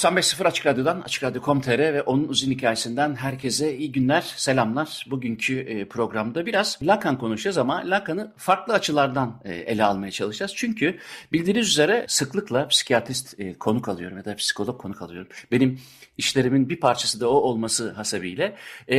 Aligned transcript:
...95.0 0.00 0.46
Açık 0.46 0.66
Radyo'dan, 0.66 1.00
Açık 1.00 1.22
Radyo.com.tr 1.22 1.78
ve 1.78 2.02
onun 2.02 2.28
uzun 2.28 2.50
hikayesinden 2.50 3.14
herkese 3.14 3.76
iyi 3.76 3.92
günler, 3.92 4.34
selamlar. 4.36 5.06
Bugünkü 5.10 5.58
e, 5.58 5.88
programda 5.88 6.46
biraz 6.46 6.78
Lacan 6.82 7.18
konuşacağız 7.18 7.58
ama 7.58 7.82
Lacan'ı 7.84 8.32
farklı 8.36 8.74
açılardan 8.74 9.40
e, 9.44 9.54
ele 9.54 9.84
almaya 9.84 10.10
çalışacağız. 10.10 10.52
Çünkü 10.56 10.98
bildiğiniz 11.32 11.68
üzere 11.68 12.04
sıklıkla 12.08 12.68
psikiyatrist 12.68 13.40
e, 13.40 13.54
konuk 13.54 13.88
alıyorum 13.88 14.16
ya 14.16 14.24
da 14.24 14.36
psikolog 14.36 14.80
konuk 14.80 15.02
alıyorum. 15.02 15.28
Benim 15.52 15.80
işlerimin 16.18 16.68
bir 16.68 16.80
parçası 16.80 17.20
da 17.20 17.30
o 17.30 17.34
olması 17.34 17.90
hasebiyle. 17.90 18.56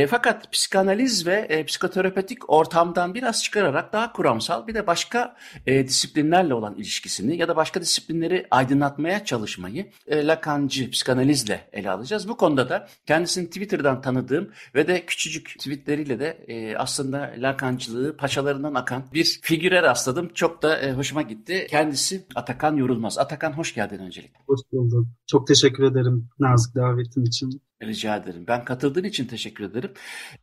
Fakat 0.08 0.52
psikanaliz 0.52 1.26
ve 1.26 1.64
psikoterapetik 1.66 2.50
ortamdan 2.50 3.14
biraz 3.14 3.42
çıkararak 3.42 3.92
daha 3.92 4.12
kuramsal 4.12 4.66
bir 4.66 4.74
de 4.74 4.86
başka 4.86 5.36
disiplinlerle 5.66 6.54
olan 6.54 6.74
ilişkisini 6.74 7.36
ya 7.36 7.48
da 7.48 7.56
başka 7.56 7.80
disiplinleri 7.80 8.46
aydınlatmaya 8.50 9.24
çalışmayı 9.24 9.86
Lacan'cı 10.10 10.90
psikanalizle 10.92 11.68
ele 11.72 11.90
alacağız. 11.90 12.28
Bu 12.28 12.36
konuda 12.36 12.68
da 12.68 12.88
kendisini 13.06 13.46
Twitter'dan 13.46 14.00
tanıdığım 14.00 14.50
ve 14.74 14.88
de 14.88 15.06
küçücük 15.06 15.58
tweetleriyle 15.58 16.20
de 16.20 16.44
e, 16.48 16.76
aslında 16.76 17.34
Lakancılığı 17.38 18.16
paçalarından 18.16 18.74
akan 18.74 19.04
bir 19.14 19.40
figüre 19.42 19.82
rastladım. 19.82 20.30
Çok 20.34 20.62
da 20.62 20.78
e, 20.80 20.92
hoşuma 20.92 21.22
gitti. 21.22 21.66
Kendisi 21.70 22.26
Atakan 22.34 22.76
Yorulmaz. 22.76 23.18
Atakan 23.18 23.52
hoş 23.52 23.74
geldin 23.74 23.98
öncelikle. 23.98 24.40
Hoş 24.46 24.60
bulduk. 24.72 25.06
Çok 25.26 25.46
teşekkür 25.46 25.82
ederim 25.82 26.28
nazik 26.38 26.74
davetin 26.74 27.24
için. 27.24 27.62
Rica 27.82 28.16
ederim. 28.16 28.44
Ben 28.48 28.64
katıldığın 28.64 29.04
için 29.04 29.26
teşekkür 29.26 29.64
ederim. 29.64 29.90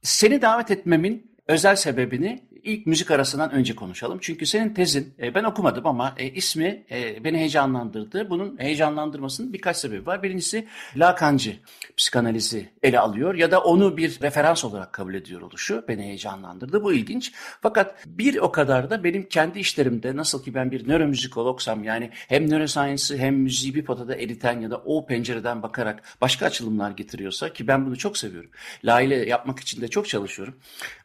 Seni 0.02 0.42
davet 0.42 0.72
etmemin 0.72 1.32
özel 1.48 1.76
sebebini 1.76 2.50
ilk 2.64 2.88
müzik 2.88 3.12
arasından 3.12 3.52
önce 3.52 3.76
konuşalım. 3.76 4.18
Çünkü 4.22 4.46
senin 4.46 4.74
tezin 4.74 5.14
e, 5.20 5.36
ben 5.36 5.44
okumadım 5.44 5.88
ama 5.88 6.16
e, 6.18 6.26
ismi 6.28 6.84
e, 6.92 7.24
beni 7.24 7.38
heyecanlandırdı. 7.38 8.30
Bunun 8.30 8.60
heyecanlandırmasının 8.60 9.54
birkaç 9.54 9.78
sebebi 9.78 10.06
var. 10.06 10.24
Birincisi 10.24 10.68
Lacancı 10.96 11.56
psikanalizi 11.98 12.70
ele 12.84 13.00
alıyor 13.00 13.36
ya 13.36 13.52
da 13.52 13.62
onu 13.64 13.98
bir 13.98 14.22
referans 14.22 14.66
olarak 14.66 14.94
kabul 14.94 15.14
ediyor 15.14 15.42
oluşu 15.42 15.86
beni 15.88 16.04
heyecanlandırdı. 16.04 16.84
Bu 16.84 16.94
ilginç. 16.94 17.32
Fakat 17.62 17.96
bir 18.06 18.38
o 18.38 18.52
kadar 18.52 18.90
da 18.90 19.04
benim 19.04 19.30
kendi 19.30 19.60
işlerimde 19.60 20.16
nasıl 20.16 20.44
ki 20.44 20.54
ben 20.54 20.72
bir 20.72 20.88
nöromüzikologsam 20.88 21.84
yani 21.84 22.10
hem 22.14 22.50
neuroscience'ı 22.50 23.18
hem 23.18 23.36
müziği 23.36 23.76
bir 23.76 23.86
potada 23.86 24.16
eriten 24.16 24.60
ya 24.60 24.72
da 24.72 24.78
o 24.78 25.06
pencereden 25.06 25.64
bakarak 25.64 26.04
başka 26.22 26.46
açılımlar 26.46 26.92
getiriyorsa 26.92 27.54
ki 27.54 27.68
ben 27.68 27.86
bunu 27.86 27.98
çok 27.98 28.18
seviyorum. 28.18 28.50
Laile 28.84 29.16
yapmak 29.30 29.60
için 29.60 29.82
de 29.82 29.88
çok 29.88 30.08
çalışıyorum. 30.08 30.56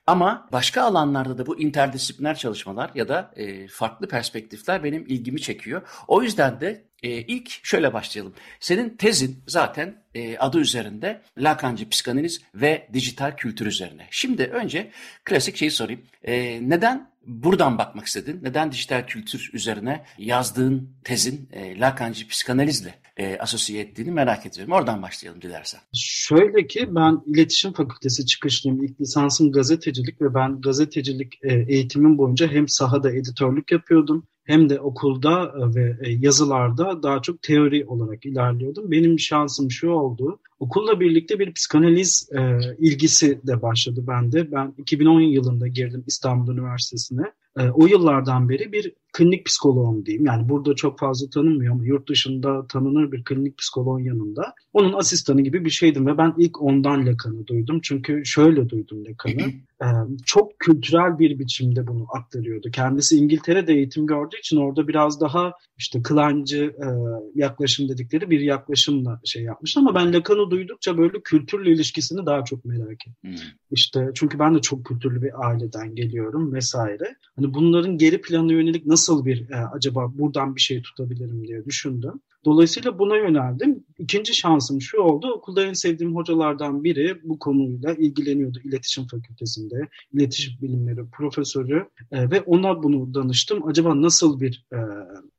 Ama 0.07 0.49
başka 0.53 0.83
alanlarda 0.83 1.39
da 1.39 1.44
bu 1.47 1.61
interdisipliner 1.61 2.35
çalışmalar 2.35 2.91
ya 2.95 3.09
da 3.09 3.33
e, 3.37 3.69
farklı 3.69 4.09
perspektifler 4.09 4.85
benim 4.85 5.07
ilgimi 5.07 5.41
çekiyor. 5.41 5.83
O 6.09 6.23
yüzden 6.23 6.61
de 6.61 6.85
e, 7.03 7.09
ilk 7.11 7.67
şöyle 7.67 7.93
başlayalım. 7.93 8.35
Senin 8.61 8.97
tezin 8.97 9.43
zaten 9.47 10.03
e, 10.15 10.39
adı 10.39 10.59
üzerinde 10.59 11.21
Lacancı 11.39 11.89
psikanaliz 11.89 12.43
ve 12.55 12.89
dijital 12.93 13.37
kültür 13.37 13.67
üzerine. 13.67 14.07
Şimdi 14.11 14.43
önce 14.43 14.91
klasik 15.25 15.57
şeyi 15.57 15.71
sorayım. 15.71 16.03
E, 16.25 16.61
neden 16.71 17.14
buradan 17.27 17.79
bakmak 17.79 18.07
istedin? 18.07 18.41
Neden 18.43 18.73
dijital 18.73 19.07
kültür 19.07 19.51
üzerine 19.53 20.05
yazdığın 20.19 20.91
tezin 21.05 21.49
e, 21.53 21.81
Lacancı 21.81 22.29
psikanalizle 22.29 22.95
e, 23.17 23.39
asosiye 23.39 23.83
ettiğini 23.83 24.11
merak 24.11 24.47
ediyorum. 24.47 24.73
Oradan 24.73 25.03
başlayalım 25.03 25.43
dilersen. 25.43 25.81
Şöyle 25.95 26.67
ki 26.67 26.87
ben 26.95 27.23
iletişim 27.27 27.73
fakültesi 27.73 28.27
çıkışlıyım. 28.27 28.85
İlk 28.85 29.01
lisansım 29.01 29.53
gazetecilik 29.53 30.21
ve 30.21 30.35
ben 30.35 30.61
gazetecilik 30.61 31.35
e, 31.43 31.55
eğitimim 31.69 32.19
boyunca 32.19 32.49
hem 32.49 32.69
sahada 32.69 33.13
editörlük 33.13 33.73
yapıyordum 33.73 34.27
hem 34.45 34.69
de 34.69 34.81
okulda 34.81 35.43
e, 35.43 35.75
ve 35.75 35.97
e, 36.03 36.11
yazılarda 36.11 37.03
daha 37.03 37.23
çok 37.23 37.43
teori 37.43 37.87
olarak 37.87 38.27
ilerliyordum. 38.27 38.91
Benim 38.91 39.19
şansım 39.19 39.71
şu 39.71 39.91
oldu. 39.91 40.39
Okulla 40.61 41.01
birlikte 41.01 41.39
bir 41.39 41.53
psikanaliz 41.53 42.29
e, 42.33 42.59
ilgisi 42.79 43.41
de 43.47 43.63
başladı 43.63 44.05
bende. 44.09 44.53
Ben 44.53 44.75
2010 44.79 45.21
yılında 45.21 45.69
girdim 45.69 46.05
İstanbul 46.07 46.53
Üniversitesi'ne. 46.53 47.33
E, 47.59 47.71
o 47.71 47.87
yıllardan 47.87 48.49
beri 48.49 48.73
bir 48.73 48.93
klinik 49.15 49.47
psikoloğum 49.47 50.07
diyeyim. 50.07 50.27
Yani 50.27 50.49
burada 50.49 50.75
çok 50.75 50.99
fazla 50.99 51.31
tanınmıyor 51.31 51.75
ama 51.75 51.85
yurt 51.87 52.09
dışında 52.09 52.67
tanınır 52.67 53.13
bir 53.13 53.25
klinik 53.25 53.59
psikoloğun 53.59 54.01
yanında. 54.01 54.55
Onun 54.73 54.93
asistanı 54.93 55.41
gibi 55.41 55.65
bir 55.65 55.71
şeydim 55.71 56.07
ve 56.07 56.19
ben 56.19 56.35
ilk 56.39 56.63
ondan 56.63 57.07
Lacan'ı 57.07 57.47
duydum. 57.47 57.81
Çünkü 57.83 58.25
şöyle 58.25 58.69
duydum 58.69 59.05
Lacan'ı. 59.05 59.53
ee, 59.83 59.87
çok 60.27 60.59
kültürel 60.59 61.19
bir 61.19 61.39
biçimde 61.39 61.87
bunu 61.87 62.07
aktarıyordu. 62.13 62.71
Kendisi 62.71 63.17
İngiltere'de 63.17 63.73
eğitim 63.73 64.07
gördüğü 64.07 64.39
için 64.39 64.57
orada 64.57 64.89
biraz 64.89 65.21
daha 65.21 65.53
işte 65.79 66.03
kılancı 66.03 66.65
e, 66.65 66.87
yaklaşım 67.35 67.89
dedikleri 67.89 68.31
bir 68.31 68.41
yaklaşımla 68.41 69.21
şey 69.25 69.43
yapmış. 69.43 69.77
Ama 69.77 69.95
ben 69.95 70.13
Lacan'ı 70.13 70.51
duydukça 70.51 70.99
böyle 70.99 71.21
kültürle 71.21 71.73
ilişkisini 71.73 72.27
daha 72.27 72.45
çok 72.45 72.65
merak 72.65 73.07
ettim. 73.07 73.15
Hmm. 73.23 73.35
İşte 73.71 74.11
çünkü 74.15 74.39
ben 74.39 74.55
de 74.55 74.61
çok 74.61 74.87
kültürlü 74.87 75.23
bir 75.23 75.47
aileden 75.49 75.95
geliyorum 75.95 76.53
vesaire. 76.53 77.17
Hani 77.37 77.55
bunların 77.55 77.99
geri 77.99 78.21
planı 78.21 78.53
yönelik 78.53 78.87
nasıl 78.87 79.04
nasıl 79.05 79.25
bir 79.25 79.51
e, 79.51 79.57
acaba 79.57 80.13
buradan 80.19 80.57
bir 80.57 80.61
şey 80.61 80.83
tutabilirim 80.83 81.47
diye 81.47 81.65
düşündüm. 81.65 82.21
Dolayısıyla 82.45 82.99
buna 82.99 83.17
yöneldim. 83.17 83.85
İkinci 83.99 84.35
şansım 84.35 84.81
şu 84.81 84.99
oldu. 84.99 85.33
Okulda 85.33 85.67
en 85.67 85.73
sevdiğim 85.73 86.17
hocalardan 86.17 86.85
biri 86.85 87.21
bu 87.25 87.39
konuyla 87.39 87.95
ilgileniyordu 87.95 88.59
iletişim 88.65 89.07
fakültesinde. 89.07 89.89
iletişim 90.13 90.55
bilimleri 90.63 91.07
profesörü 91.13 91.89
e, 92.13 92.31
ve 92.31 92.41
ona 92.41 92.83
bunu 92.83 93.15
danıştım. 93.15 93.69
Acaba 93.69 94.03
nasıl 94.03 94.41
bir 94.41 94.67
e, 94.73 94.79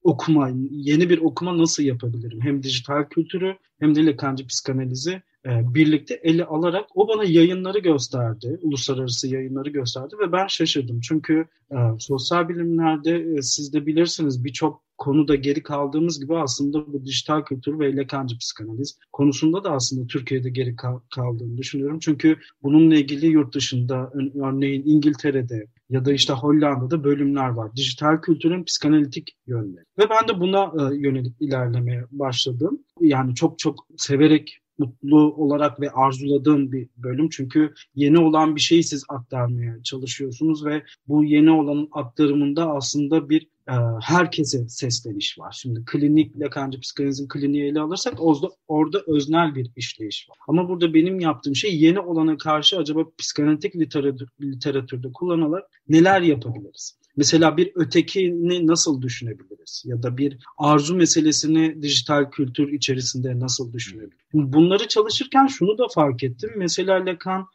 okuma, 0.03 0.49
yeni 0.71 1.09
bir 1.09 1.17
okuma 1.21 1.57
nasıl 1.57 1.83
yapabilirim? 1.83 2.41
Hem 2.41 2.63
dijital 2.63 3.03
kültürü 3.09 3.57
hem 3.79 3.95
de 3.95 4.05
Lacancı 4.05 4.47
psikanalizi 4.47 5.21
birlikte 5.45 6.19
ele 6.23 6.45
alarak 6.45 6.85
o 6.95 7.07
bana 7.07 7.23
yayınları 7.23 7.79
gösterdi, 7.79 8.59
uluslararası 8.61 9.27
yayınları 9.27 9.69
gösterdi 9.69 10.15
ve 10.19 10.31
ben 10.31 10.47
şaşırdım. 10.47 10.99
Çünkü 10.99 11.45
e, 11.71 11.75
sosyal 11.99 12.49
bilimlerde 12.49 13.35
e, 13.37 13.41
siz 13.41 13.73
de 13.73 13.85
bilirsiniz 13.85 14.43
birçok 14.43 14.85
konuda 14.97 15.35
geri 15.35 15.63
kaldığımız 15.63 16.19
gibi 16.19 16.37
aslında 16.37 16.93
bu 16.93 17.05
dijital 17.05 17.41
kültür 17.41 17.79
ve 17.79 17.95
Lacancı 17.95 18.37
psikanaliz 18.37 18.99
konusunda 19.13 19.63
da 19.63 19.71
aslında 19.71 20.07
Türkiye'de 20.07 20.49
geri 20.49 20.75
kal- 20.75 20.99
kaldığını 21.15 21.57
düşünüyorum. 21.57 21.99
Çünkü 21.99 22.37
bununla 22.63 22.95
ilgili 22.95 23.25
yurt 23.25 23.55
dışında 23.55 24.11
örneğin 24.43 24.83
İngiltere'de 24.85 25.67
ya 25.89 26.05
da 26.05 26.13
işte 26.13 26.33
Hollanda'da 26.33 27.03
bölümler 27.03 27.49
var. 27.49 27.75
Dijital 27.75 28.21
kültürün 28.21 28.63
psikanalitik 28.63 29.37
yönleri. 29.47 29.85
Ve 29.99 30.03
ben 30.09 30.27
de 30.27 30.39
buna 30.39 30.63
e, 30.63 30.95
yönelik 30.95 31.41
ilerlemeye 31.41 32.03
başladım. 32.11 32.79
Yani 33.01 33.35
çok 33.35 33.59
çok 33.59 33.87
severek 33.97 34.59
mutlu 34.77 35.33
olarak 35.33 35.79
ve 35.81 35.89
arzuladığım 35.89 36.71
bir 36.71 36.87
bölüm. 36.97 37.29
Çünkü 37.29 37.73
yeni 37.95 38.19
olan 38.19 38.55
bir 38.55 38.61
şeyi 38.61 38.83
siz 38.83 39.05
aktarmaya 39.09 39.83
çalışıyorsunuz 39.83 40.65
ve 40.65 40.83
bu 41.07 41.23
yeni 41.23 41.51
olanın 41.51 41.89
aktarımında 41.91 42.71
aslında 42.71 43.29
bir 43.29 43.47
e, 43.69 43.73
herkese 44.01 44.69
sesleniş 44.69 45.39
var. 45.39 45.57
Şimdi 45.61 45.85
klinik 45.85 46.39
Lacancı 46.39 46.79
psikanalizin 46.79 47.27
kliniği 47.27 47.63
ele 47.63 47.79
alırsak 47.79 48.13
orada, 48.17 48.47
orada 48.67 49.01
öznel 49.07 49.55
bir 49.55 49.71
işleyiş 49.75 50.29
var. 50.29 50.37
Ama 50.47 50.69
burada 50.69 50.93
benim 50.93 51.19
yaptığım 51.19 51.55
şey 51.55 51.79
yeni 51.79 51.99
olana 51.99 52.37
karşı 52.37 52.77
acaba 52.77 53.03
psikanalitik 53.17 53.75
literatür, 53.75 54.29
literatürde 54.41 55.07
kullanılarak 55.13 55.65
neler 55.89 56.21
yapabiliriz? 56.21 56.97
Mesela 57.17 57.57
bir 57.57 57.71
ötekini 57.75 58.67
nasıl 58.67 59.01
düşünebiliriz? 59.01 59.83
Ya 59.85 60.03
da 60.03 60.17
bir 60.17 60.37
arzu 60.57 60.95
meselesini 60.95 61.81
dijital 61.81 62.31
kültür 62.31 62.71
içerisinde 62.71 63.39
nasıl 63.39 63.73
düşünebiliriz? 63.73 64.17
Bunları 64.33 64.87
çalışırken 64.87 65.47
şunu 65.47 65.77
da 65.77 65.87
fark 65.95 66.23
ettim. 66.23 66.49
Mesela 66.57 67.05
Lacan 67.05 67.47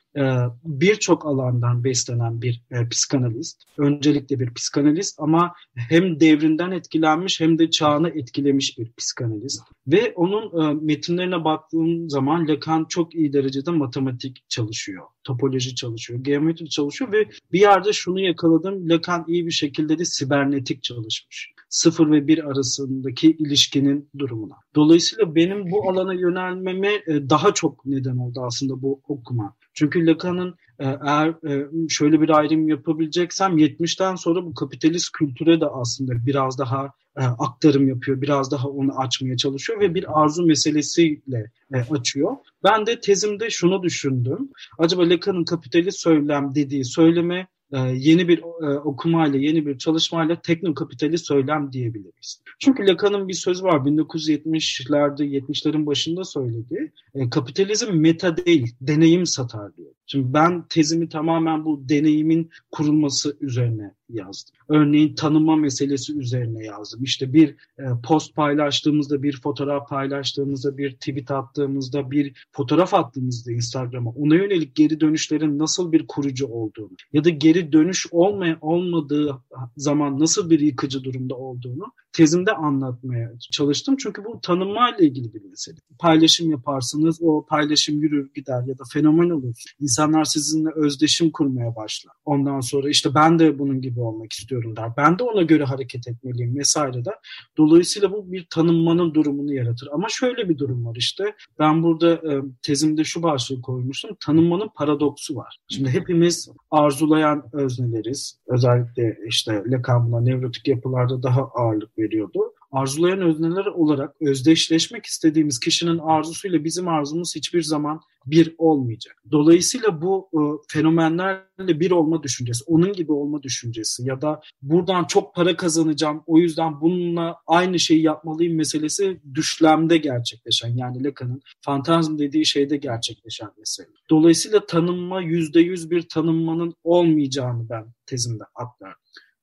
birçok 0.64 1.26
alandan 1.26 1.84
beslenen 1.84 2.42
bir 2.42 2.62
e, 2.70 2.88
psikanalist. 2.88 3.62
Öncelikle 3.78 4.40
bir 4.40 4.54
psikanalist 4.54 5.16
ama 5.18 5.54
hem 5.74 6.20
devrinden 6.20 6.70
etkilenmiş 6.70 7.40
hem 7.40 7.58
de 7.58 7.70
çağını 7.70 8.08
etkilemiş 8.08 8.78
bir 8.78 8.92
psikanalist. 8.98 9.60
Ve 9.86 10.12
onun 10.16 10.62
e, 10.62 10.74
metinlerine 10.74 11.44
baktığım 11.44 12.10
zaman 12.10 12.48
Lacan 12.48 12.84
çok 12.88 13.14
iyi 13.14 13.32
derecede 13.32 13.70
matematik 13.70 14.44
çalışıyor, 14.48 15.04
topoloji 15.24 15.74
çalışıyor, 15.74 16.20
geometri 16.24 16.68
çalışıyor 16.68 17.12
ve 17.12 17.28
bir 17.52 17.60
yerde 17.60 17.92
şunu 17.92 18.20
yakaladım. 18.20 18.88
Lacan 18.88 19.24
iyi 19.28 19.46
bir 19.46 19.50
şekilde 19.50 19.98
de 19.98 20.04
sibernetik 20.04 20.82
çalışmış. 20.82 21.52
Sıfır 21.68 22.10
ve 22.10 22.26
bir 22.26 22.50
arasındaki 22.50 23.30
ilişkinin 23.30 24.08
durumuna. 24.18 24.56
Dolayısıyla 24.74 25.34
benim 25.34 25.70
bu 25.70 25.90
alana 25.90 26.14
yönelmeme 26.14 26.90
daha 27.08 27.54
çok 27.54 27.86
neden 27.86 28.16
oldu 28.16 28.40
aslında 28.46 28.82
bu 28.82 29.00
okuma. 29.08 29.56
Çünkü 29.80 30.06
Lacan'ın 30.06 30.54
e, 30.78 30.84
eğer 30.84 31.28
e, 31.28 31.68
şöyle 31.88 32.20
bir 32.20 32.28
ayrım 32.28 32.68
yapabileceksem 32.68 33.58
70'ten 33.58 34.14
sonra 34.14 34.44
bu 34.44 34.54
kapitalist 34.54 35.12
kültüre 35.12 35.60
de 35.60 35.66
aslında 35.66 36.26
biraz 36.26 36.58
daha 36.58 36.92
e, 37.16 37.22
aktarım 37.22 37.88
yapıyor. 37.88 38.20
Biraz 38.20 38.50
daha 38.50 38.68
onu 38.68 38.98
açmaya 38.98 39.36
çalışıyor 39.36 39.80
ve 39.80 39.94
bir 39.94 40.22
arzu 40.22 40.46
meselesiyle 40.46 41.50
açıyor. 41.90 42.36
Ben 42.64 42.86
de 42.86 43.00
tezimde 43.00 43.50
şunu 43.50 43.82
düşündüm. 43.82 44.50
Acaba 44.78 45.02
Lacan'ın 45.02 45.44
kapitalist 45.44 46.00
söylem 46.00 46.54
dediği 46.54 46.84
söyleme 46.84 47.46
yeni 47.78 48.28
bir 48.28 48.38
e, 48.38 48.78
okumayla, 48.78 49.38
yeni 49.38 49.66
bir 49.66 49.78
çalışmayla 49.78 50.40
teknokapitali 50.40 51.18
söylem 51.18 51.72
diyebiliriz. 51.72 52.42
Çünkü 52.58 52.86
Lacan'ın 52.86 53.28
bir 53.28 53.34
sözü 53.34 53.64
var 53.64 53.78
1970'lerde, 53.80 55.22
70'lerin 55.22 55.86
başında 55.86 56.24
söylediği. 56.24 56.92
E, 57.14 57.30
kapitalizm 57.30 57.92
meta 57.92 58.36
değil, 58.36 58.74
deneyim 58.80 59.26
satar 59.26 59.76
diyor. 59.76 59.90
Şimdi 60.06 60.34
ben 60.34 60.64
tezimi 60.68 61.08
tamamen 61.08 61.64
bu 61.64 61.88
deneyimin 61.88 62.50
kurulması 62.70 63.36
üzerine 63.40 63.94
yazdım. 64.12 64.54
Örneğin 64.68 65.14
tanıma 65.14 65.56
meselesi 65.56 66.18
üzerine 66.18 66.64
yazdım. 66.64 67.04
İşte 67.04 67.32
bir 67.32 67.48
e, 67.78 67.84
post 68.04 68.34
paylaştığımızda, 68.34 69.22
bir 69.22 69.40
fotoğraf 69.40 69.88
paylaştığımızda, 69.88 70.78
bir 70.78 70.92
tweet 70.92 71.30
attığımızda, 71.30 72.10
bir 72.10 72.46
fotoğraf 72.52 72.94
attığımızda 72.94 73.52
Instagram'a 73.52 74.10
ona 74.10 74.34
yönelik 74.34 74.74
geri 74.74 75.00
dönüşlerin 75.00 75.58
nasıl 75.58 75.92
bir 75.92 76.06
kurucu 76.06 76.46
olduğunu 76.46 76.96
ya 77.12 77.24
da 77.24 77.28
geri 77.30 77.72
dönüş 77.72 78.06
olmaya 78.10 78.58
olmadığı 78.60 79.38
zaman 79.76 80.20
nasıl 80.20 80.50
bir 80.50 80.60
yıkıcı 80.60 81.04
durumda 81.04 81.34
olduğunu 81.34 81.84
tezimde 82.12 82.52
anlatmaya 82.52 83.32
çalıştım. 83.38 83.96
Çünkü 83.96 84.24
bu 84.24 84.40
tanınma 84.40 84.90
ile 84.90 85.06
ilgili 85.06 85.34
bir 85.34 85.44
mesele. 85.44 85.76
Paylaşım 85.98 86.50
yaparsınız, 86.50 87.18
o 87.22 87.46
paylaşım 87.46 88.02
yürür 88.02 88.30
gider 88.34 88.62
ya 88.66 88.78
da 88.78 88.82
fenomen 88.92 89.30
olur. 89.30 89.54
İnsanlar 89.80 90.24
sizinle 90.24 90.70
özdeşim 90.76 91.30
kurmaya 91.30 91.76
başlar. 91.76 92.12
Ondan 92.24 92.60
sonra 92.60 92.90
işte 92.90 93.14
ben 93.14 93.38
de 93.38 93.58
bunun 93.58 93.80
gibi 93.80 94.00
olmak 94.00 94.32
istiyorum 94.32 94.76
der. 94.76 94.90
Ben 94.96 95.18
de 95.18 95.22
ona 95.22 95.42
göre 95.42 95.64
hareket 95.64 96.08
etmeliyim 96.08 96.56
vesaire 96.56 97.04
der. 97.04 97.14
Dolayısıyla 97.56 98.12
bu 98.12 98.32
bir 98.32 98.46
tanınmanın 98.50 99.14
durumunu 99.14 99.54
yaratır. 99.54 99.88
Ama 99.92 100.06
şöyle 100.10 100.48
bir 100.48 100.58
durum 100.58 100.86
var 100.86 100.96
işte. 100.96 101.34
Ben 101.58 101.82
burada 101.82 102.12
e, 102.12 102.42
tezimde 102.62 103.04
şu 103.04 103.22
başlığı 103.22 103.62
koymuştum. 103.62 104.16
Tanınmanın 104.26 104.68
paradoksu 104.74 105.36
var. 105.36 105.58
Şimdi 105.68 105.90
hepimiz 105.90 106.50
arzulayan 106.70 107.44
özneleriz. 107.52 108.38
Özellikle 108.46 109.16
işte 109.26 109.62
Lacan 109.66 110.24
nevrotik 110.24 110.68
yapılarda 110.68 111.22
daha 111.22 111.42
ağırlık 111.42 111.98
veriyordu. 112.00 112.54
Arzulayan 112.72 113.20
özneler 113.20 113.66
olarak 113.66 114.16
özdeşleşmek 114.20 115.06
istediğimiz 115.06 115.60
kişinin 115.60 115.98
arzusuyla 115.98 116.64
bizim 116.64 116.88
arzumuz 116.88 117.36
hiçbir 117.36 117.62
zaman 117.62 118.00
bir 118.26 118.54
olmayacak. 118.58 119.22
Dolayısıyla 119.30 120.02
bu 120.02 120.28
e, 120.32 120.40
fenomenlerle 120.68 121.80
bir 121.80 121.90
olma 121.90 122.22
düşüncesi, 122.22 122.64
onun 122.66 122.92
gibi 122.92 123.12
olma 123.12 123.42
düşüncesi 123.42 124.08
ya 124.08 124.22
da 124.22 124.40
buradan 124.62 125.04
çok 125.04 125.34
para 125.34 125.56
kazanacağım 125.56 126.22
o 126.26 126.38
yüzden 126.38 126.80
bununla 126.80 127.36
aynı 127.46 127.78
şeyi 127.78 128.02
yapmalıyım 128.02 128.56
meselesi 128.56 129.20
düşlemde 129.34 129.96
gerçekleşen 129.96 130.76
yani 130.76 131.04
Lacan'ın 131.04 131.42
fantazm 131.60 132.18
dediği 132.18 132.46
şeyde 132.46 132.76
gerçekleşen 132.76 133.50
mesele. 133.58 133.88
Dolayısıyla 134.10 134.66
tanınma 134.66 135.20
yüzde 135.20 135.60
yüz 135.60 135.90
bir 135.90 136.08
tanınmanın 136.08 136.74
olmayacağını 136.84 137.68
ben 137.70 137.86
tezimde 138.06 138.44
aktardım. 138.54 139.00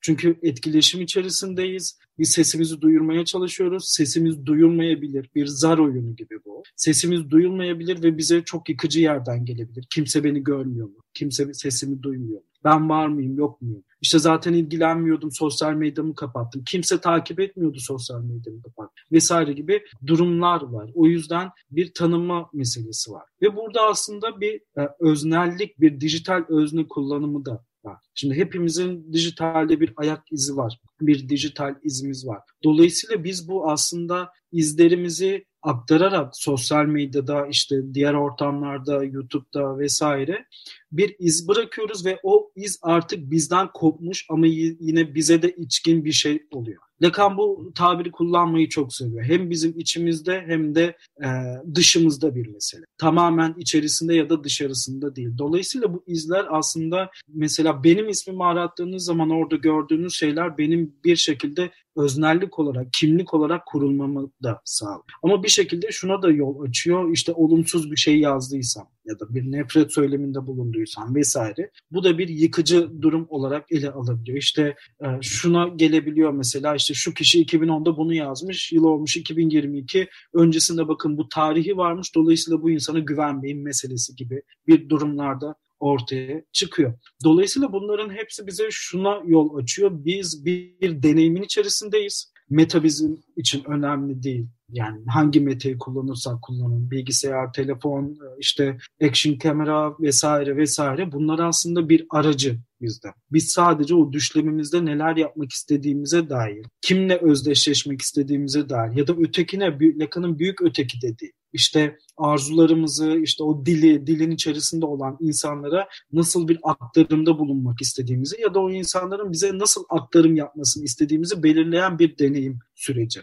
Çünkü 0.07 0.39
etkileşim 0.41 1.01
içerisindeyiz. 1.01 1.99
Biz 2.19 2.29
sesimizi 2.29 2.81
duyurmaya 2.81 3.25
çalışıyoruz. 3.25 3.89
Sesimiz 3.89 4.45
duyulmayabilir. 4.45 5.29
Bir 5.35 5.45
zar 5.45 5.77
oyunu 5.77 6.15
gibi 6.15 6.39
bu. 6.45 6.63
Sesimiz 6.75 7.29
duyulmayabilir 7.29 8.03
ve 8.03 8.17
bize 8.17 8.43
çok 8.43 8.69
yıkıcı 8.69 9.01
yerden 9.01 9.45
gelebilir. 9.45 9.85
Kimse 9.89 10.23
beni 10.23 10.43
görmüyor 10.43 10.87
mu? 10.87 10.95
Kimse 11.13 11.53
sesimi 11.53 12.03
duymuyor 12.03 12.39
mu? 12.39 12.47
Ben 12.63 12.89
var 12.89 13.07
mıyım 13.07 13.37
yok 13.37 13.61
muyum? 13.61 13.83
İşte 14.01 14.19
zaten 14.19 14.53
ilgilenmiyordum 14.53 15.31
sosyal 15.31 15.73
medyamı 15.73 16.15
kapattım. 16.15 16.63
Kimse 16.63 17.01
takip 17.01 17.39
etmiyordu 17.39 17.79
sosyal 17.79 18.21
medyamı 18.21 18.61
kapattım 18.61 19.05
vesaire 19.11 19.53
gibi 19.53 19.83
durumlar 20.07 20.61
var. 20.61 20.91
O 20.95 21.07
yüzden 21.07 21.49
bir 21.71 21.93
tanıma 21.93 22.49
meselesi 22.53 23.11
var. 23.11 23.23
Ve 23.41 23.55
burada 23.55 23.81
aslında 23.81 24.41
bir 24.41 24.61
e, 24.77 24.89
öznellik, 24.99 25.81
bir 25.81 25.99
dijital 25.99 26.43
özne 26.49 26.87
kullanımı 26.87 27.45
da 27.45 27.65
var. 27.87 27.97
Şimdi 28.15 28.35
hepimizin 28.35 29.13
dijitalde 29.13 29.79
bir 29.79 29.93
ayak 29.97 30.23
izi 30.31 30.57
var. 30.57 30.79
Bir 31.01 31.29
dijital 31.29 31.75
izimiz 31.83 32.27
var. 32.27 32.41
Dolayısıyla 32.63 33.23
biz 33.23 33.47
bu 33.47 33.71
aslında 33.71 34.29
izlerimizi 34.51 35.45
aktararak 35.61 36.37
sosyal 36.37 36.85
medyada 36.85 37.47
işte 37.47 37.75
diğer 37.93 38.13
ortamlarda 38.13 39.03
YouTube'da 39.03 39.79
vesaire 39.79 40.45
bir 40.91 41.15
iz 41.19 41.47
bırakıyoruz 41.47 42.05
ve 42.05 42.19
o 42.23 42.51
iz 42.55 42.79
artık 42.81 43.31
bizden 43.31 43.69
kopmuş 43.73 44.25
ama 44.29 44.47
yine 44.47 45.15
bize 45.15 45.41
de 45.41 45.51
içkin 45.51 46.05
bir 46.05 46.11
şey 46.11 46.47
oluyor. 46.51 46.81
Lacan 47.01 47.37
bu 47.37 47.71
tabiri 47.75 48.11
kullanmayı 48.11 48.69
çok 48.69 48.93
seviyor. 48.93 49.23
Hem 49.23 49.49
bizim 49.49 49.79
içimizde 49.79 50.43
hem 50.47 50.75
de 50.75 50.97
e, 51.23 51.27
dışımızda 51.75 52.35
bir 52.35 52.47
mesele. 52.47 52.85
Tamamen 52.97 53.55
içerisinde 53.57 54.15
ya 54.15 54.29
da 54.29 54.43
dışarısında 54.43 55.15
değil. 55.15 55.37
Dolayısıyla 55.37 55.93
bu 55.93 56.03
izler 56.07 56.45
aslında 56.49 57.09
mesela 57.33 57.83
benim 57.83 58.09
ismimi 58.09 58.43
arattığınız 58.43 59.05
zaman 59.05 59.29
orada 59.29 59.55
gördüğünüz 59.55 60.13
şeyler 60.15 60.57
benim 60.57 60.95
bir 61.05 61.15
şekilde 61.15 61.71
öznellik 61.97 62.59
olarak, 62.59 62.87
kimlik 62.93 63.33
olarak 63.33 63.65
kurulmamı 63.65 64.31
da 64.43 64.61
sağlıyor. 64.65 65.03
Ama 65.23 65.43
bir 65.43 65.49
şekilde 65.49 65.91
şuna 65.91 66.21
da 66.21 66.31
yol 66.31 66.61
açıyor. 66.61 67.11
İşte 67.11 67.33
olumsuz 67.33 67.91
bir 67.91 67.97
şey 67.97 68.19
yazdıysam 68.19 68.87
ya 69.07 69.19
da 69.19 69.35
bir 69.35 69.51
nefret 69.51 69.93
söyleminde 69.93 70.47
bulunduysam 70.47 71.15
vesaire. 71.15 71.71
Bu 71.91 72.03
da 72.03 72.17
bir 72.17 72.27
yıkıcı 72.27 73.01
durum 73.01 73.27
olarak 73.29 73.71
ele 73.71 73.91
alabiliyor. 73.91 74.37
İşte 74.37 74.75
e, 75.01 75.07
şuna 75.21 75.67
gelebiliyor 75.67 76.31
mesela 76.31 76.75
işte 76.75 76.93
şu 76.93 77.13
kişi 77.13 77.45
2010'da 77.45 77.97
bunu 77.97 78.13
yazmış, 78.13 78.71
yıl 78.71 78.83
olmuş 78.83 79.17
2022. 79.17 80.07
Öncesinde 80.33 80.87
bakın 80.87 81.17
bu 81.17 81.29
tarihi 81.29 81.77
varmış. 81.77 82.15
Dolayısıyla 82.15 82.61
bu 82.61 82.71
insana 82.71 82.99
güvenmeyin 82.99 83.63
meselesi 83.63 84.15
gibi 84.15 84.41
bir 84.67 84.89
durumlarda 84.89 85.55
ortaya 85.79 86.41
çıkıyor. 86.51 86.93
Dolayısıyla 87.23 87.73
bunların 87.73 88.09
hepsi 88.09 88.47
bize 88.47 88.67
şuna 88.71 89.21
yol 89.25 89.57
açıyor. 89.57 89.91
Biz 89.93 90.45
bir 90.45 91.03
deneyimin 91.03 91.41
içerisindeyiz. 91.41 92.33
Meta 92.49 92.83
bizim 92.83 93.23
için 93.35 93.63
önemli 93.63 94.23
değil. 94.23 94.47
Yani 94.71 95.05
hangi 95.07 95.39
metayı 95.39 95.77
kullanırsak 95.77 96.41
kullanın, 96.41 96.91
bilgisayar, 96.91 97.53
telefon, 97.53 98.17
işte 98.39 98.77
action 99.03 99.37
kamera 99.37 99.99
vesaire 99.99 100.57
vesaire 100.57 101.11
bunlar 101.11 101.39
aslında 101.39 101.89
bir 101.89 102.05
aracı 102.09 102.59
bizde. 102.81 103.07
Biz 103.31 103.51
sadece 103.51 103.95
o 103.95 104.13
düşlemimizde 104.13 104.85
neler 104.85 105.15
yapmak 105.15 105.51
istediğimize 105.51 106.29
dair, 106.29 106.65
kimle 106.81 107.17
özdeşleşmek 107.17 108.01
istediğimize 108.01 108.69
dair 108.69 108.95
ya 108.95 109.07
da 109.07 109.13
ötekine, 109.13 109.79
Lacan'ın 109.99 110.39
büyük 110.39 110.61
öteki 110.61 111.01
dediği 111.01 111.31
işte 111.53 111.97
arzularımızı, 112.17 113.19
işte 113.23 113.43
o 113.43 113.65
dili, 113.65 114.07
dilin 114.07 114.31
içerisinde 114.31 114.85
olan 114.85 115.17
insanlara 115.19 115.87
nasıl 116.13 116.47
bir 116.47 116.59
aktarımda 116.63 117.39
bulunmak 117.39 117.81
istediğimizi 117.81 118.41
ya 118.41 118.53
da 118.53 118.59
o 118.59 118.69
insanların 118.69 119.31
bize 119.31 119.57
nasıl 119.57 119.83
aktarım 119.89 120.35
yapmasını 120.35 120.83
istediğimizi 120.83 121.43
belirleyen 121.43 121.99
bir 121.99 122.17
deneyim 122.17 122.59
süreci. 122.75 123.19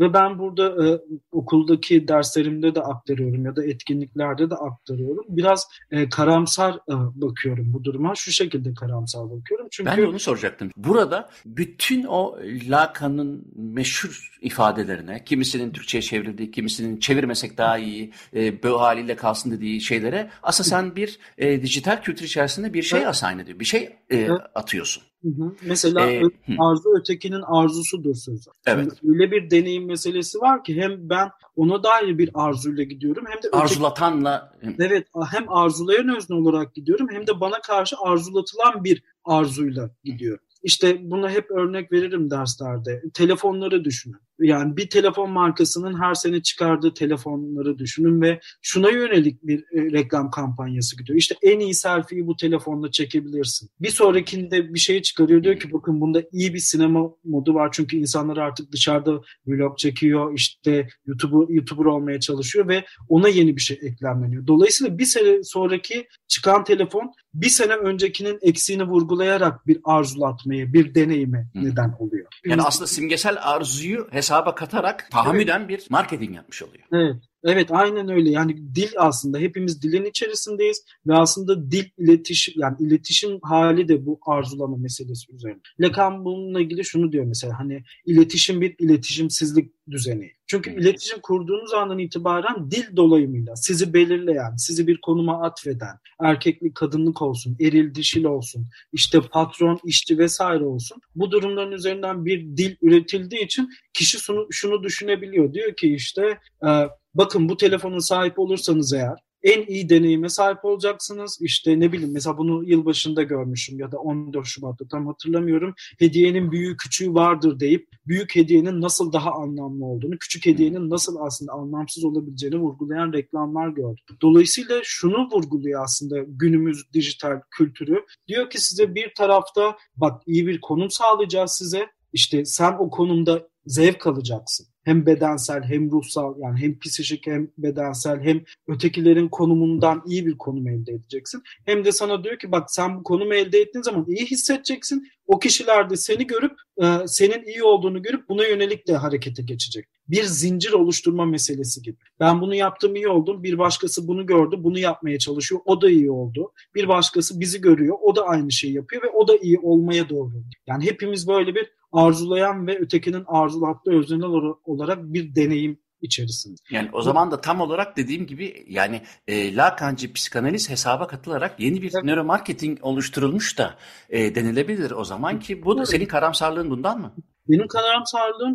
Ve 0.00 0.12
ben 0.12 0.38
burada 0.38 0.86
e, 0.86 1.00
okuldaki 1.32 2.08
derslerimde 2.08 2.74
de 2.74 2.80
aktarıyorum 2.80 3.44
ya 3.44 3.56
da 3.56 3.64
etkinliklerde 3.64 4.50
de 4.50 4.54
aktarıyorum. 4.54 5.24
Biraz 5.28 5.68
e, 5.90 6.08
karamsar 6.08 6.74
e, 6.74 6.94
bakıyorum 7.14 7.72
bu 7.72 7.84
duruma. 7.84 8.14
Şu 8.14 8.32
şekilde 8.32 8.74
karamsar 8.74 9.30
bakıyorum. 9.30 9.68
Çünkü... 9.70 9.90
Ben 9.90 9.98
de 9.98 10.06
onu 10.06 10.18
soracaktım. 10.18 10.70
Burada 10.76 11.30
bütün 11.46 12.04
o 12.04 12.38
Lacan'ın 12.68 13.44
meşhur 13.54 14.38
ifadelerine, 14.40 15.24
kimisinin 15.24 15.70
Türkçe'ye 15.70 16.02
çevrildiği, 16.02 16.50
kimisinin 16.50 17.00
çevirmesek 17.00 17.58
daha 17.58 17.67
daha 17.68 17.78
iyi, 17.78 18.12
e, 18.34 18.62
bu 18.62 18.80
haliyle 18.80 19.16
kalsın 19.16 19.50
dediği 19.50 19.80
şeylere 19.80 20.30
aslında 20.42 20.68
sen 20.68 20.96
bir 20.96 21.18
e, 21.38 21.62
dijital 21.62 22.02
kültür 22.02 22.24
içerisinde 22.24 22.74
bir 22.74 22.82
şey 22.82 23.06
assign 23.06 23.38
ediyor, 23.38 23.60
bir 23.60 23.64
şey 23.64 23.96
e, 24.12 24.30
atıyorsun. 24.54 25.02
Hı 25.22 25.28
hı. 25.28 25.54
Mesela 25.62 26.10
ee, 26.10 26.22
arzu 26.58 26.98
ötekinin 27.00 27.42
arzusudur 27.42 28.14
sözü. 28.14 28.50
Evet. 28.66 28.92
Şimdi 29.00 29.12
öyle 29.12 29.30
bir 29.30 29.50
deneyim 29.50 29.86
meselesi 29.86 30.38
var 30.38 30.64
ki 30.64 30.82
hem 30.82 31.08
ben 31.10 31.30
ona 31.56 31.82
dair 31.82 32.18
bir 32.18 32.30
arzuyla 32.34 32.84
gidiyorum 32.84 33.24
hem 33.28 33.42
de 33.42 33.56
arzulatanla 33.56 34.52
öteki, 34.62 34.82
evet 34.82 35.06
hem 35.30 35.52
arzulayan 35.52 36.16
özne 36.16 36.36
olarak 36.36 36.74
gidiyorum 36.74 37.08
hem 37.10 37.26
de 37.26 37.40
bana 37.40 37.60
karşı 37.60 37.96
arzulatılan 37.98 38.84
bir 38.84 39.02
arzuyla 39.24 39.90
gidiyorum. 40.04 40.44
İşte 40.62 41.10
buna 41.10 41.30
hep 41.30 41.50
örnek 41.50 41.92
veririm 41.92 42.30
derslerde. 42.30 43.02
Telefonları 43.14 43.84
düşünün. 43.84 44.20
Yani 44.40 44.76
bir 44.76 44.90
telefon 44.90 45.30
markasının 45.30 46.00
her 46.00 46.14
sene 46.14 46.42
çıkardığı 46.42 46.94
telefonları 46.94 47.78
düşünün 47.78 48.20
ve 48.20 48.40
şuna 48.62 48.90
yönelik 48.90 49.42
bir 49.42 49.58
e, 49.58 49.92
reklam 49.92 50.30
kampanyası 50.30 50.96
gidiyor. 50.96 51.18
İşte 51.18 51.34
en 51.42 51.60
iyi 51.60 51.74
selfie'yi 51.74 52.26
bu 52.26 52.36
telefonla 52.36 52.90
çekebilirsin. 52.90 53.70
Bir 53.80 53.90
sonrakinde 53.90 54.74
bir 54.74 54.78
şey 54.78 55.02
çıkarıyor 55.02 55.44
diyor 55.44 55.60
ki 55.60 55.72
bakın 55.72 56.00
bunda 56.00 56.22
iyi 56.32 56.54
bir 56.54 56.58
sinema 56.58 57.10
modu 57.24 57.54
var 57.54 57.68
çünkü 57.72 57.96
insanlar 57.96 58.36
artık 58.36 58.72
dışarıda 58.72 59.20
vlog 59.46 59.78
çekiyor 59.78 60.34
işte 60.34 60.88
YouTuber, 61.06 61.54
YouTuber 61.54 61.84
olmaya 61.84 62.20
çalışıyor 62.20 62.68
ve 62.68 62.84
ona 63.08 63.28
yeni 63.28 63.56
bir 63.56 63.60
şey 63.60 63.78
eklenmeniyor. 63.82 64.46
Dolayısıyla 64.46 64.98
bir 64.98 65.04
sene 65.04 65.42
sonraki 65.42 66.06
çıkan 66.28 66.64
telefon 66.64 67.12
bir 67.34 67.48
sene 67.48 67.74
öncekinin 67.74 68.38
eksiğini 68.42 68.84
vurgulayarak 68.84 69.66
bir 69.66 69.78
arzulatmaya, 69.84 70.72
bir 70.72 70.94
deneyime 70.94 71.46
neden 71.54 71.94
oluyor. 71.98 72.26
Yani 72.46 72.62
aslında 72.62 72.86
simgesel 72.86 73.36
arzuyu 73.40 74.08
hesaba 74.28 74.54
katarak 74.54 75.10
tahammüden 75.10 75.60
evet. 75.60 75.68
bir 75.68 75.86
marketing 75.90 76.36
yapmış 76.36 76.62
oluyor. 76.62 76.84
Evet. 76.92 77.16
Evet 77.44 77.70
aynen 77.72 78.08
öyle. 78.08 78.30
Yani 78.30 78.74
dil 78.74 78.88
aslında 78.96 79.38
hepimiz 79.38 79.82
dilin 79.82 80.04
içerisindeyiz 80.04 80.84
ve 81.06 81.14
aslında 81.14 81.70
dil 81.70 81.84
iletişim 81.98 82.54
yani 82.56 82.76
iletişim 82.80 83.38
hali 83.42 83.88
de 83.88 84.06
bu 84.06 84.20
arzulama 84.26 84.76
meselesi 84.76 85.32
üzerine. 85.32 85.60
Lacan 85.80 86.24
bununla 86.24 86.60
ilgili 86.60 86.84
şunu 86.84 87.12
diyor 87.12 87.24
mesela 87.24 87.58
hani 87.58 87.82
iletişim 88.06 88.60
bir 88.60 88.74
iletişimsizlik 88.78 89.72
düzeni. 89.90 90.30
Çünkü 90.46 90.80
iletişim 90.80 91.20
kurduğunuz 91.20 91.74
andan 91.74 91.98
itibaren 91.98 92.70
dil 92.70 92.96
dolayımıyla 92.96 93.56
sizi 93.56 93.94
belirleyen, 93.94 94.56
sizi 94.56 94.86
bir 94.86 95.00
konuma 95.00 95.42
atfeden, 95.42 95.98
erkeklik, 96.22 96.74
kadınlık 96.74 97.22
olsun, 97.22 97.56
eril, 97.60 97.94
dişil 97.94 98.24
olsun, 98.24 98.66
işte 98.92 99.20
patron, 99.20 99.80
işçi 99.84 100.18
vesaire 100.18 100.64
olsun. 100.64 101.00
Bu 101.14 101.30
durumların 101.30 101.72
üzerinden 101.72 102.24
bir 102.24 102.56
dil 102.56 102.76
üretildiği 102.82 103.44
için 103.44 103.70
kişi 103.94 104.18
şunu, 104.18 104.46
şunu 104.50 104.82
düşünebiliyor. 104.82 105.52
Diyor 105.52 105.76
ki 105.76 105.94
işte 105.94 106.38
e, 106.66 106.70
bakın 107.14 107.48
bu 107.48 107.56
telefonun 107.56 107.98
sahip 107.98 108.38
olursanız 108.38 108.92
eğer 108.92 109.27
en 109.42 109.66
iyi 109.66 109.88
deneyime 109.88 110.28
sahip 110.28 110.64
olacaksınız. 110.64 111.38
İşte 111.40 111.80
ne 111.80 111.92
bileyim 111.92 112.12
mesela 112.12 112.38
bunu 112.38 112.64
yılbaşında 112.64 113.22
görmüşüm 113.22 113.80
ya 113.80 113.92
da 113.92 113.98
14 113.98 114.46
Şubat'ta 114.46 114.88
tam 114.88 115.06
hatırlamıyorum. 115.06 115.74
Hediyenin 115.98 116.52
büyüğü 116.52 116.76
küçüğü 116.76 117.14
vardır 117.14 117.60
deyip 117.60 117.88
büyük 118.06 118.36
hediyenin 118.36 118.80
nasıl 118.80 119.12
daha 119.12 119.32
anlamlı 119.32 119.84
olduğunu, 119.84 120.18
küçük 120.18 120.46
hediyenin 120.46 120.90
nasıl 120.90 121.16
aslında 121.20 121.52
anlamsız 121.52 122.04
olabileceğini 122.04 122.56
vurgulayan 122.56 123.12
reklamlar 123.12 123.68
gördüm. 123.68 124.04
Dolayısıyla 124.22 124.80
şunu 124.84 125.28
vurguluyor 125.32 125.84
aslında 125.84 126.18
günümüz 126.26 126.92
dijital 126.92 127.40
kültürü. 127.50 128.04
Diyor 128.28 128.50
ki 128.50 128.64
size 128.64 128.94
bir 128.94 129.14
tarafta 129.14 129.76
bak 129.96 130.22
iyi 130.26 130.46
bir 130.46 130.60
konum 130.60 130.90
sağlayacağız 130.90 131.52
size. 131.52 131.86
İşte 132.12 132.44
sen 132.44 132.76
o 132.78 132.90
konumda 132.90 133.48
zevk 133.68 134.06
alacaksın 134.06 134.66
hem 134.88 135.06
bedensel 135.06 135.62
hem 135.62 135.90
ruhsal 135.90 136.34
yani 136.38 136.60
hem 136.60 136.78
psikolojik 136.78 137.26
hem 137.26 137.50
bedensel 137.58 138.20
hem 138.20 138.44
ötekilerin 138.68 139.28
konumundan 139.28 140.02
iyi 140.06 140.26
bir 140.26 140.38
konum 140.38 140.68
elde 140.68 140.92
edeceksin. 140.92 141.42
Hem 141.64 141.84
de 141.84 141.92
sana 141.92 142.24
diyor 142.24 142.38
ki 142.38 142.52
bak 142.52 142.70
sen 142.70 142.98
bu 142.98 143.02
konumu 143.02 143.34
elde 143.34 143.58
ettiğin 143.58 143.82
zaman 143.82 144.04
iyi 144.08 144.26
hissedeceksin. 144.26 145.08
O 145.26 145.38
kişiler 145.38 145.90
de 145.90 145.96
seni 145.96 146.26
görüp 146.26 146.52
e, 146.82 146.86
senin 147.06 147.44
iyi 147.44 147.62
olduğunu 147.62 148.02
görüp 148.02 148.28
buna 148.28 148.46
yönelik 148.46 148.88
de 148.88 148.96
harekete 148.96 149.42
geçecek. 149.42 149.84
Bir 150.08 150.24
zincir 150.24 150.72
oluşturma 150.72 151.24
meselesi 151.24 151.82
gibi. 151.82 151.96
Ben 152.20 152.40
bunu 152.40 152.54
yaptım 152.54 152.96
iyi 152.96 153.08
oldum. 153.08 153.42
Bir 153.42 153.58
başkası 153.58 154.08
bunu 154.08 154.26
gördü. 154.26 154.56
Bunu 154.58 154.78
yapmaya 154.78 155.18
çalışıyor. 155.18 155.60
O 155.64 155.80
da 155.80 155.90
iyi 155.90 156.10
oldu. 156.10 156.52
Bir 156.74 156.88
başkası 156.88 157.40
bizi 157.40 157.60
görüyor. 157.60 157.96
O 158.02 158.16
da 158.16 158.22
aynı 158.22 158.52
şeyi 158.52 158.74
yapıyor 158.74 159.02
ve 159.02 159.08
o 159.08 159.28
da 159.28 159.36
iyi 159.36 159.58
olmaya 159.58 160.08
doğru. 160.08 160.32
Yani 160.66 160.84
hepimiz 160.84 161.28
böyle 161.28 161.54
bir 161.54 161.77
arzulayan 161.92 162.66
ve 162.66 162.78
ötekinin 162.78 163.24
arzulattığı 163.26 163.98
öznel 163.98 164.22
olarak 164.64 164.98
bir 165.02 165.34
deneyim 165.34 165.78
içerisinde. 166.02 166.56
Yani 166.70 166.88
o 166.92 167.02
zaman 167.02 167.30
da 167.30 167.40
tam 167.40 167.60
olarak 167.60 167.96
dediğim 167.96 168.26
gibi 168.26 168.66
yani 168.68 169.02
e, 169.28 169.56
Lacancı 169.56 170.12
psikanaliz 170.12 170.70
hesaba 170.70 171.06
katılarak 171.06 171.60
yeni 171.60 171.82
bir 171.82 171.90
evet. 171.94 172.04
nöromarketing 172.04 172.78
oluşturulmuş 172.82 173.58
da 173.58 173.74
e, 174.10 174.34
denilebilir 174.34 174.90
o 174.90 175.04
zaman 175.04 175.40
ki 175.40 175.64
bu 175.64 175.78
da 175.78 175.86
senin 175.86 176.06
karamsarlığın 176.06 176.70
bundan 176.70 177.00
mı? 177.00 177.12
Benim 177.48 177.68
karamsarlığım 177.68 178.54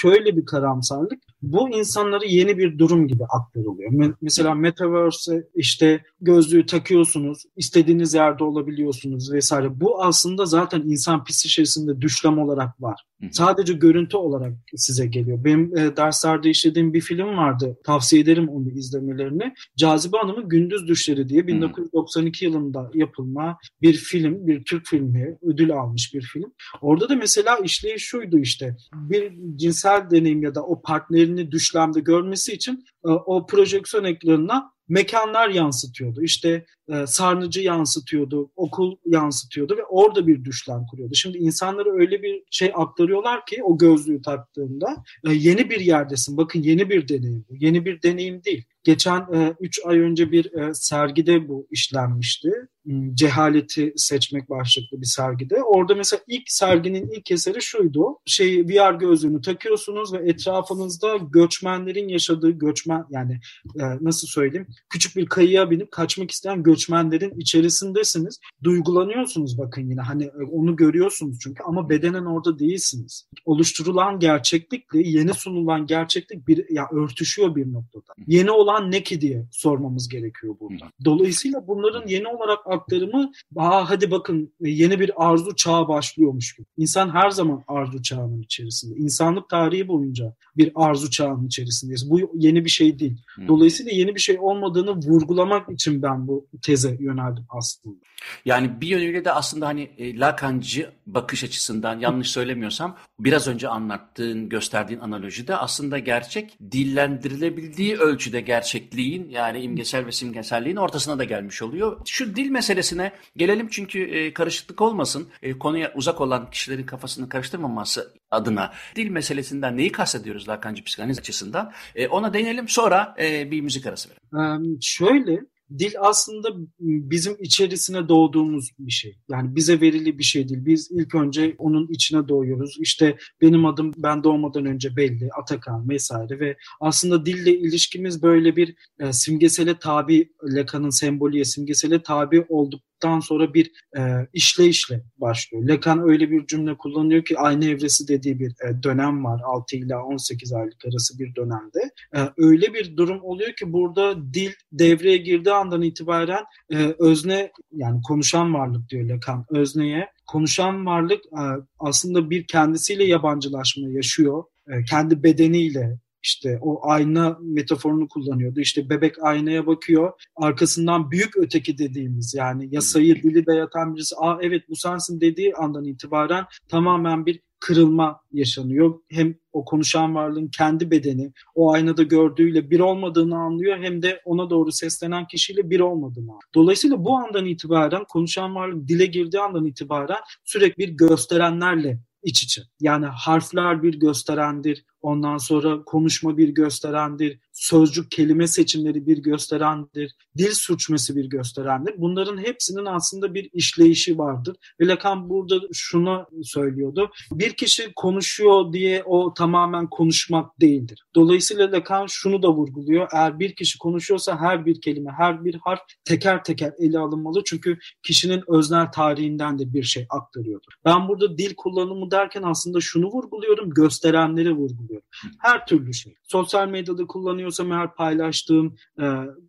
şöyle 0.00 0.36
bir 0.36 0.44
karamsarlık. 0.44 1.22
Bu 1.42 1.70
insanları 1.70 2.26
yeni 2.26 2.58
bir 2.58 2.78
durum 2.78 3.08
gibi 3.08 3.24
aktarılıyor. 3.24 4.14
Mesela 4.20 4.54
Metaverse 4.54 5.44
işte 5.54 6.04
gözlüğü 6.20 6.66
takıyorsunuz, 6.66 7.42
istediğiniz 7.56 8.14
yerde 8.14 8.44
olabiliyorsunuz 8.44 9.32
vesaire. 9.32 9.80
Bu 9.80 10.02
aslında 10.02 10.46
zaten 10.46 10.80
insan 10.80 11.24
psikolojisinde 11.24 12.00
düşlem 12.00 12.38
olarak 12.38 12.82
var. 12.82 13.04
Sadece 13.30 13.72
görüntü 13.72 14.16
olarak 14.16 14.52
size 14.76 15.06
geliyor. 15.06 15.44
Benim 15.44 15.76
e, 15.76 15.96
derslerde 15.96 16.50
işlediğim 16.50 16.94
bir 16.94 17.00
film 17.00 17.36
vardı. 17.36 17.78
Tavsiye 17.84 18.22
ederim 18.22 18.48
onu 18.48 18.70
izlemelerini. 18.70 19.54
Cazibe 19.76 20.16
Hanım'ın 20.16 20.48
Gündüz 20.48 20.88
Düşleri 20.88 21.28
diye 21.28 21.46
1992 21.46 22.44
yılında 22.44 22.90
yapılma 22.94 23.58
bir 23.82 23.94
film, 23.94 24.46
bir 24.46 24.64
Türk 24.64 24.86
filmi, 24.86 25.38
ödül 25.42 25.72
almış 25.72 26.14
bir 26.14 26.22
film. 26.22 26.52
Orada 26.80 27.08
da 27.08 27.16
mesela 27.16 27.56
işleyiş 27.56 28.02
şuydu 28.02 28.31
işte. 28.38 28.76
Bir 28.94 29.32
cinsel 29.56 30.10
deneyim 30.10 30.42
ya 30.42 30.54
da 30.54 30.62
o 30.66 30.82
partnerini 30.82 31.50
düşlemde 31.50 32.00
görmesi 32.00 32.52
için 32.52 32.84
e, 33.04 33.08
o 33.08 33.46
projeksiyon 33.46 34.04
ekranına 34.04 34.72
mekanlar 34.88 35.48
yansıtıyordu. 35.48 36.22
İşte 36.22 36.66
e, 36.88 37.06
sarnıcı 37.06 37.60
yansıtıyordu, 37.60 38.50
okul 38.56 38.96
yansıtıyordu 39.06 39.76
ve 39.76 39.84
orada 39.84 40.26
bir 40.26 40.44
düşlem 40.44 40.86
kuruyordu. 40.90 41.14
Şimdi 41.14 41.38
insanlara 41.38 41.90
öyle 41.92 42.22
bir 42.22 42.42
şey 42.50 42.72
aktarıyorlar 42.74 43.46
ki 43.46 43.62
o 43.62 43.78
gözlüğü 43.78 44.22
taktığında 44.22 44.96
e, 45.28 45.32
yeni 45.32 45.70
bir 45.70 45.80
yerdesin. 45.80 46.36
Bakın 46.36 46.62
yeni 46.62 46.90
bir 46.90 47.08
deneyim 47.08 47.44
bu. 47.50 47.54
Yeni 47.56 47.84
bir 47.84 48.02
deneyim 48.02 48.44
değil. 48.44 48.64
Geçen 48.84 49.54
3 49.60 49.78
e, 49.78 49.88
ay 49.88 49.98
önce 49.98 50.32
bir 50.32 50.52
e, 50.52 50.74
sergide 50.74 51.48
bu 51.48 51.66
işlenmişti. 51.70 52.50
Hmm, 52.84 53.14
cehaleti 53.14 53.92
seçmek 53.96 54.50
başlıklı 54.50 55.00
bir 55.00 55.06
sergide. 55.06 55.62
Orada 55.62 55.94
mesela 55.94 56.22
ilk 56.28 56.42
serginin 56.46 57.10
ilk 57.10 57.30
eseri 57.30 57.62
şuydu. 57.62 58.18
Şey 58.26 58.64
VR 58.64 58.94
gözlüğünü 58.94 59.40
takıyorsunuz 59.40 60.12
ve 60.12 60.30
etrafınızda 60.30 61.16
göçmenlerin 61.16 62.08
yaşadığı 62.08 62.50
göçmen 62.50 63.04
yani 63.10 63.40
e, 63.80 63.82
nasıl 64.00 64.26
söyleyeyim 64.26 64.66
küçük 64.90 65.16
bir 65.16 65.26
kayıya 65.26 65.70
binip 65.70 65.92
kaçmak 65.92 66.30
isteyen 66.30 66.62
göçmenlerin 66.62 67.40
içerisindesiniz. 67.40 68.40
Duygulanıyorsunuz 68.62 69.58
bakın 69.58 69.90
yine 69.90 70.00
hani 70.00 70.30
onu 70.52 70.76
görüyorsunuz 70.76 71.38
çünkü 71.42 71.62
ama 71.62 71.90
bedenen 71.90 72.24
orada 72.24 72.58
değilsiniz. 72.58 73.28
Oluşturulan 73.44 74.18
gerçeklikle 74.18 75.08
yeni 75.08 75.34
sunulan 75.34 75.86
gerçeklik 75.86 76.48
bir 76.48 76.70
ya 76.70 76.88
örtüşüyor 76.92 77.56
bir 77.56 77.72
noktada. 77.72 78.12
Yeni 78.26 78.50
olan 78.50 78.71
ne 78.80 79.02
ki 79.02 79.20
diye 79.20 79.46
sormamız 79.50 80.08
gerekiyor 80.08 80.56
burada. 80.60 80.84
Dolayısıyla 81.04 81.66
bunların 81.66 82.06
yeni 82.06 82.28
olarak 82.28 82.58
aktarımı 82.66 83.32
Aa, 83.56 83.90
hadi 83.90 84.10
bakın 84.10 84.52
e, 84.64 84.70
yeni 84.70 85.00
bir 85.00 85.10
arzu 85.16 85.56
çağı 85.56 85.88
başlıyormuş 85.88 86.56
gibi. 86.56 86.66
İnsan 86.76 87.10
her 87.10 87.30
zaman 87.30 87.64
arzu 87.68 88.02
çağının 88.02 88.42
içerisinde. 88.42 88.98
İnsanlık 88.98 89.48
tarihi 89.48 89.88
boyunca 89.88 90.34
bir 90.56 90.72
arzu 90.74 91.10
çağının 91.10 91.46
içerisindeyiz. 91.46 92.10
Bu 92.10 92.30
yeni 92.34 92.64
bir 92.64 92.70
şey 92.70 92.98
değil. 92.98 93.22
Dolayısıyla 93.48 93.92
yeni 93.92 94.14
bir 94.14 94.20
şey 94.20 94.38
olmadığını 94.40 94.90
vurgulamak 94.90 95.70
için 95.70 96.02
ben 96.02 96.28
bu 96.28 96.46
teze 96.62 96.96
yöneldim 97.00 97.44
aslında. 97.48 97.96
Yani 98.44 98.80
bir 98.80 98.86
yönüyle 98.86 99.24
de 99.24 99.32
aslında 99.32 99.66
hani 99.66 99.90
e, 99.98 100.18
Lacancı 100.18 100.90
bakış 101.06 101.44
açısından 101.44 102.00
yanlış 102.00 102.30
söylemiyorsam 102.30 102.96
biraz 103.18 103.48
önce 103.48 103.68
anlattığın, 103.68 104.48
gösterdiğin 104.48 105.00
analojide 105.00 105.56
aslında 105.56 105.98
gerçek 105.98 106.58
dillendirilebildiği 106.72 107.96
ölçüde 107.96 108.40
gerçekliğin 108.62 109.28
yani 109.28 109.60
imgesel 109.60 110.06
ve 110.06 110.12
simgeselliğin 110.12 110.76
ortasına 110.76 111.18
da 111.18 111.24
gelmiş 111.24 111.62
oluyor. 111.62 112.00
Şu 112.06 112.36
dil 112.36 112.50
meselesine 112.50 113.12
gelelim 113.36 113.68
çünkü 113.70 114.02
e, 114.02 114.34
karışıklık 114.34 114.80
olmasın. 114.80 115.28
E, 115.42 115.58
konuya 115.58 115.92
uzak 115.94 116.20
olan 116.20 116.50
kişilerin 116.50 116.86
kafasını 116.86 117.28
karıştırmaması 117.28 118.14
adına 118.30 118.72
dil 118.96 119.10
meselesinden 119.10 119.76
neyi 119.76 119.92
kastediyoruz 119.92 120.48
Lacancı 120.48 120.84
psikanaliz 120.84 121.18
açısından? 121.18 121.72
E, 121.94 122.08
ona 122.08 122.34
değinelim 122.34 122.68
sonra 122.68 123.14
bir 123.18 123.60
müzik 123.60 123.86
arası 123.86 124.08
verelim. 124.08 124.78
Şöyle 124.80 125.40
dil 125.78 125.92
aslında 126.00 126.48
bizim 126.78 127.36
içerisine 127.40 128.08
doğduğumuz 128.08 128.70
bir 128.78 128.92
şey. 128.92 129.18
Yani 129.30 129.56
bize 129.56 129.80
verili 129.80 130.18
bir 130.18 130.24
şey 130.24 130.48
değil. 130.48 130.66
Biz 130.66 130.90
ilk 130.90 131.14
önce 131.14 131.54
onun 131.58 131.88
içine 131.88 132.28
doğuyoruz. 132.28 132.76
İşte 132.80 133.16
benim 133.40 133.66
adım 133.66 133.92
ben 133.96 134.24
doğmadan 134.24 134.66
önce 134.66 134.96
belli, 134.96 135.28
Atakan 135.40 135.88
vesaire 135.88 136.40
ve 136.40 136.56
aslında 136.80 137.26
dille 137.26 137.58
ilişkimiz 137.58 138.22
böyle 138.22 138.56
bir 138.56 138.74
e, 139.00 139.12
simgesele 139.12 139.78
tabi, 139.78 140.32
Lacan'ın 140.44 140.90
sembolüye 140.90 141.44
simgesele 141.44 142.02
tabi 142.02 142.46
olduk 142.48 142.82
yaptıktan 143.02 143.20
sonra 143.20 143.54
bir 143.54 143.72
e, 143.96 144.00
işleyişle 144.32 145.02
başlıyor. 145.16 145.64
Lacan 145.64 146.08
öyle 146.10 146.30
bir 146.30 146.46
cümle 146.46 146.76
kullanıyor 146.76 147.24
ki 147.24 147.38
aynı 147.38 147.64
evresi 147.64 148.08
dediği 148.08 148.38
bir 148.38 148.50
e, 148.50 148.82
dönem 148.82 149.24
var. 149.24 149.40
6 149.44 149.76
ila 149.76 150.02
18 150.04 150.52
aylık 150.52 150.84
arası 150.84 151.18
bir 151.18 151.34
dönemde. 151.34 151.90
E, 152.16 152.20
öyle 152.36 152.74
bir 152.74 152.96
durum 152.96 153.20
oluyor 153.22 153.52
ki 153.52 153.72
burada 153.72 154.34
dil 154.34 154.52
devreye 154.72 155.16
girdiği 155.16 155.52
andan 155.52 155.82
itibaren 155.82 156.44
e, 156.72 156.94
özne 156.98 157.50
yani 157.72 158.00
konuşan 158.02 158.54
varlık 158.54 158.88
diyor 158.88 159.04
Lacan 159.04 159.44
özneye. 159.50 160.08
Konuşan 160.26 160.86
varlık 160.86 161.20
e, 161.26 161.42
aslında 161.78 162.30
bir 162.30 162.46
kendisiyle 162.46 163.04
yabancılaşma 163.04 163.88
yaşıyor. 163.88 164.44
E, 164.68 164.84
kendi 164.84 165.22
bedeniyle 165.22 165.98
işte 166.22 166.58
o 166.62 166.88
ayna 166.88 167.38
metaforunu 167.40 168.08
kullanıyordu. 168.08 168.60
İşte 168.60 168.90
bebek 168.90 169.24
aynaya 169.24 169.66
bakıyor. 169.66 170.12
Arkasından 170.36 171.10
büyük 171.10 171.36
öteki 171.36 171.78
dediğimiz 171.78 172.34
yani 172.34 172.68
yasayı 172.70 173.22
dili 173.22 173.46
dayatan 173.46 173.94
birisi 173.94 174.14
aa 174.18 174.38
evet 174.42 174.68
bu 174.68 174.76
sensin 174.76 175.20
dediği 175.20 175.54
andan 175.54 175.84
itibaren 175.84 176.44
tamamen 176.68 177.26
bir 177.26 177.40
kırılma 177.62 178.20
yaşanıyor. 178.32 179.00
Hem 179.08 179.34
o 179.52 179.64
konuşan 179.64 180.14
varlığın 180.14 180.48
kendi 180.48 180.90
bedeni 180.90 181.32
o 181.54 181.72
aynada 181.72 182.02
gördüğüyle 182.02 182.70
bir 182.70 182.80
olmadığını 182.80 183.36
anlıyor 183.36 183.78
hem 183.78 184.02
de 184.02 184.20
ona 184.24 184.50
doğru 184.50 184.72
seslenen 184.72 185.26
kişiyle 185.26 185.70
bir 185.70 185.80
olmadığını 185.80 186.22
anlıyor. 186.22 186.42
Dolayısıyla 186.54 187.04
bu 187.04 187.16
andan 187.16 187.46
itibaren 187.46 188.04
konuşan 188.08 188.54
varlık 188.54 188.88
dile 188.88 189.06
girdiği 189.06 189.40
andan 189.40 189.66
itibaren 189.66 190.20
sürekli 190.44 190.78
bir 190.78 190.88
gösterenlerle 190.88 191.98
iç 192.22 192.42
içe. 192.42 192.62
Yani 192.80 193.06
harfler 193.06 193.82
bir 193.82 193.94
gösterendir, 193.94 194.84
ondan 195.02 195.36
sonra 195.36 195.84
konuşma 195.84 196.36
bir 196.36 196.48
gösterendir, 196.48 197.38
sözcük 197.52 198.10
kelime 198.10 198.46
seçimleri 198.46 199.06
bir 199.06 199.18
gösterendir, 199.18 200.16
dil 200.38 200.50
suçması 200.52 201.16
bir 201.16 201.24
gösterendir. 201.24 201.94
Bunların 201.98 202.38
hepsinin 202.38 202.84
aslında 202.84 203.34
bir 203.34 203.50
işleyişi 203.52 204.18
vardır. 204.18 204.56
Ve 204.80 204.86
Lacan 204.86 205.30
burada 205.30 205.60
şunu 205.72 206.26
söylüyordu. 206.42 207.10
Bir 207.32 207.52
kişi 207.52 207.92
konuşuyor 207.96 208.72
diye 208.72 209.02
o 209.04 209.34
tamamen 209.34 209.90
konuşmak 209.90 210.60
değildir. 210.60 211.04
Dolayısıyla 211.14 211.72
Lacan 211.72 212.06
şunu 212.06 212.42
da 212.42 212.52
vurguluyor. 212.52 213.08
Eğer 213.12 213.38
bir 213.38 213.54
kişi 213.54 213.78
konuşuyorsa 213.78 214.40
her 214.40 214.66
bir 214.66 214.80
kelime, 214.80 215.10
her 215.18 215.44
bir 215.44 215.54
harf 215.54 215.80
teker 216.04 216.44
teker 216.44 216.72
ele 216.78 216.98
alınmalı. 216.98 217.42
Çünkü 217.44 217.78
kişinin 218.02 218.42
öznel 218.48 218.92
tarihinden 218.92 219.58
de 219.58 219.72
bir 219.72 219.82
şey 219.82 220.06
aktarıyordur. 220.10 220.72
Ben 220.84 221.08
burada 221.08 221.38
dil 221.38 221.54
kullanımı 221.56 222.10
derken 222.12 222.42
aslında 222.42 222.80
şunu 222.80 223.06
vurguluyorum, 223.06 223.70
gösterenleri 223.70 224.52
vurguluyorum. 224.52 225.06
Her 225.38 225.66
türlü 225.66 225.94
şey. 225.94 226.14
Sosyal 226.22 226.68
medyada 226.68 227.06
kullanıyorsam 227.06 227.72
eğer 227.72 227.94
paylaştığım 227.94 228.76
e, 229.00 229.04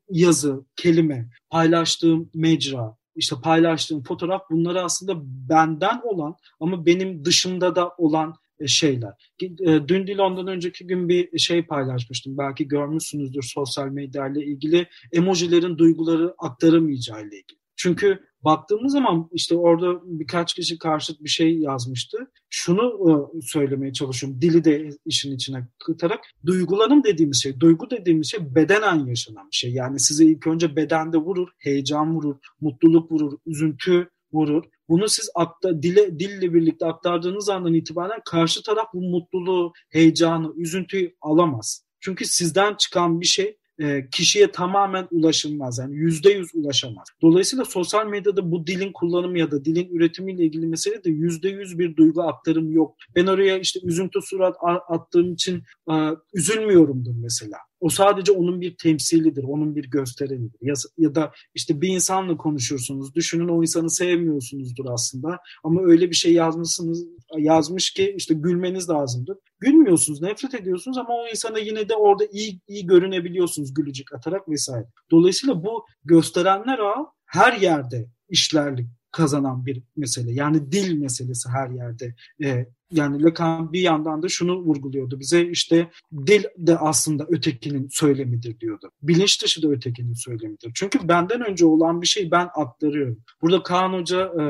yazı, 0.09 0.65
kelime, 0.75 1.29
paylaştığım 1.49 2.29
mecra, 2.33 2.95
işte 3.15 3.35
paylaştığım 3.43 4.03
fotoğraf 4.03 4.41
bunları 4.51 4.81
aslında 4.81 5.21
benden 5.49 6.01
olan 6.03 6.35
ama 6.59 6.85
benim 6.85 7.25
dışımda 7.25 7.75
da 7.75 7.89
olan 7.97 8.35
e, 8.59 8.67
şeyler. 8.67 9.31
E, 9.41 9.87
dün 9.87 10.07
değil 10.07 10.19
ondan 10.19 10.47
önceki 10.47 10.87
gün 10.87 11.09
bir 11.09 11.39
şey 11.39 11.65
paylaşmıştım. 11.65 12.37
Belki 12.37 12.67
görmüşsünüzdür 12.67 13.43
sosyal 13.43 13.87
medya 13.87 14.27
ile 14.27 14.45
ilgili 14.45 14.87
emojilerin 15.11 15.77
duyguları 15.77 16.35
aktaramayacağı 16.37 17.21
ile 17.21 17.35
ilgili. 17.35 17.62
Çünkü 17.75 18.19
baktığımız 18.43 18.91
zaman 18.91 19.29
işte 19.31 19.55
orada 19.55 20.01
birkaç 20.05 20.53
kişi 20.53 20.77
karşıt 20.77 21.23
bir 21.23 21.29
şey 21.29 21.59
yazmıştı. 21.59 22.17
Şunu 22.49 22.81
e, 22.81 23.41
söylemeye 23.41 23.93
çalışıyorum. 23.93 24.41
Dili 24.41 24.63
de 24.63 24.89
işin 25.05 25.35
içine 25.35 25.67
katarak. 25.85 26.19
Duygulanım 26.45 27.03
dediğimiz 27.03 27.43
şey, 27.43 27.59
duygu 27.59 27.89
dediğimiz 27.89 28.31
şey 28.31 28.55
bedenen 28.55 29.05
yaşanan 29.05 29.47
bir 29.51 29.55
şey. 29.55 29.73
Yani 29.73 29.99
size 29.99 30.25
ilk 30.25 30.47
önce 30.47 30.75
bedende 30.75 31.17
vurur, 31.17 31.47
heyecan 31.57 32.15
vurur, 32.15 32.35
mutluluk 32.61 33.11
vurur, 33.11 33.37
üzüntü 33.45 34.09
vurur. 34.33 34.63
Bunu 34.89 35.09
siz 35.09 35.29
akta, 35.35 35.83
dile, 35.83 36.19
dille 36.19 36.53
birlikte 36.53 36.85
aktardığınız 36.85 37.49
andan 37.49 37.73
itibaren 37.73 38.21
karşı 38.25 38.63
taraf 38.63 38.87
bu 38.93 39.01
mutluluğu, 39.01 39.73
heyecanı, 39.89 40.53
üzüntüyü 40.55 41.15
alamaz. 41.21 41.85
Çünkü 41.99 42.25
sizden 42.25 42.75
çıkan 42.75 43.21
bir 43.21 43.25
şey 43.25 43.57
e, 43.83 44.09
kişiye 44.11 44.51
tamamen 44.51 45.07
ulaşılmaz. 45.11 45.79
Yani 45.79 45.95
yüzde 45.95 46.31
yüz 46.31 46.55
ulaşamaz. 46.55 47.07
Dolayısıyla 47.21 47.65
sosyal 47.65 48.07
medyada 48.07 48.51
bu 48.51 48.67
dilin 48.67 48.91
kullanımı 48.91 49.39
ya 49.39 49.51
da 49.51 49.65
dilin 49.65 49.89
üretimiyle 49.95 50.45
ilgili 50.45 50.65
mesele 50.65 51.03
de 51.03 51.09
yüzde 51.09 51.49
yüz 51.49 51.79
bir 51.79 51.95
duygu 51.95 52.23
aktarım 52.23 52.71
yok. 52.71 52.95
Ben 53.15 53.27
oraya 53.27 53.57
işte 53.57 53.79
üzüntü 53.83 54.19
surat 54.21 54.55
attığım 54.89 55.33
için 55.33 55.63
e, 55.91 55.93
üzülmüyorumdur 56.33 57.13
mesela. 57.15 57.57
O 57.83 57.89
sadece 57.89 58.31
onun 58.31 58.61
bir 58.61 58.77
temsilidir, 58.77 59.43
onun 59.43 59.75
bir 59.75 59.89
gösterenidir. 59.89 60.59
Ya, 60.61 60.73
ya 60.97 61.15
da 61.15 61.31
işte 61.55 61.81
bir 61.81 61.87
insanla 61.87 62.37
konuşursunuz. 62.37 63.15
Düşünün 63.15 63.47
o 63.47 63.61
insanı 63.61 63.89
sevmiyorsunuzdur 63.89 64.85
aslında. 64.89 65.39
Ama 65.63 65.81
öyle 65.81 66.09
bir 66.09 66.15
şey 66.15 66.33
yazmışsınız, 66.33 67.05
yazmış 67.37 67.91
ki 67.91 68.13
işte 68.17 68.33
gülmeniz 68.33 68.89
lazımdır. 68.89 69.37
Gülmüyorsunuz, 69.59 70.21
nefret 70.21 70.53
ediyorsunuz 70.53 70.97
ama 70.97 71.13
o 71.13 71.27
insana 71.27 71.59
yine 71.59 71.89
de 71.89 71.95
orada 71.95 72.25
iyi, 72.31 72.59
iyi 72.67 72.85
görünebiliyorsunuz 72.85 73.73
gülücük 73.73 74.13
atarak 74.13 74.49
vesaire. 74.49 74.87
Dolayısıyla 75.11 75.63
bu 75.63 75.85
gösterenler 76.03 76.79
ağı 76.79 77.05
her 77.25 77.53
yerde 77.53 78.05
işlerlik 78.29 78.87
kazanan 79.13 79.65
bir 79.65 79.81
mesele. 79.95 80.31
Yani 80.31 80.71
dil 80.71 80.97
meselesi 80.97 81.49
her 81.49 81.69
yerde. 81.69 82.15
Ee, 82.43 82.65
yani 82.91 83.23
Lacan 83.23 83.73
bir 83.73 83.81
yandan 83.81 84.23
da 84.23 84.29
şunu 84.29 84.59
vurguluyordu 84.59 85.19
bize 85.19 85.45
işte 85.45 85.89
dil 86.27 86.43
de 86.57 86.77
aslında 86.77 87.25
ötekinin 87.29 87.87
söylemidir 87.91 88.59
diyordu. 88.59 88.91
Bilinç 89.01 89.43
dışı 89.43 89.63
da 89.63 89.67
ötekinin 89.67 90.13
söylemidir. 90.13 90.71
Çünkü 90.75 91.07
benden 91.07 91.49
önce 91.49 91.65
olan 91.65 92.01
bir 92.01 92.07
şey 92.07 92.31
ben 92.31 92.49
aktarıyorum. 92.55 93.23
Burada 93.41 93.63
Kaan 93.63 93.93
Hoca 93.93 94.33
e, 94.41 94.43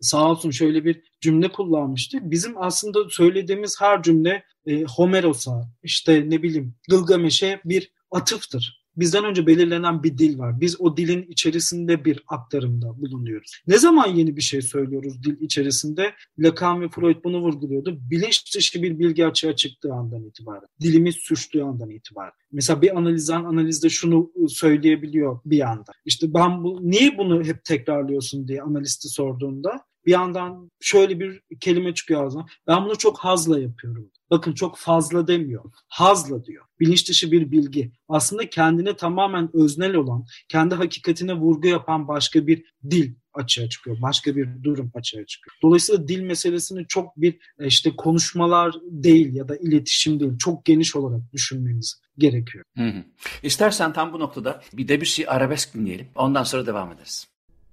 sağ 0.00 0.30
olsun 0.30 0.50
şöyle 0.50 0.84
bir 0.84 1.02
cümle 1.20 1.52
kullanmıştı. 1.52 2.18
Bizim 2.22 2.62
aslında 2.62 2.98
söylediğimiz 3.08 3.80
her 3.80 4.02
cümle 4.02 4.44
e, 4.66 4.84
Homeros'a 4.84 5.68
işte 5.82 6.30
ne 6.30 6.42
bileyim 6.42 6.74
Gılgameş'e 6.88 7.60
bir 7.64 7.92
atıftır 8.10 8.79
bizden 9.00 9.24
önce 9.24 9.46
belirlenen 9.46 10.02
bir 10.02 10.18
dil 10.18 10.38
var. 10.38 10.60
Biz 10.60 10.80
o 10.80 10.96
dilin 10.96 11.22
içerisinde 11.22 12.04
bir 12.04 12.24
aktarımda 12.28 13.00
bulunuyoruz. 13.00 13.62
Ne 13.66 13.78
zaman 13.78 14.06
yeni 14.06 14.36
bir 14.36 14.42
şey 14.42 14.62
söylüyoruz 14.62 15.22
dil 15.22 15.40
içerisinde? 15.40 16.12
Lacan 16.38 16.80
ve 16.80 16.88
Freud 16.88 17.24
bunu 17.24 17.40
vurguluyordu. 17.40 17.98
Bilinç 18.10 18.56
dışı 18.56 18.82
bir 18.82 18.98
bilgi 18.98 19.26
açığa 19.26 19.56
çıktığı 19.56 19.92
andan 19.92 20.24
itibaren. 20.24 20.68
Dilimiz 20.80 21.16
suçtuğu 21.16 21.64
andan 21.64 21.90
itibaren. 21.90 22.32
Mesela 22.52 22.82
bir 22.82 22.98
analizan 22.98 23.44
analizde 23.44 23.88
şunu 23.88 24.30
söyleyebiliyor 24.48 25.40
bir 25.44 25.70
anda. 25.70 25.92
İşte 26.04 26.34
ben 26.34 26.64
bu 26.64 26.78
niye 26.82 27.18
bunu 27.18 27.44
hep 27.44 27.64
tekrarlıyorsun 27.64 28.48
diye 28.48 28.62
analisti 28.62 29.08
sorduğunda 29.08 29.84
bir 30.06 30.12
yandan 30.12 30.70
şöyle 30.80 31.20
bir 31.20 31.42
kelime 31.60 31.94
çıkıyor 31.94 32.24
ağzına. 32.24 32.46
Ben 32.66 32.84
bunu 32.84 32.98
çok 32.98 33.18
hazla 33.18 33.60
yapıyorum. 33.60 34.10
Bakın 34.30 34.52
çok 34.52 34.76
fazla 34.78 35.26
demiyor. 35.26 35.64
Hazla 35.88 36.44
diyor. 36.44 36.64
Bilinç 36.80 37.08
dışı 37.08 37.32
bir 37.32 37.50
bilgi. 37.50 37.92
Aslında 38.08 38.50
kendine 38.50 38.96
tamamen 38.96 39.50
öznel 39.52 39.94
olan, 39.94 40.24
kendi 40.48 40.74
hakikatine 40.74 41.34
vurgu 41.34 41.68
yapan 41.68 42.08
başka 42.08 42.46
bir 42.46 42.64
dil 42.90 43.14
açığa 43.34 43.68
çıkıyor. 43.68 43.96
Başka 44.02 44.36
bir 44.36 44.62
durum 44.62 44.90
açığa 44.94 45.26
çıkıyor. 45.26 45.56
Dolayısıyla 45.62 46.08
dil 46.08 46.20
meselesini 46.20 46.86
çok 46.88 47.16
bir 47.16 47.38
e, 47.58 47.66
işte 47.66 47.96
konuşmalar 47.96 48.74
değil 48.82 49.34
ya 49.34 49.48
da 49.48 49.56
iletişim 49.56 50.20
değil. 50.20 50.38
Çok 50.38 50.64
geniş 50.64 50.96
olarak 50.96 51.32
düşünmemiz 51.32 52.00
gerekiyor. 52.18 52.64
Hı 52.76 52.88
hı. 52.88 53.04
İstersen 53.42 53.92
tam 53.92 54.12
bu 54.12 54.20
noktada 54.20 54.62
bir 54.72 54.88
Debussy 54.88 55.22
arabesk 55.26 55.74
dinleyelim. 55.74 56.08
Ondan 56.14 56.44
sonra 56.44 56.66
devam 56.66 56.92
ederiz. 56.92 57.26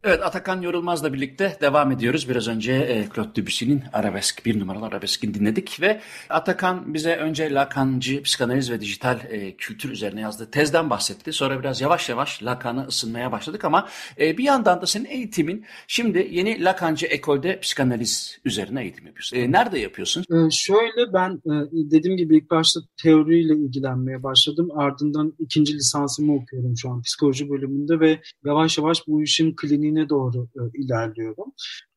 Evet 0.08 0.24
Atakan 0.24 0.62
Yorulmaz'la 0.62 1.14
birlikte 1.14 1.58
devam 1.62 1.92
ediyoruz. 1.92 2.30
Biraz 2.30 2.48
önce 2.48 2.74
e, 2.74 3.08
Claude 3.16 3.36
Debussy'nin 3.36 3.84
arabesk, 3.94 4.46
bir 4.46 4.60
numaralı 4.60 4.86
arabeskini 4.86 5.34
dinledik 5.34 5.82
ve 5.82 6.02
Atakan 6.30 6.94
bize 6.94 7.16
önce 7.16 7.54
Lacancı 7.54 8.24
psikanaliz 8.24 8.72
ve 8.72 8.82
dijital 8.82 9.20
e, 9.30 9.56
kültür 9.56 9.90
üzerine 9.90 10.22
yazdığı 10.22 10.52
tezden 10.52 10.90
bahsetti. 10.90 11.34
Sonra 11.34 11.60
biraz 11.60 11.82
yavaş 11.82 12.10
yavaş 12.10 12.44
Lacan'ı 12.44 12.86
ısınmaya 12.88 13.32
başladık 13.32 13.66
ama 13.66 13.88
e, 14.20 14.38
bir 14.38 14.44
yandan 14.44 14.82
da 14.82 14.86
senin 14.86 15.06
eğitimin 15.06 15.66
şimdi 15.88 16.28
yeni 16.32 16.64
Lacancı 16.64 17.06
ekolde 17.06 17.60
psikanaliz 17.60 18.40
üzerine 18.46 18.82
eğitim 18.82 19.06
yapıyorsun. 19.06 19.38
E, 19.38 19.52
nerede 19.52 19.80
yapıyorsun? 19.80 20.22
E, 20.22 20.52
şöyle 20.52 21.14
ben 21.14 21.32
e, 21.32 21.54
dediğim 21.72 22.18
gibi 22.18 22.38
ilk 22.38 22.52
başta 22.52 22.80
teoriyle 23.04 23.54
ilgilenmeye 23.54 24.24
başladım. 24.24 24.70
Ardından 24.76 25.34
ikinci 25.40 25.76
lisansımı 25.76 26.36
okuyorum 26.36 26.74
şu 26.78 26.90
an 26.90 27.02
psikoloji 27.02 27.50
bölümünde 27.50 28.00
ve 28.00 28.20
yavaş 28.46 28.78
yavaş 28.78 29.08
bu 29.08 29.24
işin 29.24 29.56
kliniğine 29.56 29.97
derinliğine 29.98 30.10
doğru 30.10 30.48
e, 30.56 30.78
ilerliyorum. 30.78 31.54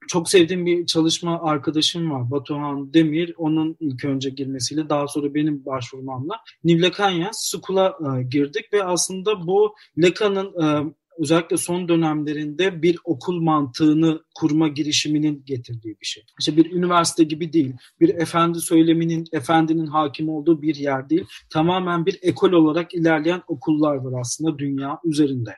Çok 0.08 0.28
sevdiğim 0.28 0.66
bir 0.66 0.86
çalışma 0.86 1.40
arkadaşım 1.42 2.10
var 2.10 2.30
Batuhan 2.30 2.94
Demir. 2.94 3.34
Onun 3.36 3.76
ilk 3.80 4.04
önce 4.04 4.30
girmesiyle 4.30 4.88
daha 4.88 5.08
sonra 5.08 5.34
benim 5.34 5.64
başvurmamla 5.66 6.34
Nivlekanya 6.64 7.30
School'a 7.34 7.86
e, 7.88 8.22
girdik 8.22 8.72
ve 8.72 8.84
aslında 8.84 9.46
bu 9.46 9.74
Leka'nın 10.02 10.62
e, 10.62 10.92
özellikle 11.18 11.56
son 11.56 11.88
dönemlerinde 11.88 12.82
bir 12.82 12.98
okul 13.04 13.40
mantığını 13.40 14.20
kurma 14.40 14.68
girişiminin 14.68 15.42
getirdiği 15.46 15.96
bir 16.00 16.06
şey. 16.06 16.24
İşte 16.40 16.56
bir 16.56 16.72
üniversite 16.72 17.24
gibi 17.24 17.52
değil, 17.52 17.72
bir 18.00 18.08
efendi 18.08 18.60
söyleminin, 18.60 19.24
efendinin 19.32 19.86
hakim 19.86 20.28
olduğu 20.28 20.62
bir 20.62 20.74
yer 20.74 21.10
değil. 21.10 21.24
Tamamen 21.50 22.06
bir 22.06 22.18
ekol 22.22 22.52
olarak 22.52 22.94
ilerleyen 22.94 23.42
okullar 23.48 23.96
var 23.96 24.20
aslında 24.20 24.58
dünya 24.58 24.98
üzerinde. 25.04 25.50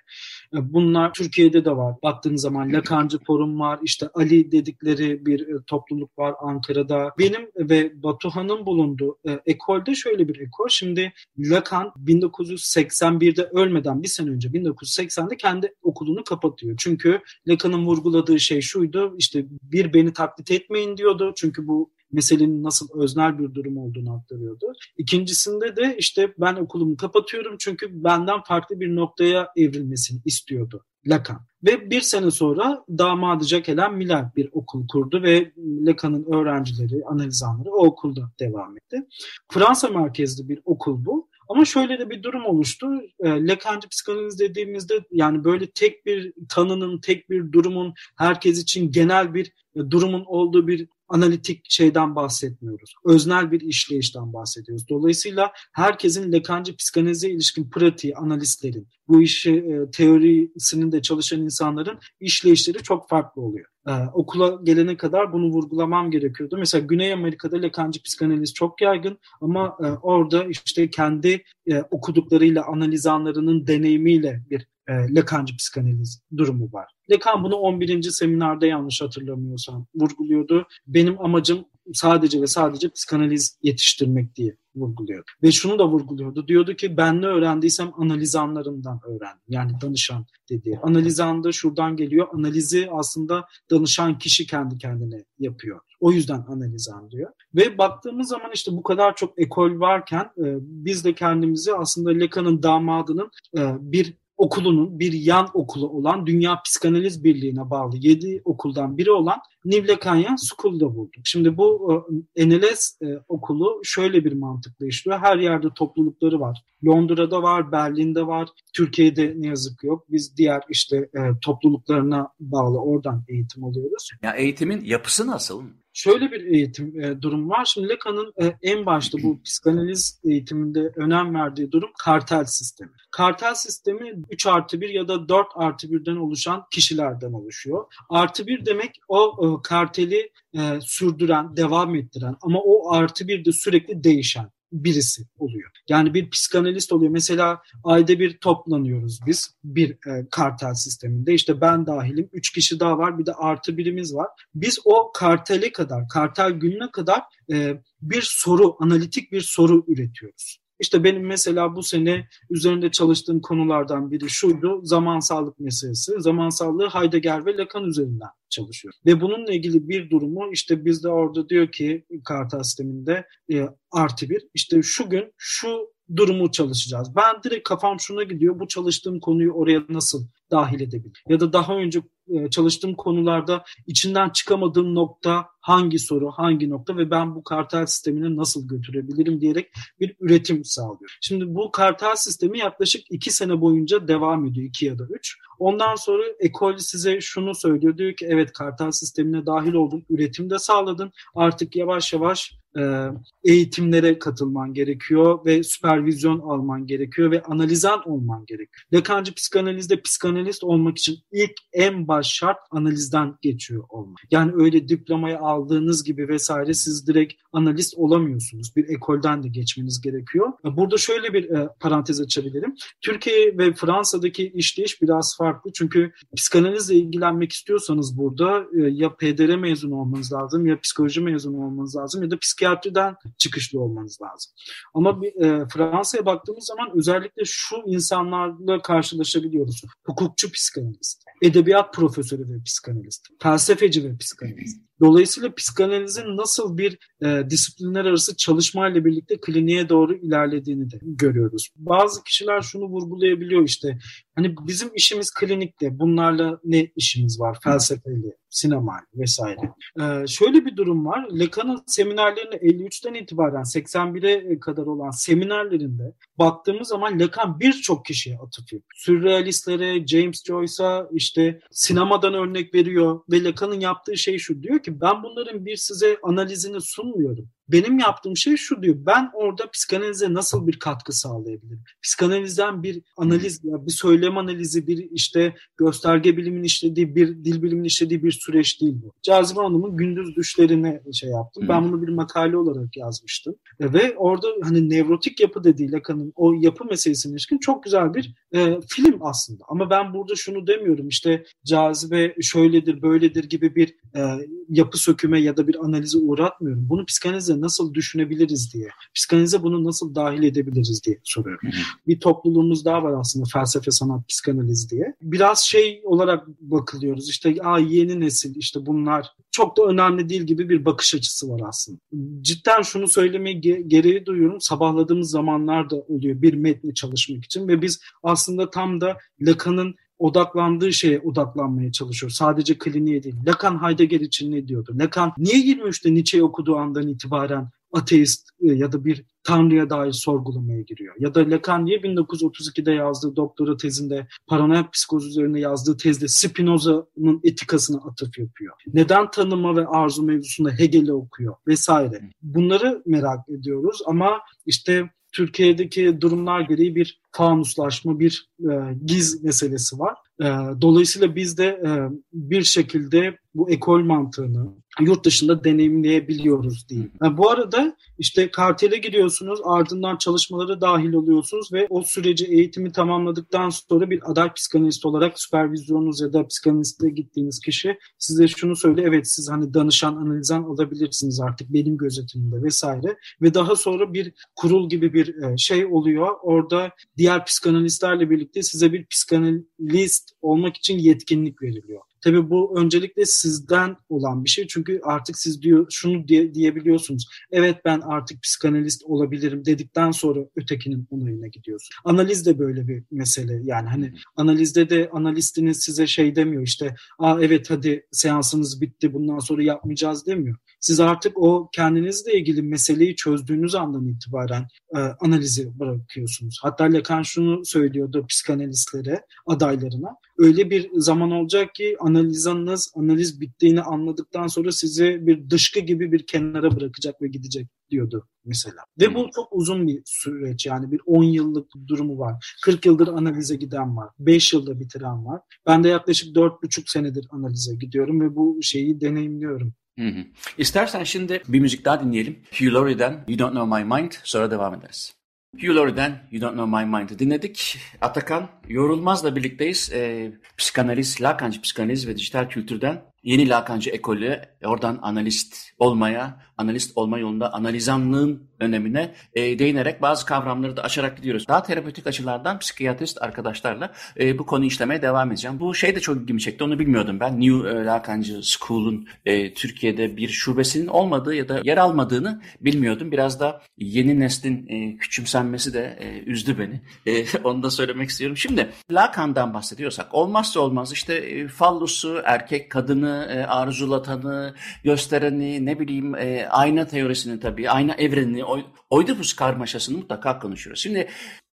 E, 0.55 0.73
bunlar 0.73 1.13
Türkiye'de 1.13 1.65
de 1.65 1.77
var. 1.77 1.95
Baktığınız 2.03 2.41
zaman 2.41 2.73
Lakancı 2.73 3.19
Forum 3.27 3.61
var, 3.61 3.81
işte 3.83 4.09
Ali 4.15 4.53
dedikleri 4.53 5.27
bir 5.27 5.41
e, 5.41 5.63
topluluk 5.67 6.19
var 6.19 6.35
Ankara'da. 6.41 7.11
Benim 7.19 7.51
ve 7.57 8.03
Batuhan'ın 8.03 8.67
bulunduğu 8.67 9.19
e, 9.29 9.41
ekolde 9.47 9.95
şöyle 9.95 10.29
bir 10.29 10.41
ekol. 10.41 10.69
Şimdi 10.69 11.13
Lacan 11.39 11.93
1981'de 12.07 13.43
ölmeden 13.43 14.03
bir 14.03 14.09
sene 14.09 14.31
önce 14.31 14.49
1980'de 14.49 15.37
kendi 15.37 15.75
okulunu 15.83 16.25
kapatıyor. 16.25 16.75
Çünkü 16.79 17.21
Lacan'ın 17.49 17.87
vurguladığı 17.87 18.41
şey 18.41 18.63
şuydu 18.73 19.15
işte 19.19 19.45
bir 19.63 19.93
beni 19.93 20.13
taklit 20.13 20.51
etmeyin 20.51 20.97
diyordu. 20.97 21.33
Çünkü 21.37 21.67
bu 21.69 21.91
meselenin 22.13 22.63
nasıl 22.63 22.89
öznel 23.01 23.39
bir 23.39 23.55
durum 23.55 23.77
olduğunu 23.77 24.15
aktarıyordu. 24.15 24.73
İkincisinde 24.99 25.77
de 25.77 25.97
işte 25.99 26.35
ben 26.39 26.55
okulumu 26.55 26.97
kapatıyorum 26.97 27.57
çünkü 27.59 28.05
benden 28.05 28.43
farklı 28.43 28.81
bir 28.81 28.97
noktaya 28.97 29.49
evrilmesini 29.57 30.21
istiyordu 30.25 30.85
Lacan. 31.07 31.41
Ve 31.65 31.91
bir 31.91 32.01
sene 32.01 32.31
sonra 32.31 32.85
damadı 32.89 33.45
Jacqueline 33.45 33.89
Miller 33.89 34.25
bir 34.37 34.49
okul 34.53 34.87
kurdu 34.89 35.23
ve 35.23 35.53
Lacan'ın 35.59 36.25
öğrencileri, 36.25 37.05
analizanları 37.05 37.71
o 37.71 37.87
okulda 37.87 38.31
devam 38.41 38.77
etti. 38.77 39.07
Fransa 39.53 39.89
merkezli 39.89 40.49
bir 40.49 40.61
okul 40.65 41.05
bu. 41.05 41.29
Ama 41.49 41.65
şöyle 41.65 41.99
de 41.99 42.11
bir 42.11 42.23
durum 42.23 42.47
oluştu. 42.47 42.87
E, 43.21 43.47
Lacancı 43.47 43.89
psikanaliz 43.89 44.39
dediğimizde 44.39 45.05
yani 45.11 45.45
böyle 45.45 45.67
tek 45.71 46.07
bir 46.07 46.33
tanının, 46.49 46.99
tek 46.99 47.31
bir 47.31 47.53
durumun 47.53 47.95
herkes 48.17 48.63
için 48.63 48.93
genel 48.93 49.35
bir 49.35 49.53
e, 49.77 49.91
durumun 49.91 50.25
olduğu 50.25 50.69
bir 50.69 50.89
analitik 51.13 51.67
şeyden 51.69 52.17
bahsetmiyoruz. 52.17 52.95
Öznel 53.05 53.53
bir 53.53 53.61
işleyişten 53.61 54.33
bahsediyoruz. 54.33 54.89
Dolayısıyla 54.89 55.53
herkesin 55.73 56.33
Lekancı 56.33 56.77
psikanalize 56.77 57.31
ilişkin 57.31 57.71
pratiği, 57.71 58.17
analistlerin, 58.17 58.89
bu 59.09 59.23
işi 59.23 59.53
e, 59.53 59.91
teorisinin 59.91 60.93
de 60.93 61.03
çalışan 61.03 61.41
insanların 61.41 61.99
işleyişleri 62.21 62.83
çok 62.83 63.09
farklı 63.09 63.43
oluyor. 63.43 63.73
Ee, 63.89 63.93
okula 64.13 64.61
gelene 64.65 64.97
kadar 64.97 65.33
bunu 65.33 65.49
vurgulamam 65.49 66.11
gerekiyordu. 66.11 66.57
Mesela 66.59 66.87
Güney 66.87 67.13
Amerika'da 67.13 67.57
Lekancı 67.57 68.03
psikanaliz 68.03 68.55
çok 68.55 68.81
yaygın 68.81 69.19
ama 69.41 69.77
e, 69.81 69.87
orada 69.87 70.45
işte 70.45 70.91
kendi 70.91 71.43
e, 71.67 71.83
okuduklarıyla, 71.91 72.67
analizanlarının 72.67 73.67
deneyimiyle 73.67 74.43
bir 74.51 74.67
e, 74.89 74.93
Lekancı 74.93 75.57
psikanaliz 75.57 76.23
durumu 76.37 76.73
var. 76.73 76.87
Lekan 77.11 77.45
bunu 77.45 77.55
11. 77.55 78.03
seminerde 78.03 78.67
yanlış 78.67 79.03
hatırlamıyorsam 79.03 79.87
vurguluyordu. 79.95 80.67
Benim 80.87 81.21
amacım 81.21 81.65
sadece 81.93 82.41
ve 82.41 82.47
sadece 82.47 82.89
psikanaliz 82.89 83.59
yetiştirmek 83.63 84.37
diye 84.37 84.57
vurguluyordu. 84.77 85.31
Ve 85.43 85.53
şunu 85.53 85.79
da 85.79 85.89
vurguluyordu. 85.89 86.49
Diyordu 86.49 86.75
ki 86.75 86.97
ben 86.97 87.23
ne 87.23 87.27
öğrendiysem 87.27 87.91
analizanlarımdan 87.97 89.01
öğrendim. 89.07 89.43
Yani 89.49 89.73
danışan 89.81 90.27
dediği. 90.51 90.79
Analizan 90.79 91.45
da 91.45 91.53
şuradan 91.53 91.97
geliyor. 91.97 92.29
Analizi 92.33 92.89
aslında 92.93 93.47
danışan 93.71 94.19
kişi 94.19 94.47
kendi 94.47 94.79
kendine 94.79 95.25
yapıyor. 95.39 95.81
O 96.01 96.13
yüzden 96.13 96.45
analizan 96.49 97.11
diyor. 97.11 97.31
Ve 97.55 97.79
baktığımız 97.79 98.29
zaman 98.29 98.51
işte 98.55 98.73
bu 98.73 98.83
kadar 98.83 99.17
çok 99.17 99.39
ekol 99.39 99.81
varken 99.81 100.25
e, 100.25 100.45
biz 100.61 101.05
de 101.05 101.15
kendimizi 101.15 101.75
aslında 101.75 102.11
Lekan'ın 102.11 102.63
damadının 102.63 103.31
e, 103.59 103.61
bir 103.81 104.15
okulunun 104.43 104.99
bir 104.99 105.13
yan 105.13 105.49
okulu 105.55 105.89
olan 105.89 106.27
Dünya 106.27 106.63
Psikanaliz 106.65 107.25
Birliği'ne 107.25 107.71
bağlı 107.71 107.97
7 107.97 108.43
okuldan 108.45 108.99
biri 108.99 109.11
olan 109.11 109.41
Nivlekanyan 109.65 110.37
School'da 110.37 110.97
bulduk. 110.97 111.23
Şimdi 111.25 111.57
bu 111.57 111.93
e, 112.37 112.49
NLS 112.49 113.03
e, 113.03 113.07
okulu 113.29 113.81
şöyle 113.85 114.25
bir 114.25 114.33
mantıkla 114.33 114.87
işliyor. 114.87 115.19
Her 115.19 115.39
yerde 115.39 115.67
toplulukları 115.75 116.41
var. 116.41 116.63
Londra'da 116.87 117.43
var, 117.43 117.73
Berlin'de 117.73 118.27
var. 118.27 118.49
Türkiye'de 118.75 119.35
ne 119.37 119.47
yazık 119.47 119.79
ki 119.79 119.87
yok. 119.87 120.05
Biz 120.09 120.37
diğer 120.37 120.63
işte 120.69 120.97
e, 120.97 121.21
topluluklarına 121.43 122.29
bağlı 122.41 122.79
oradan 122.79 123.25
eğitim 123.29 123.65
alıyoruz. 123.65 124.11
Ya 124.23 124.33
eğitimin 124.33 124.85
yapısı 124.85 125.27
nasıl? 125.27 125.63
Şöyle 125.93 126.33
bir 126.33 126.45
eğitim 126.45 127.01
e, 127.01 127.23
durum 127.23 127.51
var. 127.51 127.65
Şimdi 127.65 127.89
Lacan'ın 127.89 128.33
e, 128.43 128.57
en 128.63 128.87
başta 128.87 129.19
bu 129.23 129.43
psikanaliz 129.43 130.21
eğitiminde 130.25 130.93
önem 130.97 131.35
verdiği 131.35 131.73
durum 131.73 131.91
kartel 131.99 132.45
sistemi. 132.45 132.91
Kartel 133.11 133.55
sistemi 133.55 134.23
3 134.31 134.47
artı 134.47 134.81
1 134.81 134.89
ya 134.89 135.09
da 135.09 135.29
4 135.29 135.47
artı 135.55 135.87
1'den 135.87 136.17
oluşan 136.17 136.65
kişilerden 136.71 137.33
oluşuyor. 137.33 137.85
Artı 138.09 138.47
1 138.47 138.67
demek 138.67 139.01
o 139.09 139.37
e, 139.43 139.63
karteli 139.63 140.31
e, 140.55 140.81
sürdüren, 140.81 141.57
devam 141.57 141.95
ettiren 141.95 142.37
ama 142.43 142.59
o 142.65 142.93
artı 142.93 143.29
1 143.29 143.45
de 143.45 143.53
sürekli 143.53 144.05
değişen 144.05 144.51
birisi 144.73 145.23
oluyor. 145.39 145.71
Yani 145.89 146.15
bir 146.15 146.31
psikanalist 146.31 146.93
oluyor. 146.93 147.13
Mesela 147.13 147.63
ayda 147.85 148.19
bir 148.19 148.39
toplanıyoruz 148.39 149.19
biz 149.27 149.55
bir 149.65 149.91
e, 149.91 150.29
kartel 150.31 150.75
sisteminde. 150.75 151.35
İşte 151.35 151.61
ben 151.61 151.87
dahilim. 151.87 152.29
Üç 152.33 152.53
kişi 152.53 152.81
daha 152.81 152.99
var. 152.99 153.19
Bir 153.19 153.27
de 153.27 153.33
artı 153.33 153.77
birimiz 153.77 154.15
var. 154.15 154.29
Biz 154.55 154.79
o 154.85 155.13
kartele 155.13 155.73
kadar, 155.73 156.09
kartel 156.09 156.51
gününe 156.51 156.91
kadar 156.91 157.23
e, 157.53 157.81
bir 158.03 158.23
soru, 158.23 158.77
analitik 158.81 159.33
bir 159.33 159.41
soru 159.41 159.85
üretiyoruz. 159.89 160.62
İşte 160.83 161.05
benim 161.05 161.27
mesela 161.27 161.77
bu 161.77 161.83
sene 161.83 162.29
üzerinde 162.51 162.91
çalıştığım 162.91 163.41
konulardan 163.41 164.11
biri 164.11 164.31
şuydu. 164.31 164.81
Zamansallık 164.83 165.61
meselesi. 165.61 166.13
Zamansallığı 166.19 166.89
Heidegger 166.89 167.47
ve 167.47 167.57
Lacan 167.57 167.85
üzerinden 167.85 168.29
çalışıyor. 168.51 168.95
Ve 169.07 169.21
bununla 169.21 169.53
ilgili 169.53 169.89
bir 169.89 170.11
durumu 170.11 170.53
işte 170.53 170.85
bizde 170.85 171.09
orada 171.09 171.49
diyor 171.49 171.73
ki 171.73 172.07
karta 172.25 172.65
sisteminde 172.65 173.27
e, 173.53 173.69
artı 173.91 174.31
bir. 174.31 174.43
İşte 174.55 174.83
şu 174.83 175.11
gün 175.11 175.33
şu 175.37 175.93
durumu 176.17 176.51
çalışacağız. 176.51 177.17
Ben 177.17 177.43
direkt 177.45 177.69
kafam 177.69 178.01
şuna 178.01 178.23
gidiyor. 178.23 178.61
Bu 178.61 178.69
çalıştığım 178.69 179.21
konuyu 179.21 179.53
oraya 179.53 179.83
nasıl 179.89 180.27
dahil 180.51 180.81
edebilir? 180.81 181.25
Ya 181.29 181.41
da 181.41 181.53
daha 181.53 181.77
önce 181.77 182.03
e, 182.29 182.51
çalıştığım 182.51 182.95
konularda 182.95 183.65
içinden 183.87 184.31
çıkamadığım 184.31 184.95
nokta 184.95 185.47
hangi 185.63 185.99
soru, 185.99 186.31
hangi 186.31 186.71
nokta 186.71 186.97
ve 186.97 187.11
ben 187.11 187.35
bu 187.35 187.45
kartel 187.45 187.87
sistemini 187.87 188.37
nasıl 188.37 188.69
götürebilirim 188.69 189.41
diyerek 189.41 189.73
bir 190.01 190.17
üretim 190.21 190.65
sağlıyor. 190.65 191.19
Şimdi 191.21 191.55
bu 191.55 191.71
kartel 191.71 192.17
sistemi 192.17 192.59
yaklaşık 192.59 193.03
iki 193.11 193.31
sene 193.31 193.61
boyunca 193.61 194.09
devam 194.09 194.47
ediyor, 194.47 194.67
iki 194.67 194.87
ya 194.87 194.99
da 194.99 195.05
üç. 195.11 195.37
Ondan 195.59 195.95
sonra 195.95 196.23
ekol 196.41 196.77
size 196.77 197.21
şunu 197.21 197.55
söylüyor, 197.55 197.99
diyor 197.99 198.17
ki 198.17 198.27
evet 198.29 198.53
kartel 198.53 198.91
sistemine 198.91 199.47
dahil 199.47 199.73
oldun, 199.73 200.05
üretimde 200.11 200.59
sağladın, 200.59 201.13
artık 201.35 201.77
yavaş 201.77 202.13
yavaş 202.13 202.63
e, 202.79 203.09
eğitimlere 203.45 204.19
katılman 204.19 204.75
gerekiyor 204.75 205.45
ve 205.47 205.63
süpervizyon 205.63 206.39
alman 206.39 206.87
gerekiyor 206.87 207.31
ve 207.31 207.43
analizan 207.43 208.09
olman 208.09 208.47
gerekiyor. 208.47 208.87
Lakancı 208.93 209.35
psikanalizde 209.35 210.01
psikanalist 210.01 210.65
olmak 210.65 210.99
için 210.99 211.19
ilk 211.33 211.53
en 211.73 212.09
baş 212.09 212.33
şart 212.33 212.59
analizden 212.71 213.35
geçiyor 213.43 213.85
olmak. 213.89 214.19
Yani 214.31 214.53
öyle 214.55 214.89
diplomayı 214.89 215.39
aldığınız 215.53 216.05
gibi 216.05 216.29
vesaire 216.29 216.75
siz 216.75 217.07
direkt 217.07 217.35
analist 217.53 217.95
olamıyorsunuz. 217.97 218.77
Bir 218.77 218.89
ekolden 218.89 219.43
de 219.43 219.49
geçmeniz 219.49 220.01
gerekiyor. 220.01 220.53
Burada 220.65 220.97
şöyle 220.97 221.33
bir 221.33 221.51
e, 221.51 221.69
parantez 221.81 222.21
açabilirim. 222.21 222.75
Türkiye 223.01 223.59
ve 223.59 223.75
Fransa'daki 223.75 224.53
işleyiş 224.55 225.03
biraz 225.03 225.37
farklı. 225.37 225.73
Çünkü 225.73 226.13
psikanalizle 226.37 226.95
ilgilenmek 226.95 227.53
istiyorsanız 227.53 228.19
burada 228.19 228.67
e, 228.79 228.81
ya 228.91 229.15
PDR 229.17 229.57
mezunu 229.57 229.97
olmanız 229.97 230.33
lazım 230.33 230.67
ya 230.67 230.81
psikoloji 230.81 231.21
mezunu 231.21 231.57
olmanız 231.67 231.97
lazım 231.97 232.23
ya 232.23 232.31
da 232.31 232.39
psikiyatriden 232.39 233.17
çıkışlı 233.39 233.81
olmanız 233.81 234.19
lazım. 234.23 234.53
Ama 234.95 235.21
e, 235.27 235.69
Fransa'ya 235.73 236.27
baktığımız 236.27 236.65
zaman 236.65 236.91
özellikle 236.95 237.43
şu 237.45 237.77
insanlarla 237.87 238.83
karşılaşabiliyoruz. 238.83 239.83
Hukukçu 240.07 240.53
psikanalist, 240.53 241.25
edebiyat 241.43 241.95
profesörü 241.95 242.43
ve 242.43 242.63
psikanalist, 242.63 243.29
felsefeci 243.43 244.05
ve 244.05 244.17
psikanalist. 244.17 244.83
Dolayısıyla 245.01 245.55
psikanalizin 245.55 246.37
nasıl 246.37 246.79
bir 246.79 246.99
e, 247.25 247.51
disiplinler 247.51 248.05
arası 248.05 248.37
çalışmayla 248.37 249.05
birlikte 249.05 249.41
kliniğe 249.41 249.89
doğru 249.89 250.15
ilerlediğini 250.15 250.91
de 250.91 250.99
görüyoruz. 251.03 251.69
Bazı 251.77 252.25
kişiler 252.25 252.61
şunu 252.61 252.85
vurgulayabiliyor 252.85 253.63
işte 253.63 253.99
hani 254.35 254.57
bizim 254.67 254.91
işimiz 254.95 255.31
klinikte 255.31 255.99
bunlarla 255.99 256.61
ne 256.65 256.91
işimiz 256.97 257.41
var 257.41 257.59
felsefeyle, 257.65 258.37
sinema 258.49 259.01
vesaire. 259.15 259.73
Ee, 260.01 260.27
şöyle 260.27 260.65
bir 260.65 260.77
durum 260.77 261.07
var. 261.07 261.29
Lacan'ın 261.31 261.83
seminerlerine 261.87 262.55
53'ten 262.55 263.15
itibaren 263.15 263.63
81'e 263.63 264.61
kadar 264.61 264.83
olan 264.83 265.11
seminerlerinde 265.11 266.15
baktığımız 266.39 266.89
zaman 266.89 267.21
Lacan 267.21 267.61
birçok 267.61 268.05
kişiye 268.05 268.39
atıf 268.39 268.73
yapıyor. 268.73 268.83
Sürrealistlere, 268.95 270.07
James 270.07 270.45
Joyce'a 270.45 271.09
işte 271.13 271.61
sinemadan 271.71 272.35
örnek 272.35 272.75
veriyor 272.75 273.21
ve 273.31 273.45
Lacan'ın 273.45 273.81
yaptığı 273.81 274.17
şey 274.17 274.39
şu 274.39 274.63
diyor 274.63 274.83
ki 274.83 275.01
ben 275.01 275.23
bunların 275.23 275.67
bir 275.67 275.77
size 275.77 276.19
analizini 276.23 276.81
sunmuyorum. 276.81 277.49
Benim 277.73 277.99
yaptığım 277.99 278.37
şey 278.37 278.57
şu 278.57 278.83
diyor. 278.83 278.97
Ben 278.99 279.31
orada 279.35 279.71
psikanalize 279.71 280.35
nasıl 280.35 280.67
bir 280.67 280.79
katkı 280.79 281.13
sağlayabilirim? 281.13 281.85
Psikanalizden 282.03 282.83
bir 282.83 283.03
analiz, 283.17 283.61
ya 283.65 283.87
bir 283.87 283.93
söylem 283.93 284.39
analizi, 284.39 284.87
bir 284.87 285.11
işte 285.11 285.55
gösterge 285.77 286.37
bilimin 286.37 286.63
işlediği, 286.63 287.17
bir 287.17 287.29
dil 287.45 287.63
bilimin 287.63 287.85
işlediği 287.85 288.23
bir 288.23 288.33
süreç 288.33 288.81
değil 288.81 288.95
bu. 289.03 289.13
Cazibe 289.23 289.61
Hanım'ın 289.61 289.97
gündüz 289.97 290.37
düşlerine 290.37 291.03
şey 291.13 291.31
yaptım. 291.31 291.69
Ben 291.69 291.85
bunu 291.85 292.03
bir 292.03 292.09
makale 292.09 292.57
olarak 292.57 292.97
yazmıştım. 292.97 293.55
Ve 293.81 294.17
orada 294.17 294.49
hani 294.63 294.91
nevrotik 294.91 295.41
yapı 295.41 295.65
dediği 295.65 295.93
Lacan'ın 295.93 296.33
o 296.37 296.53
yapı 296.53 296.85
meselesine 296.85 297.33
ilişkin 297.33 297.59
çok 297.59 297.85
güzel 297.85 298.15
bir 298.15 298.35
e, 298.55 298.81
film 298.89 299.19
aslında. 299.23 299.65
Ama 299.69 299.91
ben 299.91 300.15
burada 300.15 300.35
şunu 300.37 300.67
demiyorum 300.67 301.09
işte 301.09 301.45
cazibe 301.65 302.35
şöyledir 302.41 303.03
böyledir 303.03 303.45
gibi 303.45 303.75
bir 303.75 303.89
e, 304.17 304.47
yapı 304.69 304.99
söküme 304.99 305.41
ya 305.41 305.57
da 305.57 305.69
bir 305.69 305.85
analize 305.85 306.19
uğratmıyorum. 306.19 306.89
Bunu 306.89 307.05
psikanalize 307.05 307.61
nasıl 307.61 307.95
düşünebiliriz 307.95 308.75
diye, 308.75 308.89
psikanalize 309.15 309.63
bunu 309.63 309.85
nasıl 309.85 310.15
dahil 310.15 310.43
edebiliriz 310.43 311.03
diye 311.05 311.19
soruyorum. 311.25 311.69
bir 312.07 312.21
topluluğumuz 312.21 312.85
daha 312.85 313.03
var 313.03 313.21
aslında 313.21 313.45
felsefe, 313.53 313.91
sanat, 313.91 314.29
psikanaliz 314.29 314.91
diye. 314.91 315.15
Biraz 315.23 315.59
şey 315.59 316.03
olarak 316.05 316.49
bakılıyoruz 316.61 317.29
işte 317.31 317.55
Aa, 317.63 317.79
yeni 317.79 318.21
nesil 318.21 318.57
işte 318.57 318.87
bunlar 318.87 319.27
çok 319.51 319.77
da 319.77 319.85
önemli 319.87 320.29
değil 320.29 320.43
gibi 320.43 320.69
bir 320.69 320.85
bakış 320.85 321.15
açısı 321.15 321.49
var 321.49 321.61
aslında. 321.69 321.99
Cidden 322.41 322.83
şunu 322.83 323.09
söylemeyi 323.09 323.61
ge- 323.61 323.89
gereği 323.89 324.27
duyuyorum. 324.27 324.61
Sabahladığımız 324.61 325.31
zamanlar 325.31 325.91
da 325.91 325.97
oluyor 325.97 326.43
bir 326.43 326.55
metni 326.55 326.95
çalışmak 326.95 327.45
için 327.45 327.69
ve 327.69 327.83
biz 327.83 328.01
aslında 328.23 328.42
tam 328.71 329.01
da 329.01 329.19
Lacan'ın 329.41 329.95
odaklandığı 330.23 330.93
şeye 330.93 331.21
odaklanmaya 331.21 331.93
çalışıyor. 331.93 332.31
Sadece 332.31 332.79
kliniğe 332.79 333.23
değil. 333.23 333.35
Lacan 333.47 333.83
Heidegger 333.83 334.21
için 334.21 334.53
ne 334.53 334.69
diyordu? 334.69 334.95
Lacan 334.99 335.33
niye 335.39 335.75
23'te 335.75 336.15
Nietzsche'yi 336.15 336.45
okuduğu 336.45 336.77
andan 336.77 337.09
itibaren 337.09 337.71
ateist 337.93 338.49
e, 338.61 338.73
ya 338.73 338.93
da 338.93 339.05
bir 339.05 339.25
Tanrı'ya 339.45 339.91
dair 339.91 340.13
sorgulamaya 340.13 340.83
giriyor. 340.83 341.15
Ya 341.19 341.35
da 341.35 341.51
Lacan 341.51 341.85
niye 341.87 341.99
1932'de 341.99 342.93
yazdığı 342.93 343.37
doktora 343.37 343.77
tezinde 343.77 344.27
paranoyak 344.47 344.93
psikoz 344.93 345.27
üzerine 345.27 345.61
yazdığı 345.61 345.97
tezde 345.97 346.29
Spinoza'nın 346.29 347.41
etikasına 347.45 347.99
atıf 347.99 348.39
yapıyor. 348.39 348.75
Neden 348.95 349.31
tanıma 349.31 349.77
ve 349.77 349.87
arzu 349.87 350.23
mevzusunda 350.23 350.71
Hegel'i 350.71 351.13
okuyor 351.13 351.55
vesaire. 351.67 352.31
Bunları 352.43 353.03
merak 353.07 353.49
ediyoruz 353.49 354.03
ama 354.07 354.41
işte 354.67 355.11
Türkiye'deki 355.33 356.21
durumlar 356.21 356.61
gereği 356.61 356.95
bir 356.95 357.21
fanuslaşma, 357.33 358.19
bir 358.19 358.49
e, 358.61 358.73
giz 359.05 359.45
meselesi 359.45 359.99
var. 359.99 360.17
E, 360.41 360.47
dolayısıyla 360.81 361.37
biz 361.37 361.59
de 361.59 361.67
e, 361.67 361.91
bir 362.33 362.63
şekilde 362.63 363.37
bu 363.55 363.71
ekol 363.71 364.01
mantığını 364.05 364.82
yurt 365.01 365.25
dışında 365.25 365.65
deneyimleyebiliyoruz 365.65 366.89
diyeyim. 366.89 367.13
Yani 367.23 367.37
bu 367.37 367.51
arada 367.51 367.97
işte 368.19 368.51
kartele 368.51 368.99
gidiyorsunuz 368.99 369.61
ardından 369.65 370.17
çalışmaları 370.17 370.81
dahil 370.81 371.13
oluyorsunuz 371.13 371.73
ve 371.73 371.87
o 371.91 372.03
süreci 372.03 372.45
eğitimi 372.45 372.93
tamamladıktan 372.93 373.71
sonra 373.71 374.11
bir 374.11 374.31
aday 374.31 374.53
psikanalist 374.53 375.07
olarak 375.07 375.41
süpervizyonunuz 375.41 376.21
ya 376.21 376.33
da 376.33 376.47
psikanaliste 376.47 377.11
gittiğiniz 377.11 377.61
kişi 377.61 377.99
size 378.19 378.49
şunu 378.49 378.77
söyle 378.77 379.03
evet 379.03 379.29
siz 379.29 379.51
hani 379.51 379.75
danışan 379.75 380.17
analizan 380.17 380.63
alabilirsiniz 380.63 381.41
artık 381.41 381.73
benim 381.73 381.97
gözetimimde 381.97 382.63
vesaire 382.63 383.17
ve 383.43 383.55
daha 383.55 383.77
sonra 383.77 384.13
bir 384.13 384.33
kurul 384.57 384.89
gibi 384.89 385.15
bir 385.15 385.35
şey 385.57 385.87
oluyor. 385.87 386.29
Orada 386.43 386.91
diğer 387.17 387.45
psikanalistlerle 387.45 388.31
birlikte 388.31 388.63
size 388.63 388.93
bir 388.93 389.07
psikanalist 389.07 390.31
olmak 390.43 390.77
için 390.77 390.99
yetkinlik 390.99 391.63
veriliyor. 391.63 392.01
Tabii 392.23 392.51
bu 392.51 392.81
öncelikle 392.81 393.27
sizden 393.27 393.97
olan 394.09 394.45
bir 394.45 394.51
şey. 394.51 394.67
Çünkü 394.67 395.01
artık 395.03 395.39
siz 395.39 395.63
diyor 395.63 395.87
şunu 395.91 396.29
diye, 396.29 396.55
diyebiliyorsunuz. 396.55 397.29
Evet 397.51 397.77
ben 397.85 398.01
artık 398.01 398.43
psikanalist 398.43 399.05
olabilirim 399.05 399.65
dedikten 399.65 400.11
sonra 400.11 400.41
ötekinin 400.57 401.07
onayına 401.11 401.47
gidiyorsun. 401.47 401.95
Analiz 402.05 402.47
de 402.47 402.59
böyle 402.59 402.89
bir 402.89 403.03
mesele. 403.11 403.61
Yani 403.65 403.89
hani 403.89 404.15
analizde 404.37 404.91
de 404.91 405.11
analistiniz 405.13 405.79
size 405.83 406.07
şey 406.07 406.37
demiyor 406.37 406.63
işte 406.63 406.95
Aa 407.19 407.41
evet 407.41 407.71
hadi 407.71 408.07
seansınız 408.13 408.81
bitti 408.81 409.13
bundan 409.13 409.39
sonra 409.39 409.63
yapmayacağız 409.63 410.27
demiyor. 410.27 410.57
Siz 410.83 411.01
artık 411.01 411.39
o 411.39 411.69
kendinizle 411.73 412.39
ilgili 412.39 412.63
meseleyi 412.63 413.17
çözdüğünüz 413.17 413.75
andan 413.75 414.07
itibaren 414.07 414.67
e, 414.97 414.99
analizi 414.99 415.79
bırakıyorsunuz. 415.79 416.59
Hatta 416.63 416.85
Lacan 416.85 417.23
şunu 417.23 417.65
söylüyordu 417.65 418.27
psikanalistlere, 418.29 419.27
adaylarına. 419.47 420.17
Öyle 420.39 420.71
bir 420.71 420.91
zaman 420.95 421.31
olacak 421.31 421.75
ki 421.75 421.97
analizanınız 422.01 422.93
analiz 422.97 423.41
bittiğini 423.41 423.83
anladıktan 423.83 424.47
sonra 424.47 424.73
sizi 424.73 425.27
bir 425.27 425.51
dışkı 425.51 425.81
gibi 425.81 426.13
bir 426.13 426.27
kenara 426.27 426.77
bırakacak 426.77 427.23
ve 427.23 427.29
gidecek 427.29 427.69
diyordu 427.91 428.29
mesela. 428.45 428.83
Ve 429.01 429.15
bu 429.15 429.29
çok 429.35 429.49
uzun 429.53 429.87
bir 429.87 430.03
süreç 430.05 430.67
yani 430.67 430.93
bir 430.93 431.01
10 431.07 431.25
yıllık 431.25 431.71
durumu 431.87 432.19
var. 432.19 432.57
40 432.65 432.87
yıldır 432.87 433.09
analize 433.09 433.57
giden 433.57 433.97
var. 433.97 434.09
5 434.19 434.53
yılda 434.53 434.81
bitiren 434.81 435.27
var. 435.27 435.41
Ben 435.67 435.85
de 435.85 435.89
yaklaşık 435.89 436.37
4,5 436.37 436.91
senedir 436.93 437.27
analize 437.31 437.75
gidiyorum 437.75 438.21
ve 438.21 438.37
bu 438.37 438.59
şeyi 438.63 439.01
deneyimliyorum. 439.01 439.75
Hı 439.99 440.09
hı. 440.09 440.25
İstersen 440.59 441.05
şimdi 441.05 441.43
bir 441.49 441.61
müzik 441.61 441.85
daha 441.85 442.01
dinleyelim. 442.01 442.43
Hugh 442.53 442.73
Laurie'den 442.73 443.25
You 443.29 443.39
Don't 443.39 443.53
Know 443.53 443.79
My 443.79 443.85
Mind 443.95 444.13
sonra 444.25 444.51
devam 444.51 444.75
ederiz. 444.75 445.15
Hugh 445.61 445.75
Laurie'den 445.75 446.29
You 446.31 446.43
Don't 446.43 446.55
Know 446.55 446.85
My 446.85 446.97
Mind'ı 446.97 447.19
dinledik. 447.19 447.79
Atakan 448.01 448.51
Yorulmaz'la 448.69 449.37
birlikteyiz. 449.37 449.93
Ee, 449.93 450.33
psikanaliz, 450.57 451.23
Lacancı 451.23 451.63
psikanaliz 451.63 452.09
ve 452.09 452.17
dijital 452.17 452.49
kültürden 452.49 453.12
yeni 453.23 453.49
Lacancı 453.49 453.91
ekolü 453.91 454.41
oradan 454.65 454.99
analist 455.03 455.73
olmaya, 455.79 456.43
analist 456.59 456.93
olma 456.97 457.19
yolunda 457.19 457.53
analizanlığın 457.53 458.43
önemine 458.61 459.15
e, 459.35 459.59
değinerek 459.59 460.03
bazı 460.03 460.27
kavramları 460.27 460.77
da 460.77 460.85
aşarak 460.85 461.17
gidiyoruz. 461.17 461.49
Daha 461.49 461.63
terapötik 461.63 462.07
açılardan 462.07 462.59
psikiyatrist 462.59 463.23
arkadaşlarla 463.23 463.93
e, 464.21 464.39
bu 464.39 464.47
konuyu 464.47 464.69
işlemeye 464.69 465.03
devam 465.03 465.29
edeceğim. 465.29 465.61
Bu 465.61 465.75
şey 465.75 465.95
de 465.97 466.01
çok 466.01 466.17
ilgimi 466.17 466.41
çekti. 466.41 466.65
Onu 466.65 466.79
bilmiyordum 466.79 467.21
ben. 467.21 467.41
New 467.41 467.71
e, 467.71 467.85
Lacancı 467.85 468.41
School'un 468.43 469.09
e, 469.25 469.55
Türkiye'de 469.55 470.17
bir 470.17 470.29
şubesinin 470.29 470.87
olmadığı 470.87 471.35
ya 471.35 471.49
da 471.49 471.61
yer 471.65 471.77
almadığını 471.77 472.43
bilmiyordum. 472.61 473.13
Biraz 473.13 473.41
da 473.41 473.63
yeni 473.79 474.21
neslin 474.21 474.67
e, 474.69 474.97
küçümsenmesi 474.97 475.75
de 475.75 475.99
e, 476.01 476.31
üzdü 476.31 476.59
beni. 476.59 476.81
E, 477.07 477.25
onu 477.45 477.63
da 477.63 477.71
söylemek 477.71 478.11
istiyorum. 478.11 478.37
Şimdi 478.37 478.71
Lacan'dan 478.91 479.55
bahsediyorsak 479.55 480.15
olmazsa 480.15 480.61
olmaz 480.61 480.93
işte 480.93 481.15
e, 481.15 481.49
fallusu, 481.49 482.23
erkek 482.25 482.71
kadını 482.71 483.12
e, 483.13 483.47
arzulatanı, 483.47 484.55
göstereni, 484.85 485.67
ne 485.67 485.79
bileyim 485.81 486.15
e, 486.15 486.49
ayna 486.49 486.87
teorisini 486.87 487.41
tabii, 487.41 487.71
ayna 487.71 487.95
evrenini, 487.95 488.45
Oedipus 488.91 489.33
karmaşasını 489.33 489.99
mutlaka 489.99 490.39
konuşuyoruz. 490.39 490.83
Şimdi 490.83 491.09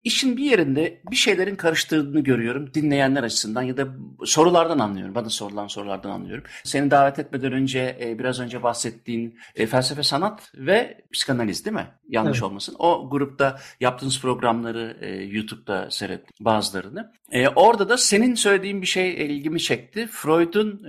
işin 0.04 0.38
bir 0.38 0.44
yerinde 0.44 1.02
bir 1.12 1.16
şeylerin 1.16 1.56
karıştırdığını 1.56 2.20
görüyorum 2.20 2.74
dinleyenler 2.74 3.24
açısından 3.24 3.62
ya 3.62 3.78
da 3.78 3.88
sorulardan 4.26 4.80
anlıyorum. 4.80 5.16
Bana 5.16 5.30
sorulan 5.30 5.68
sorulardan 5.68 6.10
anlıyorum. 6.10 6.44
Seni 6.64 6.92
davet 6.92 7.20
etmeden 7.20 7.52
önce 7.52 7.98
e, 8.02 8.20
biraz 8.20 8.40
önce 8.40 8.64
bahsettiğin 8.64 9.40
e, 9.56 9.66
felsefe 9.66 10.04
sanat 10.04 10.52
ve 10.56 11.02
psikanaliz 11.14 11.66
değil 11.66 11.76
mi? 11.76 11.88
Yanlış 12.10 12.38
evet. 12.38 12.44
olmasın. 12.44 12.76
O 12.80 13.10
grupta 13.10 13.60
yaptığınız 13.80 14.22
programları 14.22 14.98
e, 15.02 15.24
YouTube'da 15.24 15.92
seyrettim 15.92 16.36
bazılarını. 16.40 17.12
Orada 17.56 17.90
da 17.90 17.98
senin 17.98 18.36
söylediğin 18.36 18.82
bir 18.82 18.88
şey 18.88 19.26
ilgimi 19.26 19.60
çekti. 19.60 20.08
Freud'un 20.12 20.84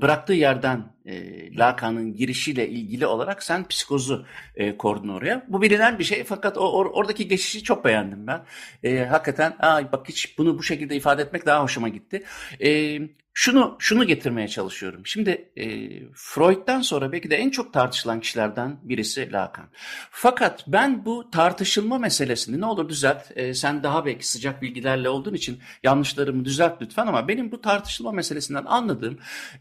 bıraktığı 0.00 0.32
yerden 0.32 0.84
e, 1.08 1.56
Lacan'ın 1.56 2.16
girişiyle 2.16 2.68
ilgili 2.68 3.06
olarak 3.06 3.42
sen 3.42 3.68
psikozu 3.68 4.26
e, 4.56 4.76
kordun 4.76 5.08
oraya. 5.08 5.46
Bu 5.48 5.62
bilinen 5.62 5.98
bir 5.98 6.04
şey 6.04 6.24
fakat 6.24 6.58
o 6.58 6.72
or, 6.72 6.86
oradaki 6.86 7.28
geçişi 7.28 7.62
çok 7.62 7.84
beğendim 7.84 8.26
ben. 8.26 8.44
E, 8.82 9.04
hakikaten 9.04 9.56
Aa, 9.60 9.92
bak 9.92 10.08
hiç 10.08 10.38
bunu 10.38 10.58
bu 10.58 10.62
şekilde 10.62 10.96
ifade 10.96 11.22
etmek 11.22 11.46
daha 11.46 11.62
hoşuma 11.62 11.88
gitti. 11.88 12.24
E, 12.64 12.98
şunu 13.34 13.76
şunu 13.78 14.04
getirmeye 14.06 14.48
çalışıyorum. 14.48 15.06
Şimdi 15.06 15.50
e, 15.56 15.66
Freud'dan 16.14 16.80
sonra 16.80 17.12
belki 17.12 17.30
de 17.30 17.36
en 17.36 17.50
çok 17.50 17.72
tartışılan 17.72 18.20
kişilerden 18.20 18.76
birisi 18.82 19.32
Lacan. 19.32 19.68
Fakat 20.10 20.64
ben 20.66 21.04
bu 21.04 21.30
tartışılma 21.30 21.98
meselesini 21.98 22.60
ne 22.60 22.66
olur 22.66 22.88
düzelt. 22.88 23.36
E, 23.36 23.54
sen 23.54 23.82
daha 23.82 24.06
belki 24.06 24.28
sıcak 24.28 24.62
bilgilerle 24.62 25.08
olduğun 25.08 25.34
için 25.34 25.60
yanlışlarımı 25.82 26.44
düzelt 26.44 26.82
lütfen 26.82 27.06
ama 27.06 27.28
benim 27.28 27.52
bu 27.52 27.60
tartışılma 27.60 28.12
meselesinden 28.12 28.64
anladığım 28.64 29.18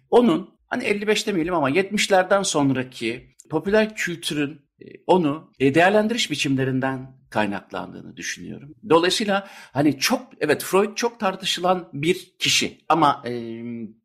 onun 0.10 0.57
hani 0.68 0.84
55 0.84 1.28
demeyelim 1.28 1.54
ama 1.54 1.70
70'lerden 1.70 2.44
sonraki 2.44 3.36
popüler 3.50 3.96
kültürün 3.96 4.67
onu 5.08 5.52
e, 5.60 5.76
değerlendiriş 5.76 6.32
biçimlerinden 6.32 7.18
kaynaklandığını 7.30 8.18
düşünüyorum. 8.18 8.76
Dolayısıyla 8.90 9.48
hani 9.74 10.00
çok 10.00 10.22
evet 10.40 10.64
Freud 10.64 10.96
çok 10.96 11.20
tartışılan 11.20 11.90
bir 11.94 12.34
kişi 12.40 12.78
ama 12.90 13.24
e, 13.26 13.32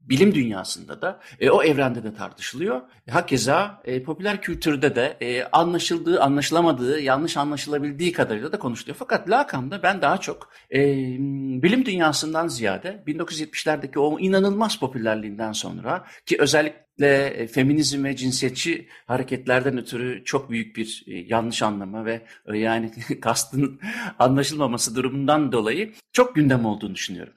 bilim 0.00 0.34
dünyasında 0.34 1.02
da 1.02 1.20
e, 1.40 1.50
o 1.50 1.62
evrende 1.62 2.04
de 2.04 2.14
tartışılıyor. 2.14 2.80
Hakeza 3.10 3.82
e, 3.84 4.02
popüler 4.02 4.40
kültürde 4.40 4.96
de 4.96 5.16
e, 5.20 5.44
anlaşıldığı, 5.44 6.20
anlaşılamadığı, 6.22 7.00
yanlış 7.00 7.36
anlaşılabildiği 7.36 8.12
kadarıyla 8.12 8.52
da 8.52 8.58
konuşuluyor. 8.58 8.96
Fakat 8.98 9.30
Lacan'da 9.30 9.82
ben 9.82 10.02
daha 10.02 10.18
çok 10.18 10.48
e, 10.74 10.80
bilim 11.62 11.86
dünyasından 11.86 12.48
ziyade 12.48 13.02
1970'lerdeki 13.06 13.98
o 13.98 14.18
inanılmaz 14.18 14.78
popülerliğinden 14.78 15.52
sonra 15.52 16.04
ki 16.26 16.36
özellikle 16.38 16.82
e, 17.06 17.46
feminizm 17.46 18.04
ve 18.04 18.16
cinsiyetçi 18.16 18.88
hareketlerden 19.06 19.78
ötürü 19.78 20.24
çok 20.24 20.50
büyük 20.50 20.76
bir 20.76 21.04
e, 21.06 21.14
yanlış 21.14 21.62
anlama 21.62 22.04
ve 22.04 22.22
e, 22.46 22.58
yani 22.58 22.92
kastın 23.20 23.80
anlaşılmaması 24.18 24.96
durumundan 24.96 25.52
dolayı 25.52 25.92
çok 26.12 26.34
gündem 26.34 26.64
olduğunu 26.64 26.94
düşünüyorum. 26.94 27.32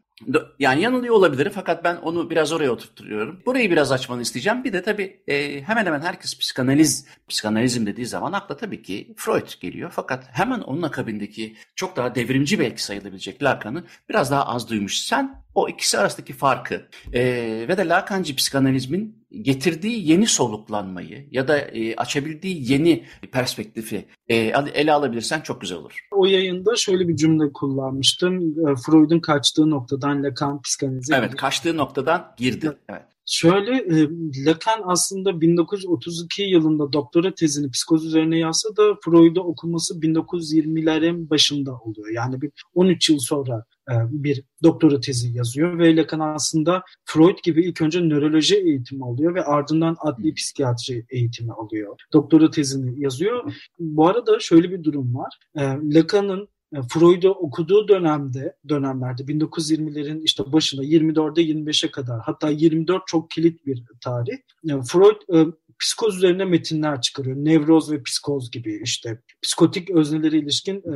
Yani 0.59 0.81
yanılıyor 0.81 1.15
olabilir 1.15 1.51
fakat 1.55 1.83
ben 1.83 1.95
onu 1.95 2.29
biraz 2.29 2.51
oraya 2.51 2.71
oturtuyorum. 2.71 3.41
Burayı 3.45 3.71
biraz 3.71 3.91
açmanı 3.91 4.21
isteyeceğim. 4.21 4.63
Bir 4.63 4.73
de 4.73 4.83
tabii 4.83 5.23
e, 5.27 5.61
hemen 5.61 5.85
hemen 5.85 6.01
herkes 6.01 6.39
psikanaliz, 6.39 7.05
psikanalizm 7.27 7.85
dediği 7.85 8.05
zaman 8.05 8.33
akla 8.33 8.57
tabii 8.57 8.81
ki 8.81 9.13
Freud 9.17 9.61
geliyor. 9.61 9.91
Fakat 9.95 10.27
hemen 10.31 10.59
onun 10.59 10.81
akabindeki 10.81 11.55
çok 11.75 11.95
daha 11.95 12.15
devrimci 12.15 12.59
belki 12.59 12.83
sayılabilecek 12.83 13.43
Lacan'ı 13.43 13.83
biraz 14.09 14.31
daha 14.31 14.45
az 14.47 14.69
duymuş. 14.69 14.97
Sen 14.97 15.44
o 15.55 15.69
ikisi 15.69 15.97
arasındaki 15.97 16.33
farkı 16.33 16.87
e, 17.13 17.23
ve 17.67 17.77
de 17.77 17.87
Lacancı 17.87 18.35
psikanalizmin 18.35 19.25
getirdiği 19.41 20.11
yeni 20.11 20.27
soluklanmayı 20.27 21.27
ya 21.31 21.47
da 21.47 21.57
e, 21.57 21.95
açabildiği 21.95 22.71
yeni 22.71 23.05
perspektifi 23.31 24.05
e, 24.27 24.35
ele 24.73 24.93
alabilirsen 24.93 25.41
çok 25.41 25.61
güzel 25.61 25.77
olur. 25.77 25.99
O 26.11 26.25
yayında 26.25 26.75
şöyle 26.75 27.07
bir 27.07 27.15
cümle 27.15 27.53
kullanmıştım. 27.53 28.39
E, 28.39 28.75
Freud'un 28.85 29.19
kaçtığı 29.19 29.69
noktadan 29.69 30.23
Lacan 30.23 30.61
psikanalize 30.61 31.15
Evet, 31.15 31.35
kaçtığı 31.35 31.77
noktadan 31.77 32.33
girdi. 32.37 32.71
Evet. 32.89 33.14
Şöyle 33.25 33.71
e, 33.75 34.09
Lacan 34.45 34.81
aslında 34.83 35.41
1932 35.41 36.43
yılında 36.43 36.93
doktora 36.93 37.33
tezini 37.35 37.71
psikoz 37.71 38.05
üzerine 38.05 38.37
yazsa 38.37 38.75
da 38.77 38.97
Freud'u 39.05 39.41
okuması 39.41 39.99
1920'lerin 39.99 41.29
başında 41.29 41.77
oluyor. 41.77 42.09
Yani 42.09 42.41
bir 42.41 42.51
13 42.73 43.09
yıl 43.09 43.19
sonra 43.19 43.65
e, 43.91 43.93
bir 44.09 44.43
doktora 44.63 44.99
tezi 44.99 45.37
yazıyor 45.37 45.79
ve 45.79 45.95
Lacan 45.95 46.19
aslında 46.19 46.83
Freud 47.05 47.37
gibi 47.43 47.65
ilk 47.65 47.81
önce 47.81 48.01
nöroloji 48.01 48.55
eğitimi 48.55 49.05
alıyor 49.05 49.35
ve 49.35 49.43
ardından 49.43 49.95
adli 49.99 50.33
psikiyatri 50.33 51.05
eğitimi 51.09 51.53
alıyor. 51.53 51.95
Doktora 52.13 52.49
tezini 52.51 53.03
yazıyor. 53.03 53.53
Bu 53.79 54.07
arada 54.07 54.39
şöyle 54.39 54.71
bir 54.71 54.83
durum 54.83 55.15
var. 55.15 55.39
E, 55.55 55.61
Lacan'ın 55.93 56.47
Freud'u 56.81 57.29
okuduğu 57.29 57.87
dönemde, 57.87 58.55
dönemlerde 58.69 59.23
1920'lerin 59.23 60.21
işte 60.23 60.43
başında 60.53 60.83
24'e 60.83 61.43
25'e 61.43 61.91
kadar 61.91 62.21
hatta 62.21 62.49
24 62.49 63.07
çok 63.07 63.31
kilit 63.31 63.65
bir 63.65 63.83
tarih. 64.01 64.37
Yani 64.63 64.83
Freud 64.83 65.51
psikoz 65.79 66.17
üzerine 66.17 66.45
metinler 66.45 67.01
çıkarıyor. 67.01 67.35
Nevroz 67.35 67.91
ve 67.91 68.03
psikoz 68.03 68.51
gibi 68.51 68.79
işte 68.83 69.21
psikotik 69.41 69.89
öznelere 69.89 70.37
ilişkin 70.37 70.75
e, 70.75 70.95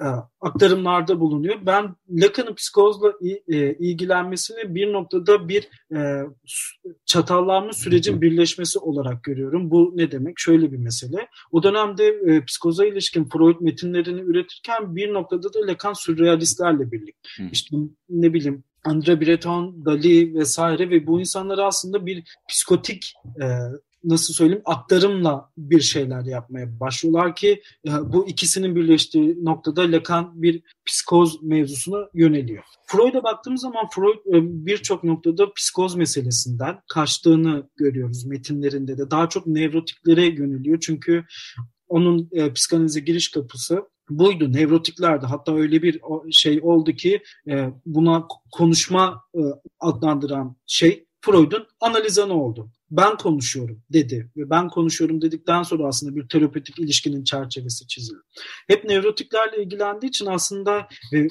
e, 0.00 0.06
aktarımlarda 0.40 1.20
bulunuyor. 1.20 1.56
Ben 1.66 1.94
Lacan'ın 2.10 2.54
psikozla 2.54 3.12
e, 3.48 3.74
ilgilenmesini 3.74 4.74
bir 4.74 4.92
noktada 4.92 5.48
bir 5.48 5.68
e, 5.94 6.22
çatallanma 7.06 7.72
sürecin 7.72 8.22
birleşmesi 8.22 8.78
olarak 8.78 9.22
görüyorum. 9.24 9.70
Bu 9.70 9.92
ne 9.94 10.12
demek? 10.12 10.34
Şöyle 10.38 10.72
bir 10.72 10.78
mesele. 10.78 11.28
O 11.50 11.62
dönemde 11.62 12.06
e, 12.06 12.44
psikoza 12.44 12.86
ilişkin 12.86 13.24
Freud 13.24 13.60
metinlerini 13.60 14.20
üretirken 14.20 14.96
bir 14.96 15.12
noktada 15.12 15.54
da 15.54 15.66
Lacan 15.66 15.92
sürrealistlerle 15.92 16.92
birlikte. 16.92 17.28
İşte 17.52 17.76
ne 18.08 18.34
bileyim 18.34 18.64
Andre 18.84 19.20
Breton, 19.20 19.84
Dali 19.84 20.34
vesaire 20.34 20.90
ve 20.90 21.06
bu 21.06 21.20
insanlar 21.20 21.58
aslında 21.58 22.06
bir 22.06 22.24
psikotik 22.48 23.14
e, 23.42 23.46
nasıl 24.04 24.34
söyleyeyim 24.34 24.62
aktarımla 24.64 25.50
bir 25.56 25.80
şeyler 25.80 26.24
yapmaya 26.24 26.80
başlıyorlar 26.80 27.36
ki 27.36 27.62
e, 27.88 27.90
bu 28.12 28.28
ikisinin 28.28 28.76
birleştiği 28.76 29.44
noktada 29.44 29.82
Lacan 29.82 30.42
bir 30.42 30.62
psikoz 30.86 31.42
mevzusuna 31.42 32.08
yöneliyor. 32.14 32.64
Freud'a 32.86 33.22
baktığımız 33.22 33.60
zaman 33.60 33.86
Freud 33.94 34.16
e, 34.26 34.66
birçok 34.66 35.04
noktada 35.04 35.52
psikoz 35.52 35.94
meselesinden 35.94 36.78
kaçtığını 36.92 37.68
görüyoruz 37.76 38.24
metinlerinde 38.24 38.98
de. 38.98 39.10
Daha 39.10 39.28
çok 39.28 39.46
nevrotiklere 39.46 40.26
yöneliyor 40.26 40.80
çünkü 40.80 41.24
onun 41.88 42.28
e, 42.32 42.52
psikanalize 42.52 43.00
giriş 43.00 43.30
kapısı 43.30 43.82
buydu. 44.18 44.52
Nevrotiklerdi. 44.52 45.26
Hatta 45.26 45.54
öyle 45.54 45.82
bir 45.82 46.00
şey 46.30 46.60
oldu 46.62 46.92
ki 46.92 47.22
e, 47.48 47.68
buna 47.86 48.26
konuşma 48.52 49.24
e, 49.34 49.40
adlandıran 49.80 50.56
şey 50.66 51.06
Freud'un 51.20 51.66
analizanı 51.80 52.42
oldu 52.42 52.70
ben 52.92 53.16
konuşuyorum 53.16 53.82
dedi 53.92 54.30
ve 54.36 54.50
ben 54.50 54.68
konuşuyorum 54.68 55.22
dedikten 55.22 55.62
sonra 55.62 55.86
aslında 55.86 56.16
bir 56.16 56.28
terapötik 56.28 56.78
ilişkinin 56.78 57.24
çerçevesi 57.24 57.86
çizildi. 57.86 58.20
Hep 58.68 58.84
nevrotiklerle 58.84 59.62
ilgilendiği 59.62 60.08
için 60.08 60.26
aslında 60.26 60.88
e, 61.12 61.18
e, 61.18 61.28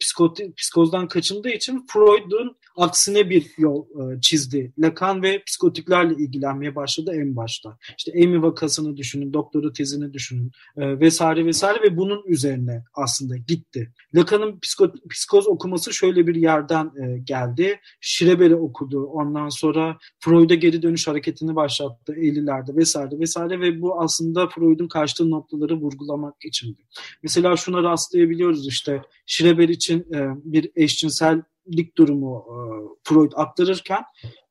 psikoti, 0.00 0.54
psikozdan 0.56 1.08
kaçındığı 1.08 1.50
için 1.50 1.86
Freud'un 1.92 2.56
aksine 2.76 3.30
bir 3.30 3.46
yol 3.58 3.84
e, 3.84 4.20
çizdi. 4.20 4.72
Lacan 4.78 5.22
ve 5.22 5.42
psikotiklerle 5.44 6.14
ilgilenmeye 6.14 6.74
başladı 6.74 7.12
en 7.14 7.36
başta. 7.36 7.78
İşte 7.98 8.12
Amy 8.24 8.42
vakasını 8.42 8.96
düşünün, 8.96 9.32
doktora 9.32 9.72
tezini 9.72 10.12
düşünün 10.12 10.50
e, 10.76 11.00
vesaire 11.00 11.44
vesaire 11.44 11.82
ve 11.82 11.96
bunun 11.96 12.22
üzerine 12.26 12.84
aslında 12.94 13.36
gitti. 13.36 13.92
Lacan'ın 14.14 14.60
psiko, 14.60 14.92
psikoz 15.10 15.48
okuması 15.48 15.94
şöyle 15.94 16.26
bir 16.26 16.34
yerden 16.34 16.84
e, 16.84 17.18
geldi. 17.18 17.80
Schreber'i 18.00 18.56
okudu. 18.56 19.04
Ondan 19.04 19.48
sonra 19.48 19.98
Freud'a 20.20 20.59
geri 20.60 20.82
dönüş 20.82 21.08
hareketini 21.08 21.56
başlattı 21.56 22.12
50'lerde 22.12 22.76
vesaire 22.76 23.18
vesaire 23.18 23.60
ve 23.60 23.80
bu 23.80 24.00
aslında 24.00 24.48
Freud'un 24.48 24.88
kaçtığı 24.88 25.30
noktaları 25.30 25.80
vurgulamak 25.80 26.34
içindi. 26.44 26.80
Mesela 27.22 27.56
şuna 27.56 27.82
rastlayabiliyoruz 27.82 28.68
işte 28.68 29.02
Schreber 29.26 29.68
için 29.68 30.00
e, 30.14 30.28
bir 30.44 30.70
eşcinsellik 30.76 31.96
durumu 31.96 32.44
e, 32.48 32.56
Freud 33.04 33.32
aktarırken 33.36 34.02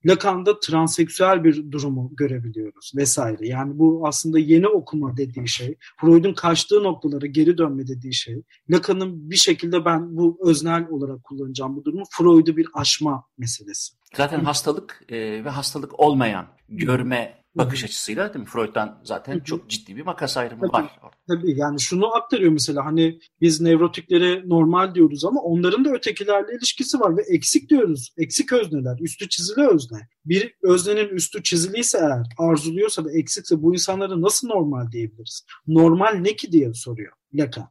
Lacan'da 0.05 0.59
transseksüel 0.59 1.43
bir 1.43 1.71
durumu 1.71 2.11
görebiliyoruz 2.17 2.91
vesaire. 2.95 3.47
Yani 3.47 3.79
bu 3.79 4.07
aslında 4.07 4.39
yeni 4.39 4.67
okuma 4.67 5.17
dediği 5.17 5.47
şey, 5.47 5.77
Freud'un 6.01 6.33
kaçtığı 6.33 6.83
noktaları 6.83 7.27
geri 7.27 7.57
dönme 7.57 7.87
dediği 7.87 8.13
şey. 8.13 8.43
Lacan'ın 8.69 9.29
bir 9.29 9.35
şekilde 9.35 9.85
ben 9.85 10.17
bu 10.17 10.39
öznel 10.45 10.87
olarak 10.89 11.23
kullanacağım 11.23 11.75
bu 11.75 11.85
durumu 11.85 12.03
Freud'u 12.11 12.57
bir 12.57 12.67
aşma 12.73 13.23
meselesi. 13.37 13.98
Zaten 14.17 14.39
hastalık 14.39 15.03
e, 15.09 15.17
ve 15.45 15.49
hastalık 15.49 15.99
olmayan 15.99 16.47
görme 16.69 17.39
bakış 17.55 17.83
açısıyla 17.83 18.33
değil 18.33 18.45
mi? 18.45 18.49
Freud'dan 18.49 19.01
zaten 19.03 19.39
çok 19.39 19.69
ciddi 19.69 19.95
bir 19.95 20.01
makas 20.01 20.37
ayrımı 20.37 20.61
tabii, 20.61 20.71
var. 20.73 20.99
Tabii 21.27 21.59
yani 21.59 21.79
şunu 21.79 22.15
aktarıyor 22.15 22.51
mesela 22.51 22.85
hani 22.85 23.19
biz 23.41 23.61
nevrotiklere 23.61 24.49
normal 24.49 24.95
diyoruz 24.95 25.25
ama 25.25 25.41
onların 25.41 25.85
da 25.85 25.89
ötekilerle 25.89 26.55
ilişkisi 26.57 26.99
var 26.99 27.17
ve 27.17 27.21
eksik 27.21 27.69
diyoruz. 27.69 28.13
Eksik 28.17 28.53
özneler, 28.53 28.99
üstü 28.99 29.29
çizili 29.29 29.67
özne. 29.67 29.97
Bir 30.25 30.53
öznenin 30.63 31.09
üstü 31.09 31.43
çiziliyse 31.43 31.97
eğer, 31.97 32.23
arzuluyorsa 32.37 33.05
da 33.05 33.11
eksikse 33.11 33.61
bu 33.61 33.73
insanlara 33.73 34.21
nasıl 34.21 34.47
normal 34.47 34.91
diyebiliriz? 34.91 35.45
Normal 35.67 36.13
ne 36.13 36.35
ki 36.35 36.51
diye 36.51 36.73
soruyor. 36.73 37.13
Lacan. 37.33 37.69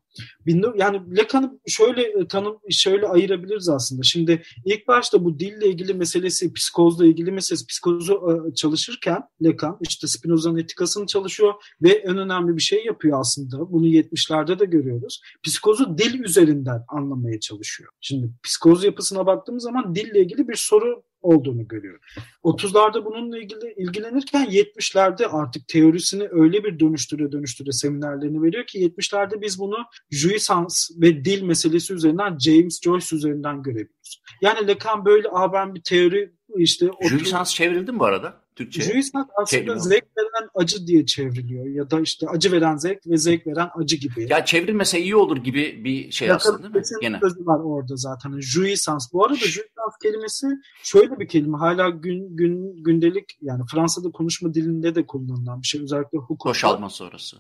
Yani 0.77 1.16
Lacan'ı 1.16 1.61
şöyle 1.66 2.03
e, 2.03 2.29
tanım 2.29 2.59
şöyle 2.71 3.07
ayırabiliriz 3.07 3.68
aslında. 3.68 4.03
Şimdi 4.03 4.42
ilk 4.64 4.88
başta 4.88 5.25
bu 5.25 5.38
dille 5.38 5.68
ilgili 5.68 5.94
meselesi, 5.94 6.53
psikozla 6.53 7.07
ilgili 7.07 7.33
meselesi, 7.33 7.66
psikozu 7.66 8.47
e, 8.51 8.55
çalışırken 8.55 9.23
Lacan 9.42 9.79
işte 9.81 10.07
Spinoza'nın 10.07 10.59
etikasını 10.59 11.07
çalışıyor 11.07 11.55
ve 11.83 11.90
en 11.90 12.18
önemli 12.18 12.57
bir 12.57 12.62
şey 12.62 12.85
yapıyor 12.85 13.21
aslında. 13.21 13.73
Bunu 13.73 13.87
70'lerde 13.87 14.59
de 14.59 14.64
görüyoruz. 14.64 15.21
Psikozu 15.42 15.99
dil 15.99 16.21
üzerinden 16.21 16.85
anlamaya 16.88 17.40
çalışıyor. 17.40 17.90
Şimdi 18.01 18.31
psikoz 18.42 18.85
yapısına 18.85 19.27
baktığımız 19.27 19.62
zaman 19.62 19.94
dille 19.94 20.21
ilgili 20.21 20.49
bir 20.49 20.57
soru 20.57 21.03
olduğunu 21.23 21.69
görüyor. 21.69 22.01
30'larda 22.45 23.05
bununla 23.05 23.39
ilgili 23.39 23.75
ilgilenirken 23.77 24.47
70'lerde 24.47 25.27
artık 25.27 25.69
teorisini 25.69 26.29
öyle 26.31 26.65
bir 26.65 26.81
dönüştüre 26.81 27.33
dönüştüre 27.33 27.73
seminerlerini 27.73 28.43
veriyor 28.43 28.67
ki 28.67 28.79
70'lerde 28.87 29.41
biz 29.41 29.59
bunu 29.59 29.77
jouissance 30.11 30.75
ve 30.97 31.25
dil 31.25 31.43
meselesi 31.43 31.95
üzerinden 31.95 32.39
James 32.39 32.81
Joyce 32.83 33.17
üzerinden 33.17 33.63
görebiliyoruz. 33.63 34.23
Yani 34.43 34.67
Lacan 34.67 35.05
böyle 35.05 35.29
Aa, 35.29 35.53
ben 35.53 35.75
bir 35.75 35.83
teori 35.83 36.33
işte... 36.57 36.91
Jouissance 37.09 37.51
çevrildi 37.51 37.93
mi 37.93 37.99
bu 37.99 38.05
arada? 38.05 38.48
Türkçe. 38.59 38.83
Jouissance 38.83 39.31
aslında 39.37 39.64
Kelime 39.64 39.81
zevk 39.81 40.05
veren 40.18 40.49
acı 40.55 40.87
diye 40.87 41.07
çevriliyor 41.07 41.66
ya 41.66 41.90
da 41.90 42.01
işte 42.01 42.29
acı 42.29 42.53
veren 42.53 42.77
zevk 42.77 43.07
ve 43.07 43.16
zevk 43.16 43.47
veren 43.47 43.68
acı 43.75 43.97
gibi. 43.97 44.27
Ya 44.31 44.44
çevrilmese 44.44 45.01
iyi 45.01 45.16
olur 45.16 45.37
gibi 45.37 45.85
bir 45.85 46.11
şey 46.11 46.29
ya 46.29 46.37
aslında 46.37 46.62
değil 46.62 46.75
mi? 46.75 46.83
Gene. 47.01 47.18
sözü 47.21 47.47
var 47.47 47.61
orada 47.64 47.97
zaten. 47.97 48.40
Jouissance. 48.40 49.05
Bu 49.12 49.25
arada 49.25 49.37
jouissance 49.37 49.97
kelimesi 50.03 50.47
şöyle 50.83 51.18
bir 51.18 51.29
kelime. 51.29 51.59
Hala 51.59 51.88
gün, 51.88 52.37
gün 52.37 52.83
gündelik 52.83 53.38
yani 53.40 53.62
Fransa'da 53.73 54.11
konuşma 54.11 54.55
dilinde 54.55 54.94
de 54.94 55.07
kullanılan 55.07 55.62
bir 55.62 55.66
şey. 55.66 55.83
Özellikle 55.83 56.18
hukukta. 56.18 56.51
Boşalma 56.51 56.90
sonrası. 56.90 57.37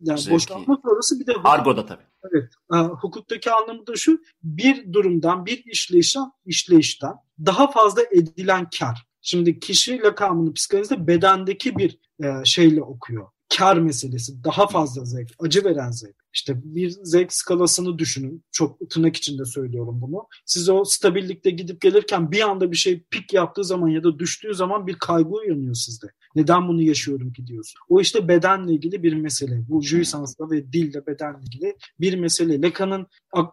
Yani 0.00 0.18
Zevki. 0.18 0.34
boşalma 0.34 0.78
sonrası 0.84 1.20
bir 1.20 1.26
de 1.26 1.32
hukuk. 1.32 1.46
Argo'da 1.46 1.86
tabii. 1.86 2.02
Evet. 2.32 2.50
E, 2.74 2.76
hukuktaki 2.76 3.50
anlamı 3.50 3.86
da 3.86 3.96
şu. 3.96 4.18
Bir 4.42 4.92
durumdan, 4.92 5.46
bir 5.46 5.64
işleyişten, 5.64 6.32
işleyişten 6.46 7.14
daha 7.46 7.70
fazla 7.70 8.02
edilen 8.02 8.68
kar. 8.78 9.06
Şimdi 9.26 9.60
kişi 9.60 9.98
lakamını 9.98 10.52
psikanalizde 10.52 11.06
bedendeki 11.06 11.76
bir 11.76 11.98
e, 12.24 12.44
şeyle 12.44 12.82
okuyor. 12.82 13.26
Kar 13.58 13.76
meselesi, 13.76 14.44
daha 14.44 14.66
fazla 14.66 15.04
zevk, 15.04 15.30
acı 15.38 15.64
veren 15.64 15.90
zevk. 15.90 16.16
İşte 16.34 16.60
bir 16.64 16.90
zevk 16.90 17.32
skalasını 17.32 17.98
düşünün. 17.98 18.44
Çok 18.52 18.90
tırnak 18.90 19.16
içinde 19.16 19.44
söylüyorum 19.44 20.00
bunu. 20.00 20.26
Siz 20.46 20.68
o 20.68 20.84
stabillikte 20.84 21.50
gidip 21.50 21.80
gelirken 21.80 22.30
bir 22.30 22.40
anda 22.40 22.70
bir 22.70 22.76
şey 22.76 23.02
pik 23.10 23.32
yaptığı 23.32 23.64
zaman 23.64 23.88
ya 23.88 24.04
da 24.04 24.18
düştüğü 24.18 24.54
zaman 24.54 24.86
bir 24.86 24.94
kaygı 24.94 25.28
uyanıyor 25.28 25.74
sizde. 25.74 26.06
Neden 26.34 26.68
bunu 26.68 26.82
yaşıyorum 26.82 27.32
ki 27.32 27.46
diyorsun. 27.46 27.80
O 27.88 28.00
işte 28.00 28.28
bedenle 28.28 28.72
ilgili 28.72 29.02
bir 29.02 29.14
mesele. 29.14 29.64
Bu 29.68 29.82
jouissansla 29.82 30.50
ve 30.50 30.72
dille 30.72 31.06
bedenle 31.06 31.38
ilgili 31.42 31.76
bir 32.00 32.18
mesele. 32.18 32.62
Lacan'ın 32.62 33.06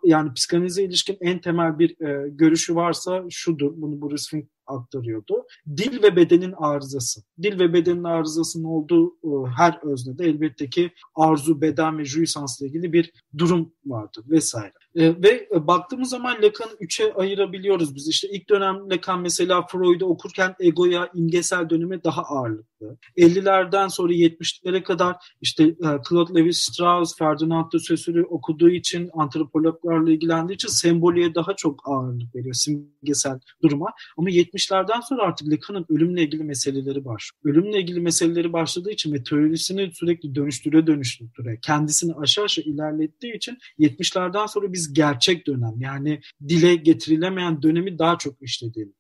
yani 0.04 0.34
psikanalize 0.34 0.84
ilişkin 0.84 1.18
en 1.22 1.42
temel 1.42 1.80
bir 1.80 2.02
e, 2.08 2.30
görüşü 2.30 2.76
varsa 2.76 3.24
şudur. 3.30 3.72
Bunu 3.76 4.02
Bruce 4.02 4.24
Fink 4.30 4.50
aktarıyordu. 4.72 5.46
Dil 5.78 6.04
ve 6.04 6.16
bedenin 6.16 6.54
arızası. 6.58 7.22
Dil 7.42 7.60
ve 7.60 7.74
bedenin 7.74 8.04
arızasının 8.04 8.64
olduğu 8.64 9.08
e, 9.08 9.50
her 9.58 9.80
öznede 9.84 10.26
elbette 10.26 10.70
ki 10.70 10.92
arzu, 11.16 11.62
beden 11.62 11.98
ve 11.98 12.06
jouissansla 12.06 12.66
ilgili 12.66 12.94
bir 12.94 13.12
durum 13.38 13.74
vardır 13.86 14.24
vesaire. 14.30 14.74
E, 14.96 15.24
ve 15.24 15.48
e, 15.56 15.68
baktığımız 15.68 16.10
zaman 16.10 16.36
Lacan'ı 16.36 16.76
üçe 16.80 17.14
ayırabiliyoruz 17.14 17.96
biz. 17.96 18.08
İşte 18.08 18.30
ilk 18.30 18.50
dönem 18.50 18.90
Lacan 18.90 19.22
mesela 19.22 19.66
Freud'u 19.68 20.06
okurken 20.06 20.56
egoya, 20.60 21.10
imgesel 21.14 21.70
döneme 21.70 22.04
daha 22.04 22.22
ağırlıklı. 22.22 22.98
50'lerden 23.18 23.88
sonra 23.88 24.14
70'lere 24.14 24.84
kadar 24.84 25.16
işte 25.42 25.76
Claude 26.10 26.34
Lévi-Strauss, 26.34 27.18
Ferdinand 27.18 27.72
de 27.74 27.80
Saussure'ü 27.80 28.24
okuduğu 28.24 28.70
için, 28.70 29.10
antropologlarla 29.14 30.12
ilgilendiği 30.12 30.56
için 30.56 30.68
semboliye 30.68 31.36
daha 31.36 31.56
çok 31.56 31.80
ağırlık 31.86 32.36
veriyor, 32.36 32.54
simgesel 32.54 33.40
duruma. 33.64 33.92
Ama 34.18 34.30
70'lerden 34.62 35.02
sonra 35.02 35.24
artık 35.24 35.48
Lacan'ın 35.48 35.86
ölümle 35.90 36.24
ilgili 36.24 36.44
meseleleri 36.44 37.06
var. 37.06 37.32
Ölümle 37.44 37.80
ilgili 37.80 38.00
meseleleri 38.00 38.54
başladığı 38.54 38.92
için 38.92 39.14
ve 39.14 39.24
teorisini 39.24 39.92
sürekli 39.94 40.36
dönüştüre 40.36 40.88
dönüştüre, 40.88 41.60
kendisini 41.62 42.14
aşağı 42.14 42.46
aşağı 42.46 42.66
ilerlettiği 42.66 43.36
için 43.36 43.58
70'lerden 43.80 44.46
sonra 44.46 44.74
biz 44.74 44.94
gerçek 44.94 45.48
dönem 45.48 45.82
yani 45.82 46.22
dile 46.48 46.76
getirilemeyen 46.76 47.62
dönemi 47.62 48.00
daha 48.00 48.18
çok 48.18 48.42
işlediğini 48.42 48.92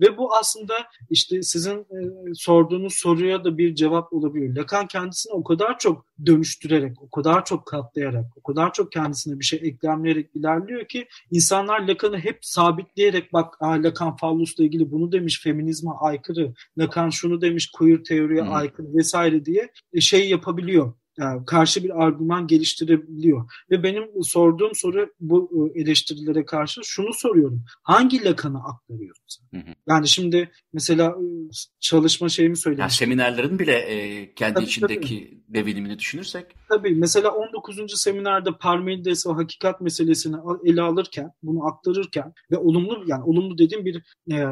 Ve 0.00 0.16
bu 0.16 0.34
aslında 0.34 0.74
işte 1.10 1.42
sizin 1.42 1.78
e, 1.78 2.34
sorduğunuz 2.34 2.94
soruya 2.94 3.44
da 3.44 3.58
bir 3.58 3.74
cevap 3.74 4.12
olabiliyor. 4.12 4.56
Lacan 4.56 4.86
kendisini 4.86 5.32
o 5.32 5.44
kadar 5.44 5.78
çok 5.78 6.06
dönüştürerek, 6.26 7.02
o 7.02 7.10
kadar 7.10 7.44
çok 7.44 7.66
katlayarak, 7.66 8.24
o 8.36 8.42
kadar 8.42 8.72
çok 8.72 8.92
kendisine 8.92 9.38
bir 9.38 9.44
şey 9.44 9.60
eklemleyerek 9.62 10.30
ilerliyor 10.34 10.88
ki 10.88 11.08
insanlar 11.30 11.80
Lacan'ı 11.80 12.18
hep 12.18 12.38
sabitleyerek 12.40 13.32
bak 13.32 13.54
Aa, 13.60 13.82
Lacan 13.82 14.16
Fallus'la 14.16 14.64
ilgili 14.64 14.90
bunu 14.90 15.12
demiş, 15.12 15.40
feminizme 15.42 15.90
aykırı, 16.00 16.54
Lacan 16.78 17.10
şunu 17.10 17.40
demiş, 17.40 17.70
queer 17.70 18.04
teoriye 18.04 18.42
hmm. 18.42 18.52
aykırı 18.52 18.94
vesaire 18.94 19.44
diye 19.44 19.72
e, 19.92 20.00
şey 20.00 20.28
yapabiliyor 20.28 20.92
karşı 21.46 21.84
bir 21.84 22.04
argüman 22.04 22.46
geliştirebiliyor. 22.46 23.50
Ve 23.70 23.82
benim 23.82 24.04
sorduğum 24.22 24.74
soru 24.74 25.12
bu 25.20 25.70
e, 25.74 25.80
eleştirilere 25.80 26.44
karşı 26.44 26.80
şunu 26.84 27.14
soruyorum. 27.14 27.64
Hangi 27.82 28.24
Lacan'ı 28.24 28.64
aktarıyorsun 28.64 29.44
Hı 29.54 29.56
hı. 29.56 29.74
Yani 29.88 30.08
şimdi 30.08 30.50
mesela 30.72 31.06
e, 31.06 31.24
çalışma 31.80 32.28
şeyimi 32.28 32.56
söyleyeyim. 32.56 32.80
Yani 32.80 32.90
seminerlerin 32.90 33.58
bile 33.58 33.72
e, 33.72 34.34
kendi 34.34 34.54
tabii, 34.54 34.64
içindeki 34.64 35.30
tabii. 35.30 35.54
devinimini 35.54 35.98
düşünürsek. 35.98 36.46
Tabii 36.68 36.94
mesela 36.94 37.30
19. 37.30 38.00
seminerde 38.00 38.50
Parmenides 38.60 39.26
ve 39.26 39.32
hakikat 39.32 39.80
meselesini 39.80 40.36
ele 40.64 40.82
alırken, 40.82 41.32
bunu 41.42 41.66
aktarırken 41.66 42.32
ve 42.50 42.56
olumlu 42.56 43.04
yani 43.06 43.22
olumlu 43.24 43.58
dediğim 43.58 43.84
bir 43.84 44.02
e, 44.32 44.46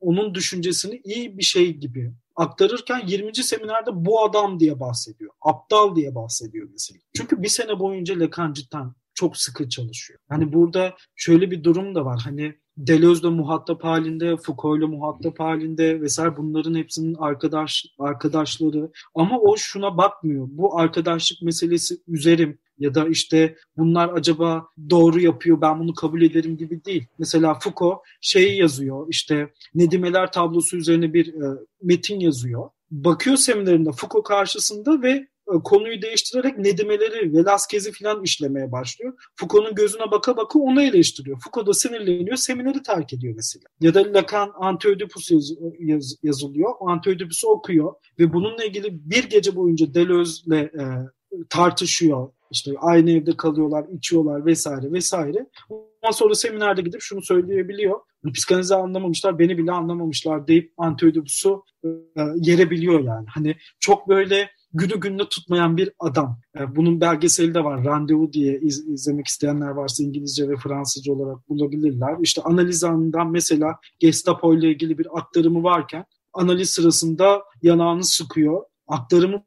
onun 0.00 0.34
düşüncesini 0.34 1.00
iyi 1.04 1.38
bir 1.38 1.42
şey 1.42 1.74
gibi 1.74 2.12
aktarırken 2.36 3.02
20. 3.06 3.34
seminerde 3.34 3.90
bu 3.92 4.24
adam 4.24 4.60
diye 4.60 4.80
bahsediyor. 4.80 5.30
Aptal 5.40 5.96
diye 5.96 6.14
bahsediyor 6.14 6.68
mesela. 6.72 7.00
Çünkü 7.16 7.42
bir 7.42 7.48
sene 7.48 7.78
boyunca 7.80 8.20
Lacan 8.20 8.52
cidden 8.52 8.94
çok 9.14 9.36
sıkı 9.36 9.68
çalışıyor. 9.68 10.18
Hani 10.28 10.52
burada 10.52 10.94
şöyle 11.14 11.50
bir 11.50 11.64
durum 11.64 11.94
da 11.94 12.04
var. 12.04 12.20
Hani 12.24 12.54
Deleuze'le 12.76 13.30
muhatap 13.30 13.84
halinde, 13.84 14.36
Foucault'la 14.36 14.86
muhatap 14.86 15.40
halinde 15.40 16.00
vesaire 16.00 16.36
bunların 16.36 16.74
hepsinin 16.74 17.14
arkadaş 17.14 17.86
arkadaşları 17.98 18.90
ama 19.14 19.38
o 19.40 19.56
şuna 19.56 19.96
bakmıyor. 19.96 20.46
Bu 20.50 20.78
arkadaşlık 20.78 21.42
meselesi 21.42 21.96
üzerim 22.08 22.58
ya 22.78 22.94
da 22.94 23.08
işte 23.08 23.56
bunlar 23.76 24.08
acaba 24.08 24.68
doğru 24.90 25.20
yapıyor 25.20 25.60
ben 25.60 25.80
bunu 25.80 25.94
kabul 25.94 26.22
ederim 26.22 26.56
gibi 26.56 26.84
değil. 26.84 27.06
Mesela 27.18 27.58
Foucault 27.58 27.98
şeyi 28.20 28.58
yazıyor 28.58 29.06
işte 29.08 29.52
Nedimeler 29.74 30.32
tablosu 30.32 30.76
üzerine 30.76 31.12
bir 31.14 31.34
e, 31.34 31.58
metin 31.82 32.20
yazıyor. 32.20 32.70
Bakıyor 32.90 33.36
seminerinde 33.36 33.92
Foucault 33.92 34.24
karşısında 34.24 35.02
ve 35.02 35.28
e, 35.54 35.62
konuyu 35.64 36.02
değiştirerek 36.02 36.58
Nedimeleri, 36.58 37.32
Velázquez'i 37.32 37.92
falan 37.92 38.22
işlemeye 38.22 38.72
başlıyor. 38.72 39.14
Foucault'un 39.36 39.74
gözüne 39.74 40.10
baka 40.10 40.36
baka 40.36 40.58
onu 40.58 40.82
eleştiriyor. 40.82 41.40
Foucault 41.40 41.68
da 41.68 41.74
sinirleniyor, 41.74 42.36
semineri 42.36 42.82
terk 42.82 43.12
ediyor 43.12 43.34
mesela. 43.36 43.64
Ya 43.80 43.94
da 43.94 44.00
Lacan 44.00 44.48
Anti-Oedipus 44.48 45.32
yaz, 45.32 45.50
yaz, 45.78 46.16
yazılıyor. 46.22 46.74
O 46.80 46.88
Anti-Oedipus'u 46.88 47.48
okuyor 47.48 47.94
ve 48.18 48.32
bununla 48.32 48.64
ilgili 48.64 49.10
bir 49.10 49.24
gece 49.24 49.56
boyunca 49.56 49.94
Deleuze'le 49.94 50.52
e, 50.52 51.08
tartışıyor. 51.48 52.28
İşte 52.50 52.70
aynı 52.78 53.10
evde 53.10 53.36
kalıyorlar, 53.36 53.84
içiyorlar 53.88 54.46
vesaire 54.46 54.92
vesaire. 54.92 55.46
Ondan 55.68 56.12
sonra 56.12 56.34
seminerde 56.34 56.82
gidip 56.82 57.00
şunu 57.00 57.22
söyleyebiliyor. 57.22 58.00
Psikanalizi 58.34 58.74
anlamamışlar, 58.74 59.38
beni 59.38 59.58
bile 59.58 59.72
anlamamışlar 59.72 60.48
deyip 60.48 60.72
Anti-Oedipus'u 60.78 61.64
e, 61.84 61.88
yerebiliyor 62.36 63.00
yani. 63.00 63.26
Hani 63.34 63.56
çok 63.80 64.08
böyle 64.08 64.50
günü 64.72 65.00
gününe 65.00 65.28
tutmayan 65.28 65.76
bir 65.76 65.92
adam. 65.98 66.40
E, 66.58 66.76
bunun 66.76 67.00
belgeseli 67.00 67.54
de 67.54 67.64
var. 67.64 67.84
Randevu 67.84 68.32
diye 68.32 68.58
iz, 68.60 68.88
izlemek 68.88 69.26
isteyenler 69.26 69.68
varsa 69.68 70.04
İngilizce 70.04 70.48
ve 70.48 70.56
Fransızca 70.56 71.12
olarak 71.12 71.48
bulabilirler. 71.48 72.16
İşte 72.22 72.42
analiz 72.42 72.84
anından 72.84 73.30
mesela 73.30 73.78
Gestapo 73.98 74.54
ile 74.54 74.70
ilgili 74.70 74.98
bir 74.98 75.18
aktarımı 75.18 75.62
varken 75.62 76.04
analiz 76.32 76.70
sırasında 76.70 77.42
yanağını 77.62 78.04
sıkıyor. 78.04 78.62
Aktarımı 78.88 79.44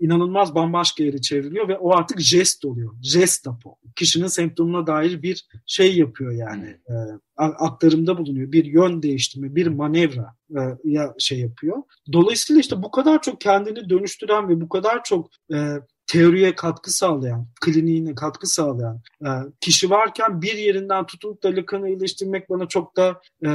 inanılmaz 0.00 0.54
bambaşka 0.54 1.04
yere 1.04 1.20
çevriliyor 1.20 1.68
ve 1.68 1.78
o 1.78 1.96
artık 1.96 2.20
jest 2.20 2.64
oluyor. 2.64 2.94
Gestapo. 3.00 3.76
Kişinin 3.96 4.26
semptomuna 4.26 4.86
dair 4.86 5.22
bir 5.22 5.46
şey 5.66 5.96
yapıyor 5.96 6.32
yani. 6.32 6.66
E, 6.66 6.94
aktarımda 7.36 8.18
bulunuyor. 8.18 8.52
Bir 8.52 8.64
yön 8.64 9.02
değiştirme, 9.02 9.54
bir 9.54 9.66
manevra 9.66 10.34
e, 10.50 10.60
ya 10.84 11.14
şey 11.18 11.40
yapıyor. 11.40 11.82
Dolayısıyla 12.12 12.60
işte 12.60 12.82
bu 12.82 12.90
kadar 12.90 13.22
çok 13.22 13.40
kendini 13.40 13.90
dönüştüren 13.90 14.48
ve 14.48 14.60
bu 14.60 14.68
kadar 14.68 15.04
çok 15.04 15.30
e, 15.54 15.56
teoriye 16.06 16.54
katkı 16.54 16.92
sağlayan, 16.92 17.46
kliniğine 17.60 18.14
katkı 18.14 18.46
sağlayan 18.46 19.00
e, 19.22 19.28
kişi 19.60 19.90
varken 19.90 20.42
bir 20.42 20.56
yerinden 20.56 21.06
tutup 21.06 21.42
da 21.42 21.48
Lacan'ı 21.48 21.88
iyileştirmek 21.88 22.50
bana 22.50 22.68
çok 22.68 22.96
da 22.96 23.20
e, 23.46 23.48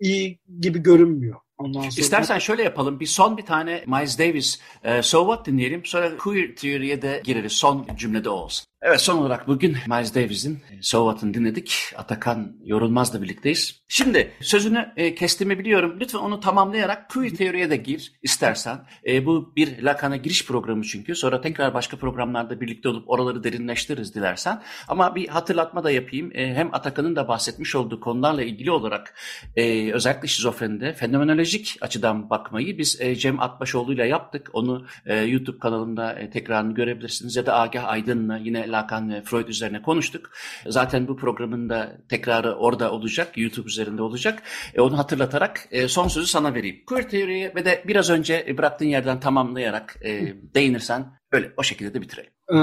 iyi 0.00 0.38
gibi 0.60 0.78
görünmüyor. 0.78 1.36
Ondan 1.60 1.80
sonra... 1.80 2.00
İstersen 2.00 2.38
şöyle 2.38 2.62
yapalım. 2.62 3.00
Bir 3.00 3.06
son 3.06 3.36
bir 3.36 3.46
tane 3.46 3.84
Miles 3.86 4.18
Davis 4.18 4.60
e, 4.84 5.02
So 5.02 5.20
What 5.20 5.46
dinleyelim. 5.46 5.84
Sonra 5.84 6.16
queer 6.16 6.56
teoriye 6.56 7.02
de 7.02 7.22
gireriz. 7.24 7.52
Son 7.52 7.86
cümlede 7.96 8.30
olsun. 8.30 8.69
Evet 8.82 9.00
son 9.00 9.18
olarak 9.18 9.48
bugün 9.48 9.76
Miles 9.88 10.14
Davis'in 10.14 10.54
e, 10.54 10.82
So 10.82 11.10
What'ını 11.10 11.34
dinledik. 11.34 11.92
Atakan 11.96 12.56
Yorulmaz'la 12.64 13.22
birlikteyiz. 13.22 13.80
Şimdi 13.88 14.32
sözünü 14.40 14.92
e, 14.96 15.14
kestiğimi 15.14 15.58
biliyorum. 15.58 15.96
Lütfen 16.00 16.18
onu 16.18 16.40
tamamlayarak 16.40 17.10
queer 17.10 17.30
teoriye 17.30 17.70
de 17.70 17.76
gir 17.76 18.12
istersen. 18.22 18.78
E, 19.06 19.26
bu 19.26 19.52
bir 19.56 19.82
Lacan'a 19.82 20.16
giriş 20.16 20.46
programı 20.46 20.84
çünkü. 20.84 21.14
Sonra 21.14 21.40
tekrar 21.40 21.74
başka 21.74 21.96
programlarda 21.96 22.60
birlikte 22.60 22.88
olup 22.88 23.10
oraları 23.10 23.44
derinleştiririz 23.44 24.14
dilersen. 24.14 24.62
Ama 24.88 25.14
bir 25.14 25.28
hatırlatma 25.28 25.84
da 25.84 25.90
yapayım. 25.90 26.30
E, 26.34 26.54
hem 26.54 26.74
Atakan'ın 26.74 27.16
da 27.16 27.28
bahsetmiş 27.28 27.74
olduğu 27.74 28.00
konularla 28.00 28.42
ilgili 28.42 28.70
olarak 28.70 29.14
e, 29.56 29.92
özellikle 29.92 30.28
şizofrenide 30.28 30.92
fenomenolojik 30.92 31.76
açıdan 31.80 32.30
bakmayı 32.30 32.78
biz 32.78 33.00
e, 33.00 33.14
Cem 33.14 33.40
Atbaşoğlu 33.40 33.92
ile 33.92 34.06
yaptık. 34.06 34.50
Onu 34.52 34.86
e, 35.06 35.16
YouTube 35.16 35.58
kanalımda 35.58 36.12
e, 36.12 36.30
tekrarını 36.30 36.74
görebilirsiniz 36.74 37.36
ya 37.36 37.46
da 37.46 37.60
Agah 37.60 37.84
Aydın'la 37.84 38.36
yine 38.36 38.69
Lacan 38.72 39.10
ve 39.10 39.22
Freud 39.22 39.48
üzerine 39.48 39.82
konuştuk. 39.82 40.30
Zaten 40.66 41.08
bu 41.08 41.16
programın 41.16 41.68
da 41.68 41.98
tekrarı 42.08 42.54
orada 42.54 42.92
olacak, 42.92 43.38
YouTube 43.38 43.68
üzerinde 43.68 44.02
olacak. 44.02 44.42
E, 44.74 44.80
onu 44.80 44.98
hatırlatarak 44.98 45.68
e, 45.70 45.88
son 45.88 46.08
sözü 46.08 46.26
sana 46.26 46.54
vereyim. 46.54 46.76
Queer 46.86 47.08
teoriye 47.08 47.54
ve 47.54 47.64
de 47.64 47.84
biraz 47.86 48.10
önce 48.10 48.54
bıraktığın 48.58 48.86
yerden 48.86 49.20
tamamlayarak 49.20 49.96
e, 50.04 50.34
değinirsen 50.54 51.18
öyle 51.32 51.52
o 51.56 51.62
şekilde 51.62 51.94
de 51.94 52.02
bitirelim. 52.02 52.32
E, 52.54 52.58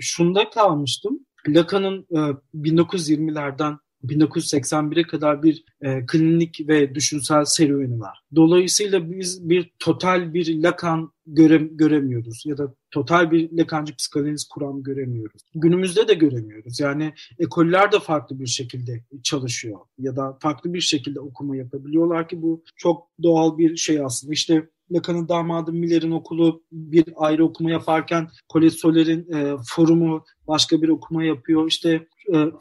şunda 0.00 0.50
kalmıştım. 0.50 1.18
Lacan'ın 1.48 2.06
e, 2.10 2.20
1920'lerden 2.54 3.78
1981'e 4.04 5.02
kadar 5.02 5.42
bir 5.42 5.64
e, 5.82 6.06
klinik 6.06 6.68
ve 6.68 6.94
düşünsel 6.94 7.44
serüveni 7.44 8.00
var. 8.00 8.18
Dolayısıyla 8.34 9.10
biz 9.10 9.48
bir 9.48 9.72
total 9.78 10.34
bir 10.34 10.62
Lacan 10.62 11.12
göre, 11.26 11.56
göremiyoruz 11.72 12.42
ya 12.46 12.58
da 12.58 12.74
total 12.90 13.30
bir 13.30 13.52
Lakancı 13.52 13.96
psikanaliz 13.96 14.48
kuram 14.48 14.82
göremiyoruz. 14.82 15.42
Günümüzde 15.54 16.08
de 16.08 16.14
göremiyoruz. 16.14 16.80
Yani 16.80 17.12
ekoller 17.38 17.92
de 17.92 18.00
farklı 18.00 18.40
bir 18.40 18.46
şekilde 18.46 19.04
çalışıyor 19.22 19.78
ya 19.98 20.16
da 20.16 20.38
farklı 20.40 20.74
bir 20.74 20.80
şekilde 20.80 21.20
okuma 21.20 21.56
yapabiliyorlar 21.56 22.28
ki 22.28 22.42
bu 22.42 22.62
çok 22.76 23.08
doğal 23.22 23.58
bir 23.58 23.76
şey 23.76 24.00
aslında. 24.00 24.32
İşte 24.32 24.68
Lacan'ın 24.92 25.28
damadı 25.28 25.72
Miller'in 25.72 26.10
okulu 26.10 26.62
bir 26.72 27.04
ayrı 27.16 27.44
okuma 27.44 27.70
yaparken 27.70 28.28
Colette 28.52 28.76
Soler'in 28.76 29.32
e, 29.32 29.56
forumu 29.66 30.24
başka 30.48 30.82
bir 30.82 30.88
okuma 30.88 31.24
yapıyor. 31.24 31.68
İşte 31.68 32.06
e, 32.34 32.52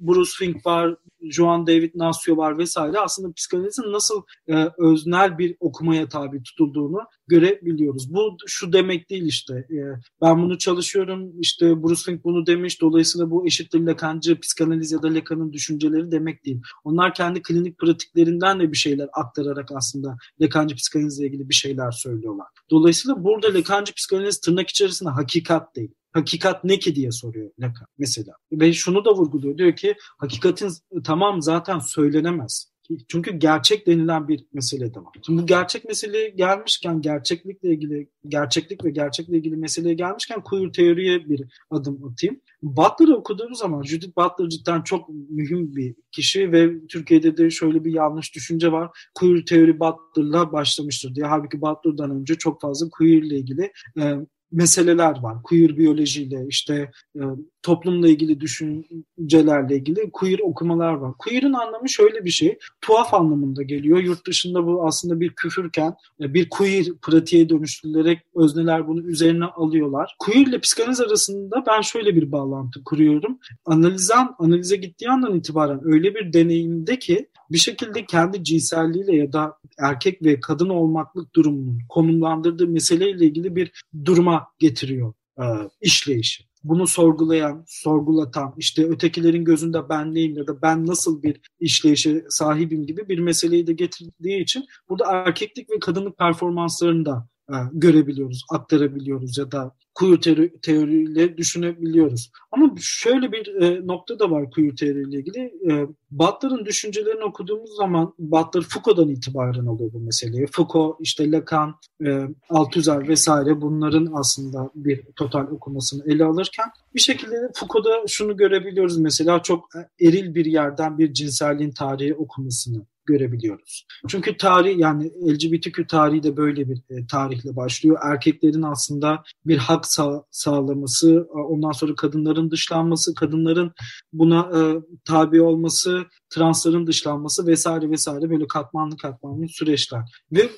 Bruce 0.00 0.30
Fink 0.38 0.66
var, 0.66 0.96
Joan 1.30 1.66
David 1.66 1.90
Nasio 1.94 2.36
var 2.36 2.58
vesaire. 2.58 2.98
Aslında 2.98 3.32
psikanalizin 3.32 3.92
nasıl 3.92 4.22
e, 4.48 4.68
öznel 4.78 5.38
bir 5.38 5.56
okumaya 5.60 6.08
tabi 6.08 6.42
tutulduğunu 6.42 6.98
görebiliyoruz. 7.26 8.14
Bu 8.14 8.36
şu 8.46 8.72
demek 8.72 9.10
değil 9.10 9.26
işte. 9.26 9.54
E, 9.54 9.78
ben 10.22 10.42
bunu 10.42 10.58
çalışıyorum, 10.58 11.40
işte 11.40 11.82
Bruce 11.82 12.02
Fink 12.04 12.24
bunu 12.24 12.46
demiş. 12.46 12.80
Dolayısıyla 12.80 13.30
bu 13.30 13.46
eşittir 13.46 13.80
Lacancı 13.80 14.40
psikanaliz 14.40 14.92
ya 14.92 15.02
da 15.02 15.14
Lacan'ın 15.14 15.52
düşünceleri 15.52 16.10
demek 16.10 16.44
değil. 16.44 16.60
Onlar 16.84 17.14
kendi 17.14 17.42
klinik 17.42 17.78
pratiklerinden 17.78 18.60
de 18.60 18.72
bir 18.72 18.76
şeyler 18.76 19.08
aktararak 19.12 19.68
aslında 19.74 20.16
Lacancı 20.40 20.74
psikanalizle 20.74 21.26
ilgili 21.26 21.48
bir 21.48 21.54
şeyler 21.54 21.90
söylüyorlar. 21.90 22.46
Dolayısıyla 22.70 23.24
burada 23.24 23.54
Lacancı 23.54 23.94
psikanaliz 23.94 24.40
tırnak 24.40 24.68
içerisinde 24.68 25.10
hakikat 25.10 25.76
değil 25.76 25.90
hakikat 26.18 26.64
ne 26.64 26.78
ki 26.78 26.94
diye 26.94 27.10
soruyor 27.10 27.50
Lacan 27.58 27.86
mesela. 27.98 28.32
Ve 28.52 28.72
şunu 28.72 29.04
da 29.04 29.14
vurguluyor. 29.14 29.58
Diyor 29.58 29.76
ki 29.76 29.94
hakikatin 30.18 30.70
tamam 31.04 31.42
zaten 31.42 31.78
söylenemez. 31.78 32.72
Çünkü 33.08 33.32
gerçek 33.38 33.86
denilen 33.86 34.28
bir 34.28 34.44
mesele 34.52 34.94
de 34.94 35.00
var. 35.00 35.12
Şimdi 35.26 35.42
bu 35.42 35.46
gerçek 35.46 35.84
mesele 35.84 36.28
gelmişken 36.28 37.00
gerçeklikle 37.00 37.68
ilgili 37.72 38.08
gerçeklik 38.28 38.84
ve 38.84 38.90
gerçekle 38.90 39.36
ilgili 39.36 39.56
meseleye 39.56 39.94
gelmişken 39.94 40.42
queer 40.42 40.72
teoriye 40.72 41.28
bir 41.28 41.44
adım 41.70 42.04
atayım. 42.04 42.40
Butler'ı 42.62 43.16
okuduğumuz 43.16 43.58
zaman 43.58 43.82
Judith 43.82 44.16
Butler 44.16 44.48
cidden 44.48 44.82
çok 44.82 45.08
mühim 45.08 45.76
bir 45.76 45.94
kişi 46.12 46.52
ve 46.52 46.86
Türkiye'de 46.86 47.36
de 47.36 47.50
şöyle 47.50 47.84
bir 47.84 47.92
yanlış 47.92 48.34
düşünce 48.34 48.72
var. 48.72 48.90
Queer 49.14 49.44
teori 49.46 49.80
Butler'la 49.80 50.52
başlamıştır 50.52 51.14
diye. 51.14 51.26
Halbuki 51.26 51.60
Butler'dan 51.60 52.10
önce 52.10 52.34
çok 52.34 52.60
fazla 52.60 52.88
queer 52.90 53.22
ile 53.22 53.36
ilgili 53.36 53.72
e, 54.00 54.14
meseleler 54.52 55.22
var. 55.22 55.42
Queer 55.42 55.76
biyolojiyle 55.76 56.46
işte 56.48 56.90
e, 57.16 57.22
toplumla 57.62 58.08
ilgili 58.08 58.40
düşüncelerle 58.40 59.76
ilgili 59.76 60.10
queer 60.10 60.38
okumalar 60.42 60.92
var. 60.92 61.12
Queer'in 61.18 61.52
anlamı 61.52 61.88
şöyle 61.88 62.24
bir 62.24 62.30
şey. 62.30 62.58
Tuhaf 62.80 63.14
anlamında 63.14 63.62
geliyor. 63.62 63.98
Yurt 63.98 64.26
dışında 64.26 64.66
bu 64.66 64.86
aslında 64.86 65.20
bir 65.20 65.30
küfürken 65.30 65.94
e, 66.20 66.34
bir 66.34 66.48
queer 66.48 66.86
pratiğe 67.02 67.48
dönüştürülerek 67.48 68.18
özneler 68.34 68.88
bunu 68.88 69.02
üzerine 69.02 69.44
alıyorlar. 69.44 70.16
Queer 70.18 70.46
ile 70.46 70.60
psikanaliz 70.60 71.00
arasında 71.00 71.64
ben 71.66 71.80
şöyle 71.80 72.16
bir 72.16 72.32
bağlantı 72.32 72.84
kuruyorum. 72.84 73.38
Analizan 73.64 74.34
analize 74.38 74.76
gittiği 74.76 75.10
andan 75.10 75.34
itibaren 75.34 75.80
öyle 75.84 76.14
bir 76.14 76.32
deneyimde 76.32 76.98
ki 76.98 77.28
bir 77.50 77.58
şekilde 77.58 78.04
kendi 78.04 78.44
cinselliğiyle 78.44 79.16
ya 79.16 79.32
da 79.32 79.58
erkek 79.78 80.22
ve 80.22 80.40
kadın 80.40 80.68
olmaklık 80.68 81.34
durumunun 81.34 81.78
konumlandırdığı 81.88 82.68
meseleyle 82.68 83.26
ilgili 83.26 83.56
bir 83.56 83.84
duruma 84.04 84.37
getiriyor 84.58 85.12
e, 85.38 85.44
işleyişi. 85.80 86.44
Bunu 86.64 86.86
sorgulayan, 86.86 87.64
sorgulatan, 87.66 88.54
işte 88.56 88.88
ötekilerin 88.88 89.44
gözünde 89.44 89.88
ben 89.88 90.14
neyim 90.14 90.36
ya 90.36 90.46
da 90.46 90.62
ben 90.62 90.86
nasıl 90.86 91.22
bir 91.22 91.40
işleyişe 91.60 92.24
sahibim 92.28 92.86
gibi 92.86 93.08
bir 93.08 93.18
meseleyi 93.18 93.66
de 93.66 93.72
getirdiği 93.72 94.42
için 94.42 94.66
burada 94.88 95.12
erkeklik 95.12 95.70
ve 95.70 95.78
kadınlık 95.78 96.18
performanslarını 96.18 97.04
da 97.04 97.28
görebiliyoruz, 97.72 98.44
aktarabiliyoruz 98.50 99.38
ya 99.38 99.52
da 99.52 99.74
queer 99.94 100.20
teori, 100.20 100.60
teoriyle 100.62 101.36
düşünebiliyoruz. 101.36 102.30
Ama 102.52 102.74
şöyle 102.80 103.32
bir 103.32 103.62
e, 103.62 103.86
nokta 103.86 104.18
da 104.18 104.30
var 104.30 104.50
queer 104.50 104.76
teoriyle 104.76 105.18
ilgili. 105.18 105.38
E, 105.70 105.86
Butler'ın 106.10 106.64
düşüncelerini 106.64 107.24
okuduğumuz 107.24 107.76
zaman 107.76 108.14
Butler 108.18 108.62
Foucault'dan 108.62 109.08
itibaren 109.08 109.66
alıyor 109.66 109.92
bu 109.92 110.00
meseleyi. 110.00 110.46
Foucault, 110.46 110.96
işte 111.00 111.30
Lacan, 111.30 111.74
e, 112.06 112.28
Althusser 112.50 113.08
vesaire 113.08 113.60
bunların 113.60 114.12
aslında 114.14 114.70
bir 114.74 115.02
total 115.16 115.46
okumasını 115.46 116.12
ele 116.12 116.24
alırken 116.24 116.66
bir 116.94 117.00
şekilde 117.00 117.50
Foucault'da 117.54 118.06
şunu 118.06 118.36
görebiliyoruz 118.36 118.98
mesela 118.98 119.42
çok 119.42 119.68
eril 120.00 120.34
bir 120.34 120.44
yerden 120.44 120.98
bir 120.98 121.12
cinselliğin 121.12 121.70
tarihi 121.70 122.14
okumasını 122.14 122.86
görebiliyoruz. 123.08 123.86
Çünkü 124.08 124.36
tarih 124.36 124.78
yani 124.78 125.12
LGBTQ 125.28 125.86
tarihi 125.86 126.22
de 126.22 126.36
böyle 126.36 126.68
bir 126.68 126.76
e, 126.90 127.06
tarihle 127.06 127.56
başlıyor. 127.56 127.98
Erkeklerin 128.02 128.62
aslında 128.62 129.22
bir 129.46 129.58
hak 129.58 129.86
sağ, 129.86 130.24
sağlaması, 130.30 131.28
ondan 131.32 131.72
sonra 131.72 131.94
kadınların 131.94 132.50
dışlanması, 132.50 133.14
kadınların 133.14 133.72
buna 134.12 134.40
e, 134.40 134.60
tabi 135.04 135.42
olması, 135.42 136.04
transların 136.30 136.86
dışlanması 136.86 137.46
vesaire 137.46 137.90
vesaire 137.90 138.30
böyle 138.30 138.46
katmanlı 138.46 138.96
katmanlı 138.96 139.48
süreçler. 139.48 140.00
Ve 140.32 140.50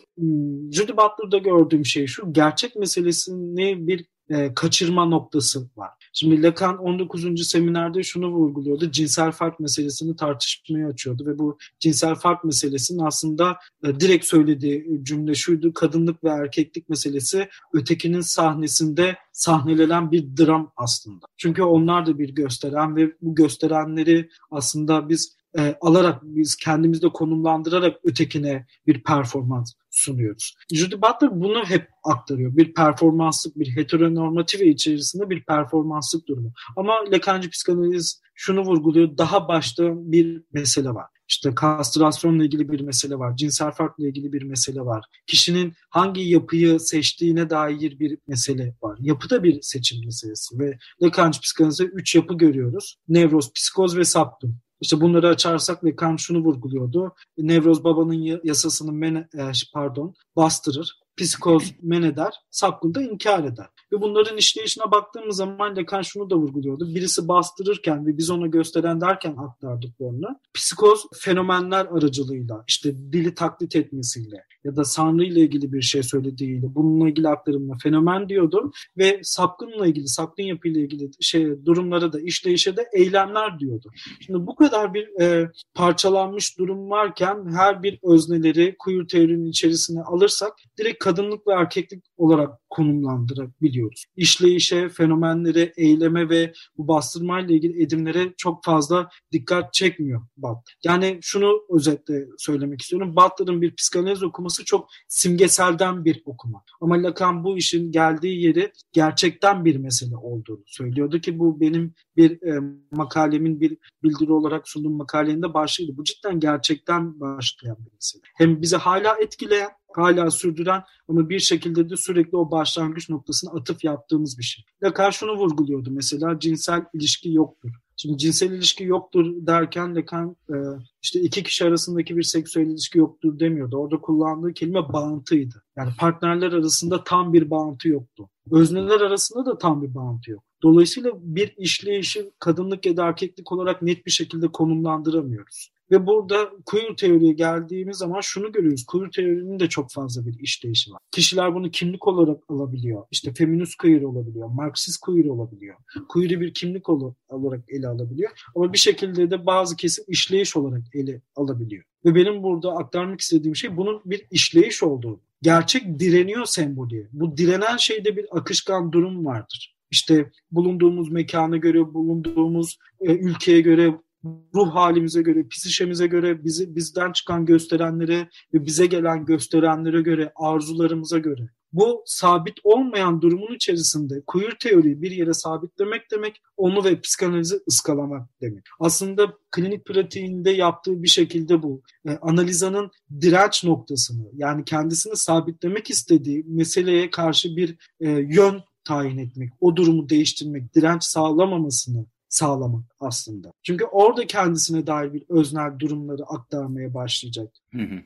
Judy 0.73 0.93
Butler'da 0.93 1.39
gördüğüm 1.39 1.85
şey 1.85 2.07
şu, 2.07 2.33
gerçek 2.33 2.77
meselesini 2.77 3.87
bir 3.87 4.07
e, 4.31 4.55
kaçırma 4.55 5.05
noktası 5.05 5.71
var. 5.77 5.91
Şimdi 6.13 6.43
Lacan 6.43 6.79
19. 6.79 7.49
seminerde 7.49 8.03
şunu 8.03 8.29
vurguluyordu. 8.29 8.91
Cinsel 8.91 9.33
fark 9.33 9.61
meselesini 9.61 10.17
tartışmaya 10.17 10.89
açıyordu 10.89 11.27
ve 11.27 11.39
bu 11.39 11.59
cinsel 11.81 12.15
fark 12.15 12.45
meselesinin 12.45 12.99
aslında 12.99 13.57
e, 13.85 14.01
direkt 14.01 14.25
söylediği 14.25 15.01
cümle 15.03 15.35
şuydu. 15.35 15.75
Kadınlık 15.75 16.25
ve 16.25 16.29
erkeklik 16.29 16.89
meselesi 16.89 17.49
ötekinin 17.75 18.21
sahnesinde 18.21 19.17
sahnelenen 19.33 20.13
bir 20.13 20.37
dram 20.37 20.73
aslında. 20.77 21.27
Çünkü 21.37 21.63
onlar 21.63 22.07
da 22.07 22.19
bir 22.19 22.35
gösteren 22.35 22.97
ve 22.97 23.13
bu 23.23 23.35
gösterenleri 23.35 24.29
aslında 24.51 25.09
biz 25.09 25.37
e, 25.59 25.77
alarak 25.81 26.23
biz 26.23 26.57
kendimizde 26.57 27.09
konumlandırarak 27.09 27.97
ötekine 28.05 28.67
bir 28.87 29.03
performans 29.03 29.73
sunuyoruz. 29.91 30.55
Judy 30.73 30.95
Butler 30.95 31.41
bunu 31.41 31.65
hep 31.65 31.89
aktarıyor. 32.05 32.57
Bir 32.57 32.75
performanslık, 32.75 33.59
bir 33.59 33.77
heteronormative 33.77 34.67
içerisinde 34.67 35.31
bir 35.31 35.45
performanslık 35.45 36.29
durumu. 36.29 36.53
Ama 36.77 36.93
Lacancı 37.13 37.51
psikanaliz 37.51 38.21
şunu 38.35 38.61
vurguluyor. 38.61 39.19
Daha 39.19 39.49
başta 39.49 39.83
bir 40.13 40.43
mesele 40.53 40.89
var. 40.89 41.07
İşte 41.29 41.55
kastrasyonla 41.55 42.45
ilgili 42.45 42.73
bir 42.73 42.81
mesele 42.81 43.19
var. 43.19 43.37
Cinsel 43.37 43.71
farkla 43.71 44.07
ilgili 44.07 44.33
bir 44.33 44.43
mesele 44.43 44.81
var. 44.81 45.05
Kişinin 45.27 45.75
hangi 45.91 46.21
yapıyı 46.21 46.81
seçtiğine 46.81 47.51
dair 47.51 47.99
bir 47.99 48.19
mesele 48.29 48.75
var. 48.83 48.99
Yapı 49.01 49.31
da 49.31 49.43
bir 49.43 49.63
seçim 49.63 50.05
meselesi 50.05 50.59
ve 50.59 50.79
Lacancı 51.03 51.41
psikanalizde 51.41 51.85
üç 51.85 52.15
yapı 52.15 52.35
görüyoruz. 52.35 52.97
Nevroz, 53.09 53.53
psikoz 53.53 53.97
ve 53.97 54.05
saptum. 54.05 54.61
İşte 54.81 55.01
bunları 55.01 55.29
açarsak 55.29 55.85
ve 55.85 55.97
Kant 55.97 56.21
şunu 56.21 56.39
vurguluyordu. 56.39 57.15
Nevroz 57.39 57.85
babanın 57.85 58.41
yasasını 58.45 58.93
men 58.93 59.15
e, 59.15 59.53
pardon 59.75 60.15
bastırır 60.37 61.01
psikoz 61.21 61.75
men 61.83 62.03
eder, 62.03 62.35
sapkın 62.51 62.95
da 62.95 63.03
inkar 63.03 63.45
eder. 63.45 63.67
Ve 63.93 64.01
bunların 64.01 64.37
işleyişine 64.37 64.91
baktığımız 64.91 65.37
zaman 65.37 65.77
Lacan 65.77 66.03
şunu 66.03 66.31
da 66.31 66.37
vurguluyordu. 66.37 66.95
Birisi 66.95 67.29
bastırırken 67.29 68.07
ve 68.07 68.19
biz 68.19 68.31
ona 68.31 68.47
gösteren 68.47 69.01
derken 69.01 69.37
aktardıklarını 69.37 70.41
psikoz 70.55 71.07
fenomenler 71.15 71.87
aracılığıyla 71.87 72.65
işte 72.69 73.13
dili 73.13 73.35
taklit 73.35 73.77
etmesiyle 73.77 74.45
ya 74.65 74.77
da 74.77 74.85
Sanrı 74.85 75.25
ile 75.25 75.41
ilgili 75.41 75.73
bir 75.73 75.83
şey 75.83 76.03
söylediğiyle 76.03 76.75
bununla 76.75 77.09
ilgili 77.09 77.29
aktarımla 77.29 77.75
fenomen 77.83 78.29
diyordu 78.29 78.73
ve 78.99 79.21
sapkınla 79.23 79.87
ilgili, 79.87 80.09
sapkın 80.09 80.43
yapıyla 80.43 80.81
ilgili 80.81 81.11
şey 81.21 81.67
durumlara 81.67 82.13
da 82.13 82.21
işleyişe 82.21 82.77
de 82.77 82.89
eylemler 82.93 83.59
diyordu. 83.59 83.91
Şimdi 84.21 84.47
bu 84.47 84.55
kadar 84.55 84.95
bir 84.95 85.21
e, 85.21 85.51
parçalanmış 85.75 86.59
durum 86.59 86.91
varken 86.91 87.47
her 87.53 87.83
bir 87.83 87.99
özneleri 88.03 88.77
queer 88.79 89.07
teorinin 89.07 89.47
içerisine 89.47 90.03
alırsak 90.03 90.53
direkt 90.79 91.05
kadınlık 91.11 91.47
ve 91.47 91.53
erkeklik 91.53 92.05
olarak 92.17 92.59
konumlandırabiliyoruz. 92.71 94.05
İşleyişe, 94.17 94.89
fenomenlere, 94.89 95.73
eyleme 95.77 96.29
ve 96.29 96.53
bu 96.77 96.89
bastırmayla 96.89 97.55
ilgili 97.55 97.83
edimlere 97.83 98.35
çok 98.37 98.65
fazla 98.65 99.09
dikkat 99.33 99.75
çekmiyor 99.75 100.23
Butler. 100.37 100.79
Yani 100.85 101.19
şunu 101.23 101.63
özetle 101.71 102.27
söylemek 102.39 102.81
istiyorum. 102.81 103.17
Butler'ın 103.17 103.63
bir 103.63 103.75
psikanaliz 103.75 104.23
okuması 104.23 104.65
çok 104.65 104.89
simgeselden 105.09 106.05
bir 106.05 106.23
okuma. 106.25 106.63
Ama 106.81 107.03
Lacan 107.03 107.45
bu 107.45 107.59
işin 107.59 107.93
geldiği 107.93 108.43
yeri 108.43 108.73
gerçekten 108.93 109.65
bir 109.65 109.77
mesele 109.77 110.17
olduğunu 110.17 110.63
söylüyordu 110.67 111.21
ki 111.21 111.39
bu 111.39 111.61
benim 111.61 111.95
bir 112.17 112.43
e, 112.43 112.61
makalemin 112.91 113.61
bir 113.61 113.77
bildiri 114.03 114.33
olarak 114.33 114.69
sunduğum 114.69 114.97
makalenin 114.97 115.43
de 115.43 115.55
başlığıydı. 115.55 115.97
Bu 115.97 116.05
cidden 116.05 116.41
gerçekten 116.41 117.21
başlayan 117.21 117.77
bir 117.79 117.93
mesele. 117.93 118.23
Hem 118.37 118.63
bizi 118.63 118.77
hala 118.77 119.17
etkileyen 119.21 119.71
hala 119.97 120.31
sürdüren 120.31 120.83
ama 121.09 121.29
bir 121.29 121.41
şekilde 121.41 121.91
de 121.91 121.97
sürekli 121.97 122.37
o 122.37 122.51
başlangıç 122.51 123.09
noktasına 123.09 123.51
atıf 123.51 123.85
yaptığımız 123.85 124.39
bir 124.39 124.43
şey. 124.43 124.65
Lacan 124.83 125.11
şunu 125.11 125.37
vurguluyordu 125.37 125.91
mesela 125.91 126.39
cinsel 126.39 126.85
ilişki 126.95 127.33
yoktur. 127.33 127.71
Şimdi 127.97 128.19
cinsel 128.19 128.53
ilişki 128.53 128.85
yoktur 128.85 129.27
derken 129.47 129.97
Lacan 129.97 130.37
e, 130.51 130.55
işte 131.03 131.21
iki 131.21 131.43
kişi 131.43 131.65
arasındaki 131.65 132.17
bir 132.17 132.23
seksüel 132.23 132.67
ilişki 132.67 132.99
yoktur 132.99 133.41
demiyordu. 133.41 133.77
Orada 133.77 134.01
kullandığı 134.01 134.53
kelime 134.53 134.93
bağıntıydı. 134.93 135.63
Yani 135.77 135.91
partnerler 135.99 136.53
arasında 136.53 137.05
tam 137.05 137.33
bir 137.33 137.51
bağıntı 137.51 137.89
yoktu. 137.89 138.29
Özneler 138.51 139.01
arasında 139.01 139.47
da 139.47 139.59
tam 139.59 139.83
bir 139.83 139.95
bağıntı 139.95 140.31
yok. 140.31 140.45
Dolayısıyla 140.63 141.13
bir 141.15 141.55
işleyişi 141.57 142.31
kadınlık 142.39 142.87
ya 142.87 142.97
da 142.97 143.07
erkeklik 143.07 143.53
olarak 143.53 143.83
net 143.83 144.07
bir 144.07 144.11
şekilde 144.11 144.49
konumlandıramıyoruz. 144.49 145.71
Ve 145.91 146.07
burada 146.07 146.51
queer 146.67 146.97
teoriye 146.97 147.33
geldiğimiz 147.33 147.97
zaman 147.97 148.21
şunu 148.21 148.53
görüyoruz. 148.53 148.87
Queer 148.87 149.11
teorinin 149.11 149.61
de 149.61 149.69
çok 149.69 149.93
fazla 149.93 150.27
bir 150.27 150.39
işleyişi 150.39 150.93
var. 150.93 150.99
Kişiler 151.11 151.55
bunu 151.55 151.71
kimlik 151.71 152.09
olarak 152.09 152.43
alabiliyor. 152.49 153.03
İşte 153.11 153.33
feminist 153.35 153.77
queer 153.77 154.03
olabiliyor, 154.03 154.49
marksist 154.49 155.01
queer 155.01 155.25
olabiliyor. 155.25 155.77
Queer'i 156.09 156.41
bir 156.41 156.55
kimlik 156.55 156.89
olarak 156.89 157.61
ele 157.69 157.89
alabiliyor. 157.89 158.31
Ama 158.57 158.73
bir 158.73 158.79
şekilde 158.79 159.31
de 159.31 159.47
bazı 159.47 159.77
kesim 159.77 160.05
işleyiş 160.09 160.57
olarak 160.57 160.83
ele 160.95 161.23
alabiliyor. 161.37 161.85
Ve 162.05 162.15
benim 162.15 162.43
burada 162.43 162.73
aktarmak 162.73 163.21
istediğim 163.21 163.57
şey 163.57 163.77
bunun 163.77 164.03
bir 164.05 164.27
işleyiş 164.31 164.83
olduğu. 164.83 165.21
Gerçek 165.43 165.99
direniyor 165.99 166.45
sembolü. 166.45 167.09
Bu 167.13 167.37
direnen 167.37 167.77
şeyde 167.77 168.17
bir 168.17 168.27
akışkan 168.39 168.93
durum 168.93 169.27
vardır. 169.27 169.77
İşte 169.91 170.31
bulunduğumuz 170.51 171.13
mekana 171.13 171.57
göre, 171.57 171.95
bulunduğumuz 171.95 172.79
e, 173.01 173.13
ülkeye 173.13 173.61
göre, 173.61 173.95
ruh 174.25 174.75
halimize 174.75 175.23
göre, 175.23 175.49
psişemize 175.49 176.07
göre, 176.07 176.45
bizi 176.45 176.77
bizden 176.77 177.13
çıkan 177.13 177.47
gösterenlere 177.47 178.29
ve 178.55 178.67
bize 178.67 178.87
gelen 178.87 179.25
gösterenlere 179.25 180.03
göre, 180.03 180.33
arzularımıza 180.37 181.19
göre. 181.19 181.49
Bu 181.73 182.03
sabit 182.07 182.55
olmayan 182.65 183.23
durumun 183.23 183.55
içerisinde 183.55 184.23
queer 184.27 184.57
teoriyi 184.61 185.03
bir 185.03 185.11
yere 185.11 185.35
sabitlemek 185.35 186.11
demek, 186.11 186.43
onu 186.57 186.85
ve 186.85 187.01
psikanalizi 187.01 187.61
ıskalamak 187.69 188.29
demek. 188.41 188.65
Aslında 188.81 189.35
klinik 189.51 189.85
pratiğinde 189.85 190.51
yaptığı 190.51 191.03
bir 191.03 191.09
şekilde 191.09 191.63
bu. 191.63 191.83
E, 192.09 192.11
analizanın 192.23 192.91
direnç 193.21 193.65
noktasını 193.65 194.27
yani 194.35 194.65
kendisini 194.65 195.17
sabitlemek 195.17 195.91
istediği 195.91 196.45
meseleye 196.47 197.11
karşı 197.11 197.57
bir 197.57 197.77
e, 198.01 198.09
yön 198.11 198.63
tayin 198.85 199.19
etmek, 199.19 199.51
o 199.61 199.77
durumu 199.77 200.09
değiştirmek, 200.09 200.75
direnç 200.75 201.05
sağlamamasını 201.05 202.07
sağlamak 202.31 202.85
aslında. 203.01 203.53
Çünkü 203.63 203.85
orada 203.85 204.27
kendisine 204.27 204.87
dair 204.87 205.13
bir 205.13 205.25
öznel 205.29 205.79
durumları 205.79 206.23
aktarmaya 206.27 206.95
başlayacak. 206.95 207.53
Hı 207.73 207.83
hı. 207.83 208.03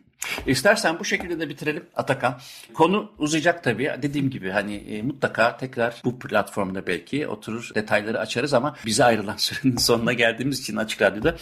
İstersen 0.46 0.98
bu 0.98 1.04
şekilde 1.04 1.40
de 1.40 1.48
bitirelim 1.48 1.84
Atakan. 1.96 2.40
Konu 2.74 3.12
uzayacak 3.18 3.64
tabii. 3.64 3.90
Dediğim 4.02 4.30
gibi 4.30 4.50
hani 4.50 4.74
e, 4.74 5.02
mutlaka 5.02 5.56
tekrar 5.56 6.02
bu 6.04 6.18
platformda 6.18 6.86
belki 6.86 7.28
oturur 7.28 7.70
detayları 7.74 8.18
açarız 8.18 8.54
ama 8.54 8.76
bize 8.86 9.04
ayrılan 9.04 9.36
sürenin 9.38 9.76
sonuna 9.76 10.12
geldiğimiz 10.12 10.60
için 10.60 10.76
Açık 10.76 11.02
Radyo'da. 11.02 11.36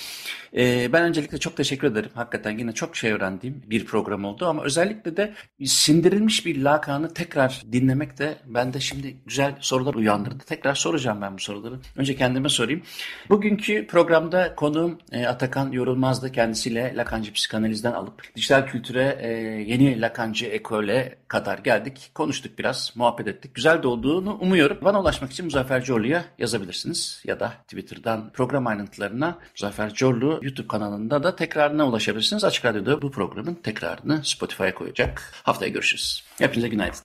E, 0.56 0.92
ben 0.92 1.02
öncelikle 1.02 1.38
çok 1.38 1.56
teşekkür 1.56 1.86
ederim. 1.86 2.10
Hakikaten 2.14 2.58
yine 2.58 2.72
çok 2.72 2.96
şey 2.96 3.12
öğrendiğim 3.12 3.62
bir 3.66 3.84
program 3.84 4.24
oldu 4.24 4.46
ama 4.46 4.64
özellikle 4.64 5.16
de 5.16 5.34
sindirilmiş 5.64 6.46
bir 6.46 6.62
lakanı 6.62 7.14
tekrar 7.14 7.62
dinlemek 7.72 8.18
de 8.18 8.36
bende 8.46 8.80
şimdi 8.80 9.16
güzel 9.26 9.54
sorular 9.60 9.94
uyandırdı. 9.94 10.44
Tekrar 10.46 10.74
soracağım 10.74 11.22
ben 11.22 11.34
bu 11.34 11.38
soruları. 11.38 11.74
Önce 11.96 12.16
kendime 12.16 12.48
sorayım. 12.48 12.82
Bugünkü 13.28 13.86
programda 13.86 14.54
konuğum 14.54 14.98
e, 15.12 15.26
Atakan 15.26 15.72
Yorulmaz'dı. 15.72 16.32
Kendisiyle 16.32 16.92
Lakancı 16.96 17.32
psikanalizden 17.32 17.92
alıp 17.92 18.34
dijital 18.36 18.66
kültüre 18.72 19.18
e, 19.20 19.28
yeni 19.72 20.00
Lakancı 20.00 20.46
ekole 20.46 21.18
kadar 21.28 21.58
geldik. 21.58 22.10
Konuştuk 22.14 22.58
biraz, 22.58 22.92
muhabbet 22.94 23.28
ettik. 23.28 23.54
Güzel 23.54 23.82
de 23.82 23.88
olduğunu 23.88 24.38
umuyorum. 24.40 24.78
Bana 24.82 25.00
ulaşmak 25.00 25.32
için 25.32 25.44
Muzaffer 25.44 25.84
Corlu'ya 25.84 26.24
yazabilirsiniz. 26.38 27.22
Ya 27.24 27.40
da 27.40 27.52
Twitter'dan 27.68 28.30
program 28.32 28.66
ayrıntılarına 28.66 29.38
Muzaffer 29.56 29.94
Corlu 29.94 30.40
YouTube 30.42 30.68
kanalında 30.68 31.22
da 31.22 31.36
tekrarına 31.36 31.88
ulaşabilirsiniz. 31.88 32.44
Açık 32.44 32.64
Radyo'da 32.64 33.02
bu 33.02 33.10
programın 33.10 33.54
tekrarını 33.54 34.24
Spotify'a 34.24 34.74
koyacak. 34.74 35.32
Haftaya 35.42 35.70
görüşürüz. 35.70 36.24
Hepinize 36.38 36.68
günaydın. 36.68 37.02